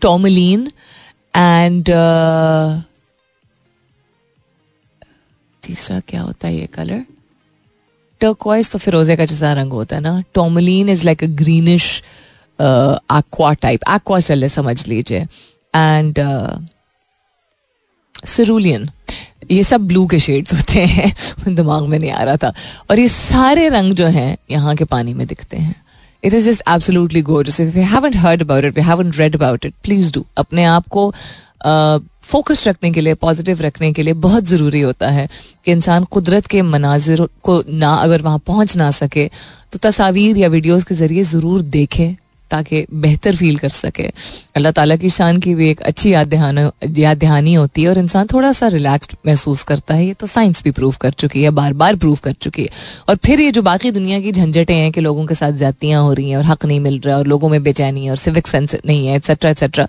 टोमलीन 0.06 0.72
एंड 1.36 1.86
तीसरा 5.64 6.00
क्या 6.00 6.22
होता 6.22 6.48
है 6.48 6.56
ये 6.56 6.66
कलर 6.66 7.06
टर्कवाइज 8.20 8.72
तो 8.72 8.80
फिरोजे 8.80 9.16
का 9.16 9.26
जैसा 9.26 9.54
रंग 9.54 9.72
होता 9.72 9.96
है 9.96 10.02
ना। 10.02 10.24
Tourmaline 10.34 10.90
is 10.90 11.06
like 11.06 11.24
a 11.24 11.28
greenish 11.28 12.04
aqua 12.62 13.54
type 13.54 13.80
aqua 13.90 14.20
चले, 14.20 14.50
समझ 14.50 14.88
लीजिए। 14.88 15.26
एंड 15.76 16.20
सिरूलियन 18.26 18.90
ये 19.52 19.64
सब 19.64 19.82
ब्लू 19.82 20.08
के 20.08 20.20
शेड्स 20.20 20.54
होते 20.54 20.86
हैं। 20.86 21.16
दिमाग 21.56 21.84
में 21.84 22.00
नहीं 22.00 22.12
आ 22.12 22.24
रहा 22.24 22.38
था। 22.38 22.54
और 22.92 23.00
ये 23.00 23.08
सारे 23.08 23.68
रंग 23.70 23.94
जो 23.94 24.06
हैं, 24.08 24.38
यहाँ 24.52 24.76
के 24.76 24.86
पानी 24.86 25.14
में 25.14 25.28
दिखते 25.28 25.58
हैं। 25.58 25.85
It 26.26 26.34
is 26.34 26.50
just 26.50 26.64
absolutely 26.70 27.22
gorgeous 27.22 27.60
if 27.60 27.78
you 27.78 27.84
haven't 27.84 28.16
heard 28.16 28.42
about 28.42 28.66
it 28.66 28.78
you 28.78 28.84
haven't 28.84 29.18
read 29.18 29.36
about 29.36 29.66
it 29.66 29.74
please 29.84 30.12
do 30.14 30.26
अपने 30.38 30.64
आप 30.66 30.88
को 30.88 31.12
फोकस 32.22 32.62
uh, 32.62 32.68
रखने 32.68 32.92
के 32.92 33.02
लिए 33.02 33.14
पॉजिटिव 33.14 33.62
रखने 33.62 33.92
के 33.94 34.04
लिए 34.04 34.14
बहुत 34.14 34.44
ज़रूरी 34.44 34.80
होता 34.82 35.10
है 35.10 35.28
कि 35.66 35.72
इंसान 35.72 36.04
कुदरत 36.04 36.46
के 36.46 36.62
मनाजिर 36.62 37.28
को 37.44 37.64
ना 37.70 37.94
अगर 37.94 38.22
वहाँ 38.22 38.40
पहुँच 38.48 38.76
ना 38.78 38.90
सके 38.92 39.28
तो 39.72 39.80
तस्वीर 39.80 40.38
या 40.38 40.48
वीडियोज़ 40.48 40.86
के 40.86 40.96
ज़रिए 40.96 41.24
ज़रूर 41.24 41.62
देखे। 41.62 42.16
ताकि 42.52 42.86
बेहतर 42.96 43.36
फील 43.36 43.58
कर 43.58 43.70
सके। 43.72 44.04
अल्लाह 44.56 44.72
ताला 44.72 44.96
की 44.96 45.10
शान 45.10 45.40
की 45.40 45.54
भी 45.56 45.70
एक 45.70 45.82
अच्छी 45.84 46.14
याद 46.14 46.28
दहाना, 46.28 46.70
याद 46.90 47.18
दहानी 47.18 47.54
होती 47.54 47.84
है 47.84 47.90
और 47.90 47.98
इंसान 47.98 48.28
थोड़ा 48.34 48.52
सा 48.52 48.68
रिलैक्स्ड 48.70 49.16
महसूस 49.28 49.64
करता 49.64 49.94
है। 49.94 50.06
ये 50.06 50.14
तो 50.14 50.28
साइंस 50.28 50.64
भी 50.64 50.72
प्रूव 50.72 50.96
कर 51.02 51.12
चुकी 51.14 51.44
है 51.44 51.50
बार 51.52 51.74
बार 51.76 51.96
प्रूव 51.96 52.18
कर 52.24 52.34
चुकी 52.42 52.62
है। 52.62 52.70
और 53.10 53.16
फिर 53.26 53.42
ये 53.42 53.52
जो 53.52 53.62
बाकी 53.62 53.92
दुनिया 53.92 54.20
की 54.20 54.32
झंझटें 54.32 54.76
हैं 54.76 54.92
कि 54.92 55.02
लोगों 55.02 55.26
के 55.26 55.36
साथ 55.36 55.58
ज्यादतियाँ 55.58 56.02
हो 56.04 56.14
रही 56.14 56.30
हैं 56.30 56.38
और 56.38 56.46
हक 56.46 56.66
नहीं 56.66 56.80
मिल 56.80 57.00
रहा 57.00 57.16
है 57.16 57.20
और 57.20 57.28
लोगों 57.28 57.50
में 57.50 57.62
बेचैनी 57.64 58.04
है 58.06 58.10
और 58.10 58.18
सिविक 58.18 58.48
सेंस 58.48 58.76
नहीं 58.86 59.08
है 59.08 59.16
एक्सेट्रा 59.16 59.52
एक्सेट्रा 59.52 59.88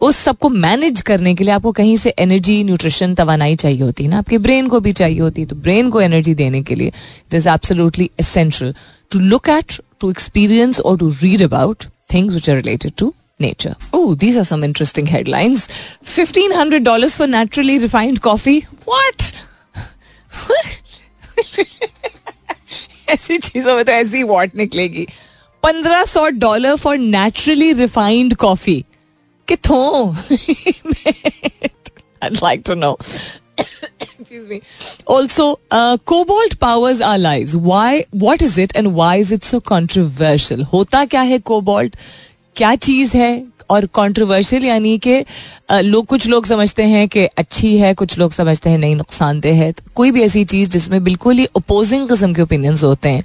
उस 0.00 0.16
सबको 0.18 0.48
मैनेज 0.48 1.00
करने 1.00 1.34
के 1.34 1.44
लिए 1.44 1.52
आपको 1.52 1.72
कहीं 1.72 1.96
से 1.96 2.14
एनर्जी 2.18 2.62
न्यूट्रिशन 2.64 3.14
तवानाई 3.14 3.56
चाहिए 3.56 3.82
होती 3.82 4.04
है 4.04 4.10
ना। 4.10 4.18
आपके 4.18 4.38
ब्रेन 4.38 4.68
को 4.68 4.80
भी 4.80 4.92
चाहिए 4.92 5.20
होती 5.20 5.40
है 5.40 5.46
तो 5.46 5.56
ब्रेन 5.58 5.90
को 5.90 6.00
एनर्जी 6.00 6.34
देने 6.34 6.62
के 6.62 6.74
लिए 6.74 6.88
it 6.88 7.34
is 7.34 7.48
absolutely 7.48 8.10
essential 8.20 8.74
to 9.12 9.18
look 9.20 9.48
at 9.48 9.80
to 10.00 10.10
experience 10.10 10.80
और 10.80 10.98
to 10.98 11.08
read 11.22 11.42
about 11.42 11.84
things 12.09 12.35
which 12.35 12.49
are 12.49 12.55
related 12.55 12.95
to 12.97 13.13
nature. 13.39 13.75
Oh, 13.93 14.15
these 14.15 14.37
are 14.37 14.45
some 14.45 14.63
interesting 14.63 15.07
headlines. 15.07 15.67
$1,500 16.03 17.17
for 17.17 17.27
naturally 17.27 17.79
refined 17.79 18.21
coffee. 18.21 18.61
What? 18.85 19.33
ऐसी 23.09 23.37
चीजों 23.37 23.75
में 23.75 23.83
तो 23.85 23.91
ऐसी 23.91 24.23
वॉट 24.23 24.55
निकलेगी 24.55 25.07
पंद्रह 25.63 26.03
सौ 26.05 26.27
dollar 26.43 26.75
for 26.83 26.97
naturally 26.97 27.71
refined 27.73 28.35
coffee 28.43 28.83
कितों 29.47 30.15
I'd 32.23 32.39
like 32.41 32.63
to 32.65 32.75
know. 32.75 32.97
Excuse 33.75 34.47
me. 34.47 34.61
Also, 35.07 35.59
uh, 35.71 35.97
cobalt 35.97 36.59
powers 36.59 37.01
our 37.01 37.19
lives. 37.19 37.55
Why? 37.55 38.05
What 38.11 38.41
is 38.41 38.57
it, 38.57 38.75
and 38.75 38.93
why 38.95 39.15
is 39.17 39.31
it 39.31 39.43
so 39.43 39.59
controversial? 39.59 40.63
होता 40.73 41.05
क्या 41.05 41.21
है 41.21 41.39
कोबाल्ट 41.39 41.95
क्या 42.55 42.75
चीज 42.75 43.15
है 43.15 43.31
और 43.70 43.86
कंट्रोवर्शियल 43.94 44.64
यानी 44.64 44.96
कि 44.98 45.18
लोग, 45.72 46.06
कुछ 46.06 46.26
लोग 46.26 46.46
समझते 46.46 46.82
हैं 46.84 47.06
कि 47.08 47.24
अच्छी 47.38 47.76
है, 47.78 47.92
कुछ 47.94 48.18
लोग 48.18 48.32
समझते 48.32 48.70
हैं 48.70 48.78
नहीं, 48.78 48.96
नुकसानदेह 48.96 49.62
है। 49.62 49.70
तो 49.72 49.90
कोई 49.94 50.10
भी 50.10 50.22
ऐसी 50.22 50.44
चीज़ 50.44 50.70
जिसमें 50.70 51.02
बिल्कुल 51.04 51.38
ही 51.38 51.44
अपोजिंग 51.56 52.08
किस्म 52.08 52.32
के 52.34 52.42
ओपिनियंस 52.42 52.82
होते 52.84 53.08
हैं 53.08 53.22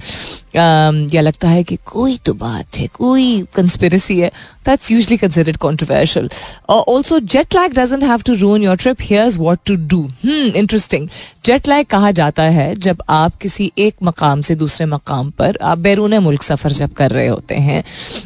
या 1.14 1.22
लगता 1.22 1.50
है 1.50 1.64
कि 1.64 1.76
कोई 1.86 2.18
तो 2.26 2.34
बात 2.34 2.78
है, 2.78 2.88
कोई 2.88 3.42
कंस्पिरसी 3.56 4.20
है 4.20 4.32
that's 4.66 4.92
usually 4.92 5.18
considered 5.18 5.58
controversial 5.58 6.30
also 6.70 7.20
jet 7.20 7.56
lag 7.56 7.74
doesn't 7.74 8.04
have 8.04 8.22
to 8.26 8.34
ruin 8.36 8.64
your 8.64 8.76
trip 8.76 9.02
here's 9.02 9.38
what 9.38 9.60
to 9.66 9.76
do 9.88 10.08
interesting 10.28 11.08
jet 11.46 11.68
lag 11.68 11.86
कहा 11.86 12.12
जाता 12.12 12.44
है? 12.44 12.74
जब 12.78 13.04
आप 13.10 13.36
किसी 13.36 13.72
एक 13.78 13.96
मकाम 14.04 14.42
से 14.42 14.56
दूसरे 14.56 14.86
मकाम 14.86 15.30
पर, 15.32 15.58
आप 15.62 15.78
बैरून 15.78 16.18
मुल्क 16.20 16.44
सफ़र 16.44 16.72
जब 16.74 16.94
कर 16.94 17.12
रहे 17.12 17.28
होते 17.28 17.56
हैं, 17.58 17.84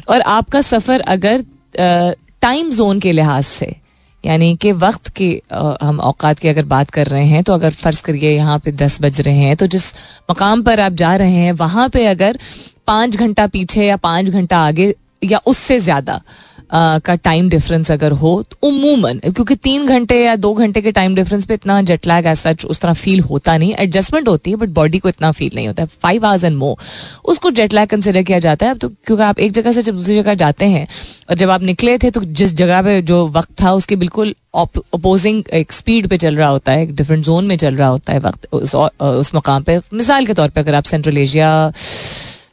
और 0.08 0.20
आपका 0.20 0.60
सफ़र 0.62 1.00
अगर 1.00 1.44
टाइम 1.78 2.70
जोन 2.70 3.00
के 3.00 3.12
लिहाज 3.12 3.44
से, 3.44 3.74
यानी 4.24 4.54
कि 4.56 4.72
वक्त 4.74 5.08
के 5.16 5.30
हम 5.82 6.00
औकात 6.00 6.38
की 6.38 6.48
अगर 6.48 6.64
बात 6.66 6.90
कर 6.90 7.06
रहे 7.06 7.24
हैं 7.26 7.42
तो 7.44 7.52
अगर 7.52 7.70
फ़र्ज़ 7.72 8.02
करिए 8.02 8.34
यहाँ 8.36 8.58
पे 8.58 8.72
दस 8.74 9.00
बज 9.02 9.20
रहे 9.20 9.38
हैं 9.38 9.56
तो 9.56 9.66
जिस 9.66 9.92
मकाम 10.30 10.62
पर 10.62 10.80
आप 10.80 10.92
जा 10.94 11.14
रहे 11.16 11.32
हैं, 11.32 11.52
वहाँ 11.54 11.88
पे 11.88 12.06
अगर 12.06 12.38
पाँच 12.86 13.16
घंटा 13.16 13.46
पीछे 13.46 13.86
या 13.86 13.96
पाँच 13.98 14.26
घंटा 14.26 14.58
आगे 14.58 14.94
या 15.24 15.40
उससे 15.46 15.78
ज़्यादा 15.80 16.20
का 16.70 17.14
टाइम 17.14 17.48
डिफरेंस 17.48 17.90
अगर 17.90 18.12
हो 18.12 18.30
तो 18.42 18.68
उमूमन 18.68 19.18
क्योंकि 19.18 19.54
तीन 19.56 19.86
घंटे 19.86 20.16
या 20.24 20.34
दो 20.36 20.52
घंटे 20.54 20.80
के 20.82 20.92
टाइम 20.92 21.14
डिफरेंस 21.14 21.44
पे 21.46 21.54
इतना 21.54 21.80
जेट 21.82 22.06
लैग 22.06 22.26
ऐसा 22.26 22.54
उस 22.66 22.80
तरह 22.80 22.92
फील 22.94 23.20
होता 23.20 23.56
नहीं। 23.58 23.74
एडजस्टमेंट 23.74 24.28
होती 24.28 24.50
है 24.50 24.56
बट 24.56 24.68
बॉडी 24.70 24.98
को 24.98 25.08
इतना 25.08 25.30
फील 25.32 25.50
नहीं 25.54 25.66
होता 25.66 25.82
है। 25.82 25.88
फाइव 26.02 26.26
आवर्स 26.26 26.44
एंड 26.44 26.56
मोर 26.58 26.76
उसको 27.24 27.50
जेट 27.50 27.74
लैग 27.74 27.88
कंसिडर 27.88 28.22
किया 28.22 28.38
जाता 28.38 28.66
है। 28.66 28.74
तो 28.74 28.88
क्योंकि 28.88 29.22
आप 29.22 29.38
एक 29.38 29.52
जगह 29.52 29.72
से 29.72 29.82
जब 29.82 29.96
दूसरी 29.96 30.16
जगह 30.16 30.34
जाते 30.34 30.66
हैं 30.66 30.86
और 31.30 31.36
जब 31.36 31.50
आप 31.50 31.62
निकले 31.62 31.96
थे 31.98 32.10
तो 32.10 32.20
जिस 32.22 32.54
जगह 32.54 32.82
पे 32.82 33.00
जो 33.02 33.26
वक्त 33.28 33.62
था 33.62 33.72
उसके 33.74 33.96
बिल्कुल 33.96 34.34
अपोजिंग 34.56 35.42
एक 35.54 35.72
स्पीड 35.72 36.06
पे 36.08 36.18
चल 36.18 36.36
रहा 36.36 36.48
होता 36.48 36.72
है 36.72 36.82
एक 36.82 36.94
डिफरेंट 36.96 37.24
जोन 37.24 37.44
में 37.44 37.56
चल 37.56 37.74
रहा 37.76 37.88
होता 37.88 38.12
है 38.12 38.18
वक्त 38.18 38.46
उस, 38.52 38.74
उस 38.74 39.34
मकाम 39.34 39.62
पे। 39.62 39.78
मिसाल 39.92 40.26
के 40.26 40.34
तौर 40.34 40.48
पे 40.48 40.60
अगर 40.60 40.74
आप 40.74 40.84
सेंट्रल 40.84 41.18
एशिया 41.18 41.72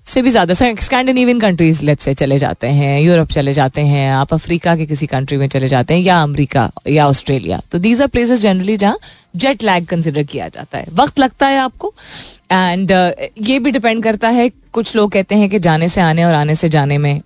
से 0.08 0.22
भी 0.22 0.30
ज़्यादा 0.30 0.54
स्कैंडिनेवियन 0.54 1.40
कंट्रीज़ 1.40 1.84
लेट 1.86 2.00
से 2.00 2.14
चले 2.14 2.38
जाते 2.40 2.68
हैं 2.70 3.00
यूरोप 3.02 3.30
चले 3.30 3.54
जाते 3.54 3.82
हैं, 3.82 4.10
आप 4.12 4.34
अफ्रीका 4.34 4.76
के 4.76 4.86
किसी 4.86 5.08
कंट्री 5.08 5.38
में 5.38 5.48
चले 5.48 5.68
जाते 5.68 5.94
हैं, 5.94 6.02
या 6.02 6.22
अमरीका, 6.24 6.70
या 6.88 7.08
ऑस्ट्रेलिया 7.08 7.62
तो 7.72 7.80
दीज 7.80 8.02
आर 8.02 8.08
प्लेसेस 8.08 8.42
जनरली 8.42 8.78
जहाँ 8.78 8.98
जेट 9.36 9.64
लैग 9.64 9.86
कंसिडर 9.86 10.24
किया 10.26 10.48
जाता 10.50 10.78
है। 10.78 10.88
वक्त 10.94 11.20
लगता 11.20 11.48
है 11.48 11.58
आपको 11.60 11.94
एंड 12.52 12.92
uh, 12.92 13.48
ये 13.48 13.60
भी 13.60 13.72
डिपेंड 13.72 14.04
करता 14.04 14.30
है 14.30 14.50
कुछ 14.74 14.96
लोग 14.96 15.12
कहते 15.12 15.36
हैं 15.36 15.50
कि 15.50 15.60
जाने 15.60 15.88
से 15.90 16.02
आने 16.02 16.24
और 16.26 16.34
आने 16.34 16.56
से 16.56 16.70
जाने 16.70 16.98
में 16.98 17.22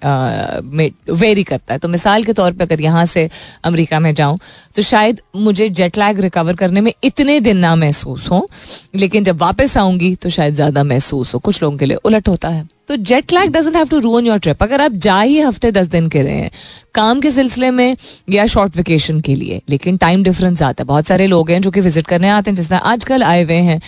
वेरी 1.12 1.44
uh, 1.44 1.50
करता 1.50 1.74
है। 1.74 1.80
तो 1.80 1.88
मिसाल 1.88 2.24
के 2.24 2.34
तौर 2.34 2.54
पे 2.54 2.64
अगर 2.64 2.82
यहाँ 2.82 3.06
से 3.06 3.30
अमेरिका 3.64 4.00
में 4.00 4.14
जाऊँ 4.14 4.40
तो 4.76 4.82
शायद 4.82 5.22
मुझे 5.36 5.70
जेट 5.70 5.98
लैग 5.98 6.20
रिकवर 6.20 6.56
करने 6.56 6.82
में 6.82 6.94
इतने 7.04 7.40
दिन 7.40 7.58
ना 7.58 7.76
महसूस 7.76 8.30
हो 8.32 8.48
लेकिन 8.96 9.24
जब 9.24 9.42
वापस 9.42 9.78
आऊँगी 9.78 10.16
तो 10.16 10.30
शायद 10.30 10.56
ज़्यादा 10.56 10.84
महसूस 10.84 11.34
हो 11.34 11.40
कुछ 11.40 11.62
लोगों 11.64 11.78
के 11.78 11.86
लिए 11.86 11.98
उलट 12.06 12.30
होता 12.30 12.50
है। 12.50 12.77
तो 12.88 12.96
jet 12.98 13.34
lag 13.34 13.52
doesn't 13.52 13.76
have 13.76 13.88
to 13.88 14.00
ruin 14.00 14.26
your 14.28 14.38
trip 14.40 14.64
अगर 14.64 14.82
आप 14.82 14.92
जा 15.06 15.20
ही 15.22 15.40
हफ़्ते 15.40 15.72
दस 15.72 15.88
दिन 15.88 16.08
के 16.10 16.22
रहे 16.22 16.36
हैं, 16.36 16.52
काम 16.96 17.20
के 17.22 17.32
सिलसिले 17.32 17.72
में 17.72 17.96
या 18.30 18.46
शॉर्ट 18.48 18.78
वेकेशन 18.78 19.20
के 19.22 19.36
लिए, 19.36 19.62
लेकिन 19.70 19.98
टाइम 19.98 20.24
डिफरेंस 20.24 20.62
आता 20.62 20.84
है। 20.84 20.88
बहुत 20.88 21.08
सारे 21.08 21.28
लोग 21.28 21.50
हैं 21.52 21.62
जो 21.62 21.72
कि 21.72 21.82
विज़िट 21.82 22.08
करने 22.08 22.30
आते 22.30 22.50
हैं, 22.50 22.56
जिस 22.56 22.70
तरह 22.70 22.78
आजकल 22.92 23.24
आए 23.24 23.44
हुए 23.44 23.56
हैं 23.56 23.80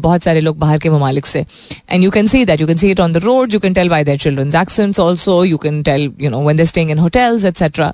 बहुत 0.00 0.22
सारे 0.22 0.40
लोग 0.40 0.58
बाहर 0.58 0.78
के 0.78 0.90
ममालिक 0.90 1.26
से। 1.26 1.44
And 1.90 2.04
you 2.04 2.10
can 2.10 2.26
see 2.26 2.44
that 2.44 2.60
you 2.60 2.66
can 2.66 2.76
see 2.76 2.90
it 2.90 3.00
on 3.00 3.12
the 3.12 3.24
road 3.24 3.54
you 3.54 3.60
can 3.60 3.74
tell 3.74 3.88
by 3.88 4.04
their 4.04 4.18
children 4.18 4.56
accents 4.60 5.00
also 5.00 5.42
you 5.44 5.56
can 5.58 5.82
tell 5.82 6.10
you 6.20 6.30
know 6.30 6.40
when 6.40 6.56
they 6.56 6.64
staying 6.64 6.90
in 6.90 6.98
hotels 6.98 7.44
etcetera 7.44 7.92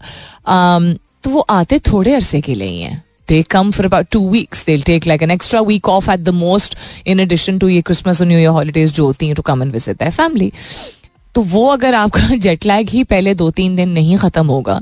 तो 1.25 1.31
वो 1.31 1.41
आते 1.51 1.79
थोड़े 1.93 2.15
अरसे 2.15 2.41
के 2.41 2.55
लिए 2.55 2.69
ही 2.69 2.81
हैं। 2.81 3.03
They 3.29 3.43
come 3.45 3.73
for 3.73 3.87
about 3.87 4.11
two 4.11 4.23
weeks. 4.29 4.65
They'll 4.65 4.83
take 4.83 5.07
like 5.07 5.23
an 5.23 5.31
extra 5.31 5.63
week 5.63 5.89
off 5.89 6.09
at 6.09 6.25
the 6.25 6.35
most, 6.35 6.77
in 7.07 7.21
addition 7.21 7.59
to 7.59 7.69
ये 7.69 7.83
Christmas 7.83 8.21
और 8.21 8.29
New 8.29 8.39
Year 8.39 8.53
holidays 8.53 8.93
जो 8.93 9.07
होती 9.07 9.29
हैं 9.29 9.37
to 9.37 9.47
come 9.51 9.63
and 9.63 9.79
visit 9.79 9.99
their 9.99 10.17
family. 10.21 10.53
तो 11.35 11.43
वो 11.45 11.67
अगर 11.69 11.95
आपका 11.95 12.37
जेट 12.37 12.65
लैग 12.67 12.89
ही 12.91 13.03
पहले 13.05 13.35
दो 13.35 13.51
तीन 13.51 13.75
दिन 13.77 13.89
नहीं 13.89 14.17
खत्म 14.19 14.47
होगा 14.47 14.81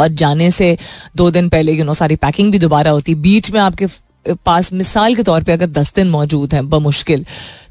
और 0.00 0.08
जाने 0.20 0.50
से 0.50 0.76
दो 1.16 1.30
दिन 1.30 1.48
पहले 1.48 1.72
यू 1.72 1.84
नो 1.84 1.94
सारी 1.94 2.16
पैकिंग 2.16 2.50
भी 2.52 2.58
दोबारा 2.58 2.90
होती 2.90 3.14
बीच 3.26 3.50
में 3.50 3.60
आपके 3.60 3.86
पास 4.44 4.72
मिसाल 4.72 5.14
के 5.14 5.22
तौर 5.22 5.42
पे 5.42 5.52
अगर 5.52 5.66
दस 5.66 5.92
दिन 5.96 6.10
मौजूद 6.10 6.54
हैं 6.54 6.68
बमुश्किल 6.68 7.24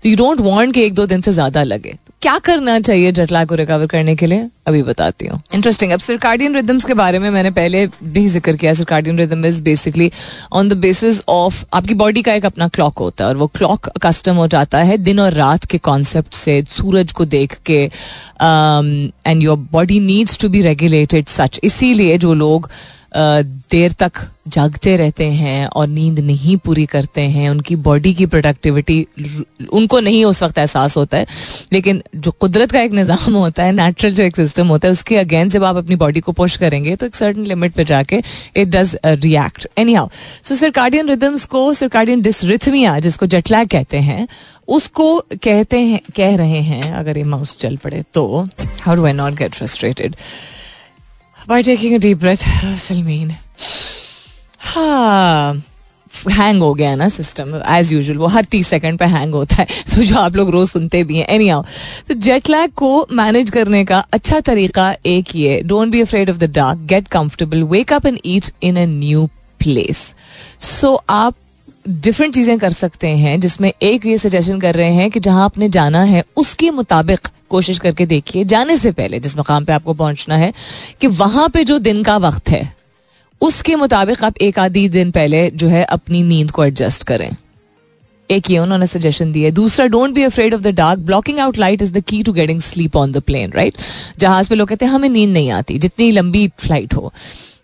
तो 0.04 0.10
यू 0.10 0.16
डोंट 0.18 0.40
वांट 0.42 0.74
कि 0.74 0.84
एक 0.84 0.94
दो 0.94 1.06
दिन 1.06 1.22
से 1.22 1.32
ज़्यादा 1.32 1.64
लगे 1.64 1.94
तो 1.94 2.11
क्या 2.22 2.38
करना 2.38 2.80
चाहिए 2.80 3.12
जटला 3.12 3.44
को 3.46 3.56
रिकवर 3.56 3.86
करने 3.88 4.16
के 4.16 4.26
लिए? 4.26 4.50
अभी 4.68 4.82
बताती 4.84 5.28
हूँ। 5.28 5.42
इंटरेस्टिंग 5.56 5.92
अब 5.92 6.00
सिरकार्डियन 6.00 6.56
रिदम्स 6.56 6.84
के 6.86 6.94
बारे 6.94 7.20
में 7.20 7.30
मैंने 7.30 7.52
पहले 7.52 7.86
भी 8.04 8.26
ज़िक्र 8.28 8.56
किया। 8.56 8.74
Circadian 8.74 9.18
rhythm 9.18 9.46
is 9.46 9.62
basically 9.64 10.12
on 10.52 10.70
the 10.70 10.78
basis 10.78 11.22
of 11.30 11.64
आपकी 11.74 11.94
बॉडी 11.94 12.22
का 12.22 12.34
एक 12.34 12.46
अपना 12.46 12.68
क्लॉक 12.68 13.00
होता 13.00 13.24
है 13.24 13.30
और 13.30 13.38
वो 13.38 13.48
क्लॉक 13.56 13.90
कस्टम 14.02 14.36
हो 14.36 14.48
जाता 14.48 14.80
है 14.80 14.98
दिन 15.00 15.20
और 15.20 15.34
रात 15.34 15.66
के 15.66 15.78
कॉन्सेप्ट 15.80 16.34
से, 16.34 16.64
सूरज 16.70 17.12
को 17.12 17.26
देख 17.26 17.58
के 17.66 17.84
and 17.84 19.44
your 19.44 19.58
body 19.72 20.00
needs 20.00 20.40
to 20.40 20.50
be 20.50 20.62
regulated 20.62 21.28
such 21.30 21.60
इसीलिए 21.64 22.18
जो 22.18 22.34
लोग 22.36 22.70
देर 23.12 23.92
तक 23.92 24.12
जागते 24.48 24.96
रहते 24.98 25.26
हैं 25.32 25.66
और 25.68 25.88
नींद 25.88 26.20
नहीं 26.20 26.56
पूरी 26.58 26.86
करते 26.86 27.22
हैं, 27.22 27.50
उनकी 27.50 27.76
बॉडी 27.78 28.14
की 28.14 28.26
प्रोडक्टिविटी 28.26 29.06
उनको 29.74 30.00
नहीं 30.00 30.24
उस 30.26 30.42
वक्त 30.44 30.58
एहसास 30.58 30.96
होता 30.98 31.18
है, 31.18 31.26
लेकिन 31.74 32.02
जो 32.16 32.32
कुदरत 32.32 32.72
का 32.72 32.82
एक 32.82 32.92
निज़ाम 32.92 33.34
होता 33.34 33.64
है 33.64 33.72
नेचुरल 33.72 34.14
जो 34.14 34.24
एक 34.24 34.36
सिस्टम 34.36 34.68
होता 34.68 34.88
है, 34.88 34.92
उसके 34.92 35.18
अगेंस्ट 35.18 35.54
जब 35.54 35.64
आप 35.64 35.76
अपनी 35.76 35.96
बॉडी 35.96 36.20
को 36.20 36.32
पुश 36.32 36.56
करेंगे 36.58 36.96
तो 36.96 37.06
एक 37.06 37.16
सर्टन 37.16 37.46
लिमिट 37.46 37.74
पर 37.74 37.84
जाके 37.84 38.22
it 38.56 38.68
does 38.68 38.98
react 39.06 39.68
anyhow 39.94 40.10
so 40.44 40.56
circadian 40.56 41.10
rhythms 41.10 41.46
को 41.46 41.74
सरकार्डियन 41.74 42.22
डिसरिथमिया 42.22 43.00
जिसको 43.00 43.26
जटला 43.28 43.64
कहते 43.66 43.98
हैं, 44.00 44.28
उसको 44.68 45.18
कहते 45.34 45.80
हैं, 45.80 46.00
कह 46.18 46.36
रहे 46.36 46.62
हैं, 46.62 46.94
अगर 46.94 47.18
ये 47.18 47.24
माउस 47.26 47.58
चल 47.60 47.78
पड़े 47.78 48.04
तो 48.14 48.48
how 48.82 48.96
do 48.96 49.06
I 49.06 49.14
not 49.14 49.34
get 49.34 49.56
frustrated 49.56 50.16
by 51.50 51.64
taking 51.64 52.00
deep 52.00 52.18
breath 52.18 52.48
Salmeen 52.80 53.32
हाँ 54.60 55.64
हैंग 56.32 56.62
हो 56.62 56.74
गया 56.74 56.96
ना 56.96 57.08
सिस्टम 57.10 57.56
एज 57.68 57.92
यूजल 57.94 58.18
वो 58.18 58.28
हर 58.28 58.46
तीस 58.46 58.68
सेकंड 58.68 59.00
पे 59.00 59.06
हैंग 59.06 59.34
होता 59.34 59.56
है। 59.56 59.66
तो 59.96 60.04
जो 60.04 60.16
आप 60.18 60.36
लोग 60.36 60.50
रोज 60.50 60.70
सुनते 60.70 61.04
भी 61.04 61.18
हैं 61.18 61.26
एनी 61.28 61.50
आओ 61.50 61.64
तो 62.08 62.14
जेट 62.14 62.50
लैग 62.50 62.72
को 62.72 63.08
मैनेज 63.12 63.50
करने 63.50 63.84
का 63.86 64.00
अच्छा 64.14 64.40
तरीका 64.40 64.94
एक 65.06 65.36
ये 65.36 65.62
don't 65.66 65.92
be 65.92 66.02
afraid 66.02 66.30
of 66.30 66.38
the 66.38 66.52
dark 66.52 66.80
get 66.90 67.08
comfortable 67.08 67.64
wake 67.64 67.94
up 67.94 68.06
and 68.06 68.20
eat 68.26 68.52
in 68.64 68.78
a 68.78 68.86
new 68.88 69.26
place 69.60 70.14
so 70.60 70.96
आप 71.10 71.36
डिफरेंट 71.86 72.34
चीज़ें 72.34 72.58
कर 72.60 72.70
सकते 72.70 73.08
हैं, 73.08 73.40
जिसमें 73.40 73.72
एक 73.82 74.06
ये 74.06 74.18
सजेशन 74.18 74.60
कर 74.60 74.76
रहे 74.76 74.94
हैं 74.94 75.10
कि 75.12 75.20
जहाँ 75.20 75.46
आपने 75.46 75.70
जाना 75.70 76.04
है, 76.04 76.24
उसके 76.38 76.72
मुताबिक 76.72 77.28
कोशिश 77.50 77.80
करके 77.80 78.06
देखिए, 78.06 78.44
जाने 78.44 78.78
से 78.78 78.92
पहले 78.92 79.20
जिस 79.20 79.38
मकाम 79.38 79.66
पे 79.66 79.74
आपको 79.74 79.94
पहुँचना 79.94 80.36
है, 80.36 80.54
कि 81.02 81.08
वहाँ 81.08 81.50
पे 81.50 81.64
जो 81.64 81.80
दिन 81.80 82.04
का 82.04 82.18
वक्त 82.20 82.50
है, 82.50 82.64
उसके 83.42 83.76
मुताबिक 83.76 84.24
आप 84.24 84.38
एक 84.38 84.60
आधी 84.60 84.88
दिन 84.90 85.12
पहले 85.12 85.50
जो 85.52 85.68
है 85.68 85.84
अपनी 85.84 86.24
नींद 86.24 86.52
को 86.52 86.66
एडजस्ट 86.66 87.04
करें। 87.04 87.30
एक 88.30 88.50
ये 88.52 88.58
उन्होंने 88.58 88.88
सजेशन 88.88 89.32
दिया 89.32 89.50
दूसरा 89.50 89.86
don't 89.88 90.14
be 90.14 90.24
afraid 90.24 90.54
of 90.54 90.62
the 90.62 90.68
dark 90.68 91.00
blocking 91.00 91.40
out 91.40 91.58
light 91.58 91.82
is 91.82 91.92
the 91.94 92.04
key 92.04 92.22
to 92.24 92.34
getting 92.34 92.62
sleep 92.62 92.96
on 92.96 93.12
the 93.12 93.22
plane 93.22 93.52
right 93.52 93.78
जहाज़ 94.20 94.50
पे 94.50 94.56
लोग 94.56 94.68
कहते 94.68 94.86
हैं, 94.86 94.92
हमें 94.94 95.10
नींद 95.10 95.30
नहीं 95.30 95.52
आती, 95.52 95.78
जितनी 95.78 96.12
लंबी 96.12 96.48
फ़्लाइट 96.60 96.94
हो। 96.94 97.14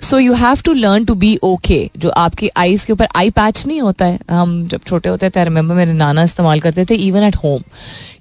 So 0.01 0.19
you 0.19 0.33
have 0.33 0.57
to 0.65 0.73
learn 0.73 1.05
to 1.05 1.13
be 1.15 1.35
okay 1.43 1.89
जो 1.97 2.09
आपकी 2.09 2.49
आईज 2.57 2.83
के 2.85 2.93
ऊपर 2.93 3.07
आई 3.15 3.29
पैच 3.29 3.65
नहीं 3.67 3.81
होता 3.81 4.05
है। 4.05 4.19
हम 4.31 4.67
जब 4.67 4.81
छोटे 4.87 5.09
होते 5.09 5.29
थे 5.29 5.43
रिमेंबर 5.43 5.75
मेरे 5.75 5.93
नाना 5.93 6.23
इस्तेमाल 6.23 6.59
करते 6.59 6.85
थे 6.85 6.95
इवन 6.95 7.23
एट 7.23 7.35
होम 7.35 7.61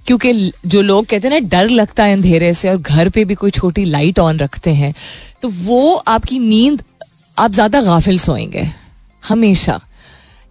क्योंकि 0.06 0.52
जो 0.66 0.82
लोग 0.82 1.06
कहते 1.06 1.28
हैं 1.28 1.40
ना 1.40 1.48
डर 1.48 1.68
लगता 1.68 2.04
है 2.04 2.12
अंधेरे 2.12 2.52
से 2.54 2.68
और 2.68 2.76
घर 2.76 3.08
पे 3.08 3.24
भी 3.24 3.34
कोई 3.34 3.50
छोटी 3.50 3.84
लाइट 3.84 4.18
ऑन 4.18 4.38
रखते 4.38 4.70
हैं 4.70 4.94
तो 5.42 5.48
वो 5.48 5.94
आपकी 5.94 6.38
नींद 6.38 6.82
आप 7.38 7.52
ज़्यादा 7.52 7.80
गाफिल 7.80 8.18
सोएँगे। 8.18 8.64
हमेशा। 9.22 9.80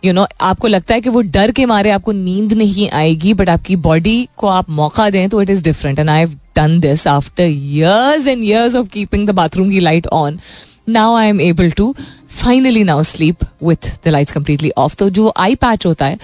यू 0.04 0.10
you 0.10 0.16
नो 0.16 0.24
know, 0.24 0.36
आपको 0.42 0.68
लगता 0.68 0.94
है 0.94 1.02
कि 1.02 1.10
वो 1.10 1.22
डर 1.22 1.52
के 1.52 1.66
मारे 1.66 1.90
आपको 1.90 2.12
नींद 2.12 2.54
नहीं 2.54 2.90
आएगी 2.90 3.34
बट 3.34 3.50
आपकी 3.50 3.76
बॉडी 3.76 4.28
को 4.38 4.48
आप 4.48 4.70
मौका 4.70 5.10
दें 5.10 5.30
तो 5.30 5.42
it 5.42 5.50
is 5.50 5.64
different 5.64 6.00
and 6.00 6.10
I 6.10 6.20
have 6.20 6.38
done 6.56 6.80
this 6.80 7.08
after 7.08 7.44
years 7.44 8.28
and 8.28 8.44
years 8.44 8.76
of 8.76 8.88
keeping 8.88 9.28
the 9.28 9.32
bathroom 9.32 9.70
की 9.70 9.80
light 9.80 10.08
on 10.08 10.40
now 10.88 11.16
I 11.16 11.28
am 11.28 11.42
able 11.42 11.72
to 11.72 11.94
finally 12.34 12.84
now 12.84 13.04
sleep 13.04 13.44
with 13.64 13.92
the 14.06 14.08
lights 14.08 14.32
completely 14.32 14.72
off 14.78 14.96
तो 14.96 15.10
जो 15.10 15.32
आई 15.38 15.56
patch 15.56 15.86
होता 15.86 16.06
है, 16.06 16.18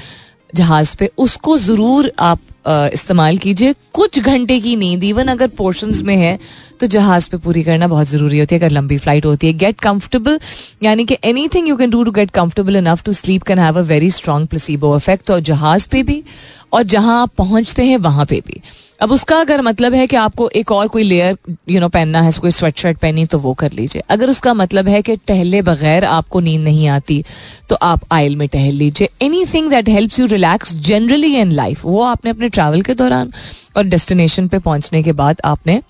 जहाज़ 0.55 0.95
पे, 0.97 1.09
उसको 1.17 1.57
ज़रूर 1.57 2.11
आप 2.19 2.39
इस्तेमाल 2.67 3.37
कीजिए। 3.37 3.73
कुछ 3.93 4.19
घंटे 4.19 4.59
की 4.59 4.75
नींद 4.75 5.03
इवन 5.03 5.27
अगर 5.27 5.47
पोर्शंस 5.57 6.01
में 6.03 6.15
है 6.17 6.37
तो 6.79 6.87
जहाज़ 6.87 7.29
पे 7.29 7.37
पूरी 7.37 7.63
करना 7.63 7.87
बहुत 7.87 8.07
ज़रूरी 8.07 8.39
होती 8.39 8.55
है। 8.55 8.59
अगर 8.59 8.71
लंबी 8.71 8.97
फ़्लाइट 8.97 9.25
होती 9.25 9.47
है 9.47 9.53
गेट 9.53 9.79
कंफर्टेबल 9.81 10.39
यानी 10.83 11.05
कि 11.05 11.17
anything 11.55 11.67
you 11.69 11.75
can 11.77 11.89
do 11.89 12.03
to 12.03 12.11
get 12.11 12.31
comfortable 12.31 12.75
enough 12.77 13.03
to 13.05 13.13
sleep 13.13 13.43
can 13.43 13.59
have 13.59 13.79
a 13.79 13.81
very 13.83 14.11
strong 14.11 14.47
placebo 14.47 14.95
effect 14.97 15.31
और 15.31 15.39
जहाज़ 15.41 15.87
पे 15.91 16.03
भी। 16.03 16.23
और 16.73 16.83
जहाँ 16.85 17.21
आप 17.21 17.33
पहुँचते 17.37 17.83
हैं, 17.83 17.97
वहाँ 17.99 18.25
पे 18.25 18.41
भी। 18.47 18.61
अब 19.01 19.11
उसका 19.11 19.39
अगर 19.39 19.61
मतलब 19.61 19.93
है 19.93 20.05
कि 20.07 20.15
आपको 20.15 20.47
एक 20.51 20.71
और 20.71 20.87
कोई 20.87 21.03
लेयर 21.03 21.37
यू 21.69 21.79
नो 21.79 21.87
पहनना 21.89 22.21
है, 22.21 22.31
कोई 22.31 22.51
स्वेट 22.51 22.77
शर्ट 22.77 22.97
पहनी 22.97 23.25
तो 23.25 23.39
वो 23.39 23.53
कर 23.53 23.71
लीजिए। 23.71 24.01
अगर 24.09 24.29
उसका 24.29 24.53
मतलब 24.53 24.87
है 24.87 25.01
कि 25.01 25.15
टहले 25.17 25.61
बगैर 25.61 26.05
आपको 26.05 26.39
नींद 26.39 26.61
नहीं 26.61 26.87
आती 26.89 27.23
तो 27.69 27.75
आप 27.77 28.01
आयल 28.11 28.35
में 28.35 28.47
टहल 28.47 28.73
लीजिए। 28.75 29.09
Anything 29.53 29.69
that 29.69 29.89
helps 29.89 30.19
you 30.19 30.25
relax 30.27 30.75
generally 30.79 31.35
in 31.35 31.51
life 31.51 31.85
वो 31.85 32.01
आपने 32.03 32.31
अपने 32.31 32.49
ट्रैवल 32.49 32.81
के 32.81 32.93
दौरान 32.95 33.31
और 33.77 33.83
डेस्टिनेशन 33.85 34.47
पे 34.47 34.59
पहुँचने 34.59 35.03
के 35.03 35.11
बाद 35.13 35.41
आपने 35.45 35.81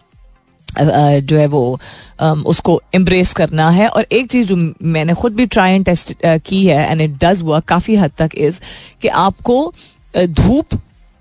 जो 0.78 1.38
है 1.38 1.46
वो 1.48 1.80
उसको 2.48 2.82
एम्ब्रेस 2.96 3.34
करना 3.34 3.70
है। 3.70 3.88
और 3.88 4.06
एक 4.12 4.28
चीज़ 4.32 4.48
जो 4.48 4.56
मैंने 4.56 5.14
खुद 5.14 5.34
भी 5.36 5.46
ट्राई 5.48 5.74
एंड 5.74 5.86
टेस्ट 5.86 6.14
की 6.24 6.66
है 6.66 6.92
एंड 6.92 7.02
इट 7.02 7.24
डज 7.24 7.42
वर्क 7.44 7.66
काफ़ी 7.66 7.96
हद 7.96 8.12
तक 8.18 8.36
इज़ 8.38 8.60
कि 9.02 9.08
आपको 9.08 9.74
धूप 10.16 10.80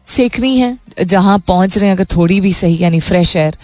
सेकनी 0.09 0.57
है, 0.59 0.77
जहाँ 1.03 1.39
पहुँच 1.39 1.77
रहे 1.79 1.89
हैं 1.89 1.97
अगर 1.97 2.05
थोड़ी 2.15 2.41
भी 2.41 2.53
सही, 2.53 2.79
यानी 2.83 3.01
फ्रेश 3.01 3.35
एयर 3.37 3.57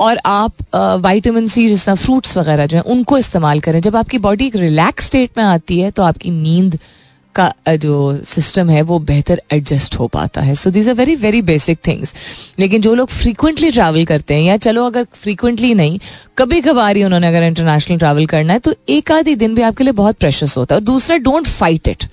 और 0.00 0.18
आप 0.26 0.52
वाइटामिन 0.74 1.48
सी 1.48 1.66
जिस 1.68 1.84
तरह 1.86 1.94
फ्रूट्स 1.94 2.36
वगैरह 2.38 2.66
जो 2.66 2.76
हैं, 2.76 2.84
उनको 2.84 3.18
इस्तेमाल 3.18 3.60
करें। 3.60 3.80
जब 3.80 3.96
आपकी 3.96 4.18
बॉडी 4.18 4.46
एक 4.46 4.56
रिलैक्स 4.56 5.06
स्टेट 5.06 5.30
में 5.38 5.44
आती 5.44 5.78
है 5.80 5.90
तो 5.90 6.02
आपकी 6.02 6.30
नींद 6.30 6.78
का 7.34 7.52
जो 7.76 8.22
सिस्टम 8.24 8.70
है, 8.70 8.82
वो 8.82 8.98
बेहतर 9.00 9.40
एडजस्ट 9.52 9.94
हो 9.94 10.06
पाता 10.08 10.40
है। 10.40 10.54
So 10.54 10.70
these 10.70 10.88
are 10.88 10.94
very 10.94 11.14
very 11.16 11.42
basic 11.42 11.78
things 11.86 12.14
लेकिन 12.58 12.80
जो 12.80 12.94
लोग 12.94 13.08
फ्रीक्वेंटली 13.10 13.70
ट्रैवल 13.70 14.04
करते 14.04 14.34
हैं, 14.34 14.42
या 14.42 14.56
चलो 14.58 14.84
अगर 14.86 15.06
फ्रीक्वेंटली 15.14 15.74
नहीं 15.74 15.98
कभी 16.38 16.60
कभार 16.60 16.96
ही 16.96 17.04
उन्होंने 17.04 17.28
अगर 17.28 17.42
इंटरनेशनल 17.42 17.98
ट्रैवल 17.98 18.26
करना 18.26 18.52
है 18.52 18.58
तो 18.58 18.74
एक 18.88 19.12
आधी 19.12 19.34
दिन 19.36 19.54
भी 19.54 19.62
आपके 19.62 19.84
लिए 19.84 19.92
बहुत 19.94 20.16
प्रेशस 20.16 20.56
होता 20.56 20.74
है 20.74 20.80
और 20.80 20.84
दूसरा 20.84 21.16
डोंट 21.18 21.46
फाइट 21.48 21.88
इट 21.88 22.04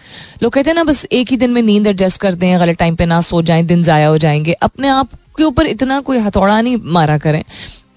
लोग 0.43 0.53
कहते 0.53 0.69
हैं 0.69 0.75
ना, 0.75 0.83
बस 0.83 1.05
एक 1.11 1.31
ही 1.31 1.37
दिन 1.37 1.51
में 1.51 1.61
नींद 1.63 1.87
एडजस्ट 1.87 2.21
कर 2.21 2.33
दें, 2.33 2.59
गलत 2.59 2.77
टाइम 2.77 2.95
पे 2.95 3.05
ना 3.05 3.21
सो 3.21 3.41
जाएँ, 3.41 3.63
दिन 3.63 3.83
ज़ाया 3.83 4.07
हो 4.07 4.17
जाएँगे। 4.17 4.53
अपने 4.53 4.87
आप 4.89 5.09
के 5.37 5.43
ऊपर 5.43 5.67
इतना 5.67 5.99
कोई 6.01 6.17
हथौड़ा 6.19 6.61
नहीं 6.61 6.77
मारा 6.85 7.17
करें। 7.17 7.43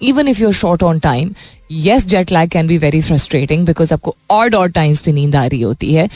Even 0.01 0.27
if 0.27 0.41
you're 0.41 0.53
short 0.53 0.83
on 0.83 0.99
time 0.99 1.33
yes 1.71 2.05
jet 2.07 2.31
lag 2.31 2.49
can 2.49 2.67
be 2.67 2.77
very 2.77 3.01
frustrating 3.01 3.65
because 3.65 3.93
आपको 3.93 4.15
ऑड 4.31 4.55
ऑड 4.55 4.71
टाइम्स 4.73 5.01
पे 5.01 5.11
नींद 5.11 5.35
आ 5.35 5.45
रही 5.45 5.61
होती 5.61 5.93
है। 5.93 6.07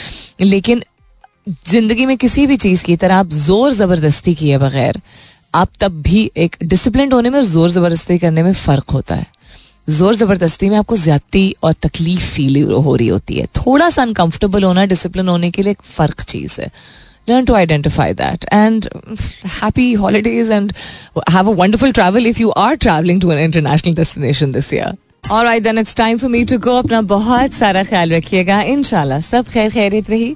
लेकिन 0.42 0.84
ज़िंदगी 1.48 2.06
में 2.06 2.16
किसी 2.18 2.46
भी 2.48 2.58
चीज़ 2.58 2.84
की 2.84 2.96
तरह 2.98 3.16
आप 3.16 3.30
ज़ोर 3.32 3.74
ज़बरदस्ती 3.74 4.34
किए 4.36 4.58
बगैर 4.58 5.00
आप 5.56 5.70
तब 5.80 6.02
भी 6.04 6.30
एक 6.38 6.56
डिसिप्लिन 6.64 7.12
होने 7.12 7.30
में 7.30 7.38
और 7.40 7.46
ज़ोर 7.46 7.70
ज़बरदस्ती 7.72 8.18
करने 8.20 8.44
में 8.44 8.54
फ़र्क 8.54 8.90
होता 8.94 9.16
है। 9.16 9.26
ज़ोर 9.90 10.16
ज़बरदस्ती 10.16 10.70
में 10.70 10.78
आपको 10.78 10.96
ज्यादती 10.98 11.56
और 11.64 11.74
तकलीफ़ 11.84 12.26
फील 12.34 12.62
हो 12.72 12.96
रही 12.96 13.08
होती 13.08 13.36
है। 13.36 13.46
थोड़ा 13.58 13.90
सा 13.90 14.02
अनकंफर्टेबल 14.02 14.64
होना 14.64 14.86
डिसिप्लिन 14.86 15.28
होने 15.28 15.52
के 15.52 15.62
लिए 15.62 15.72
एक 15.72 15.82
फ़र्क 15.98 16.22
चीज़ 16.22 16.62
है। 16.62 16.72
Learn 17.30 17.48
to 17.48 17.56
identify 17.58 18.12
that 18.20 18.46
and 18.58 18.86
happy 19.54 19.88
holidays 20.02 20.52
and 20.58 20.70
have 21.34 21.48
a 21.48 21.56
wonderful 21.62 21.96
travel 21.98 22.30
if 22.30 22.38
you 22.44 22.54
are 22.62 22.78
traveling 22.86 23.20
to 23.24 23.32
an 23.32 23.40
international 23.40 23.96
destination 23.96 24.54
this 24.54 24.72
year. 24.72 24.92
All 25.30 25.44
right, 25.44 25.66
then 25.66 25.78
it's 25.78 25.94
time 25.94 26.22
for 26.22 26.30
me 26.36 26.46
to 26.52 26.58
go. 26.68 26.78
अपना 26.84 27.02
बहुत 27.10 27.54
सारा 27.54 27.84
ख्याल 27.84 28.14
रखिएगा। 28.14 28.62
इनशाला 28.76 29.20
सब 29.32 29.48
खैर 29.48 29.70
खैरित 29.72 30.10
रही। 30.10 30.36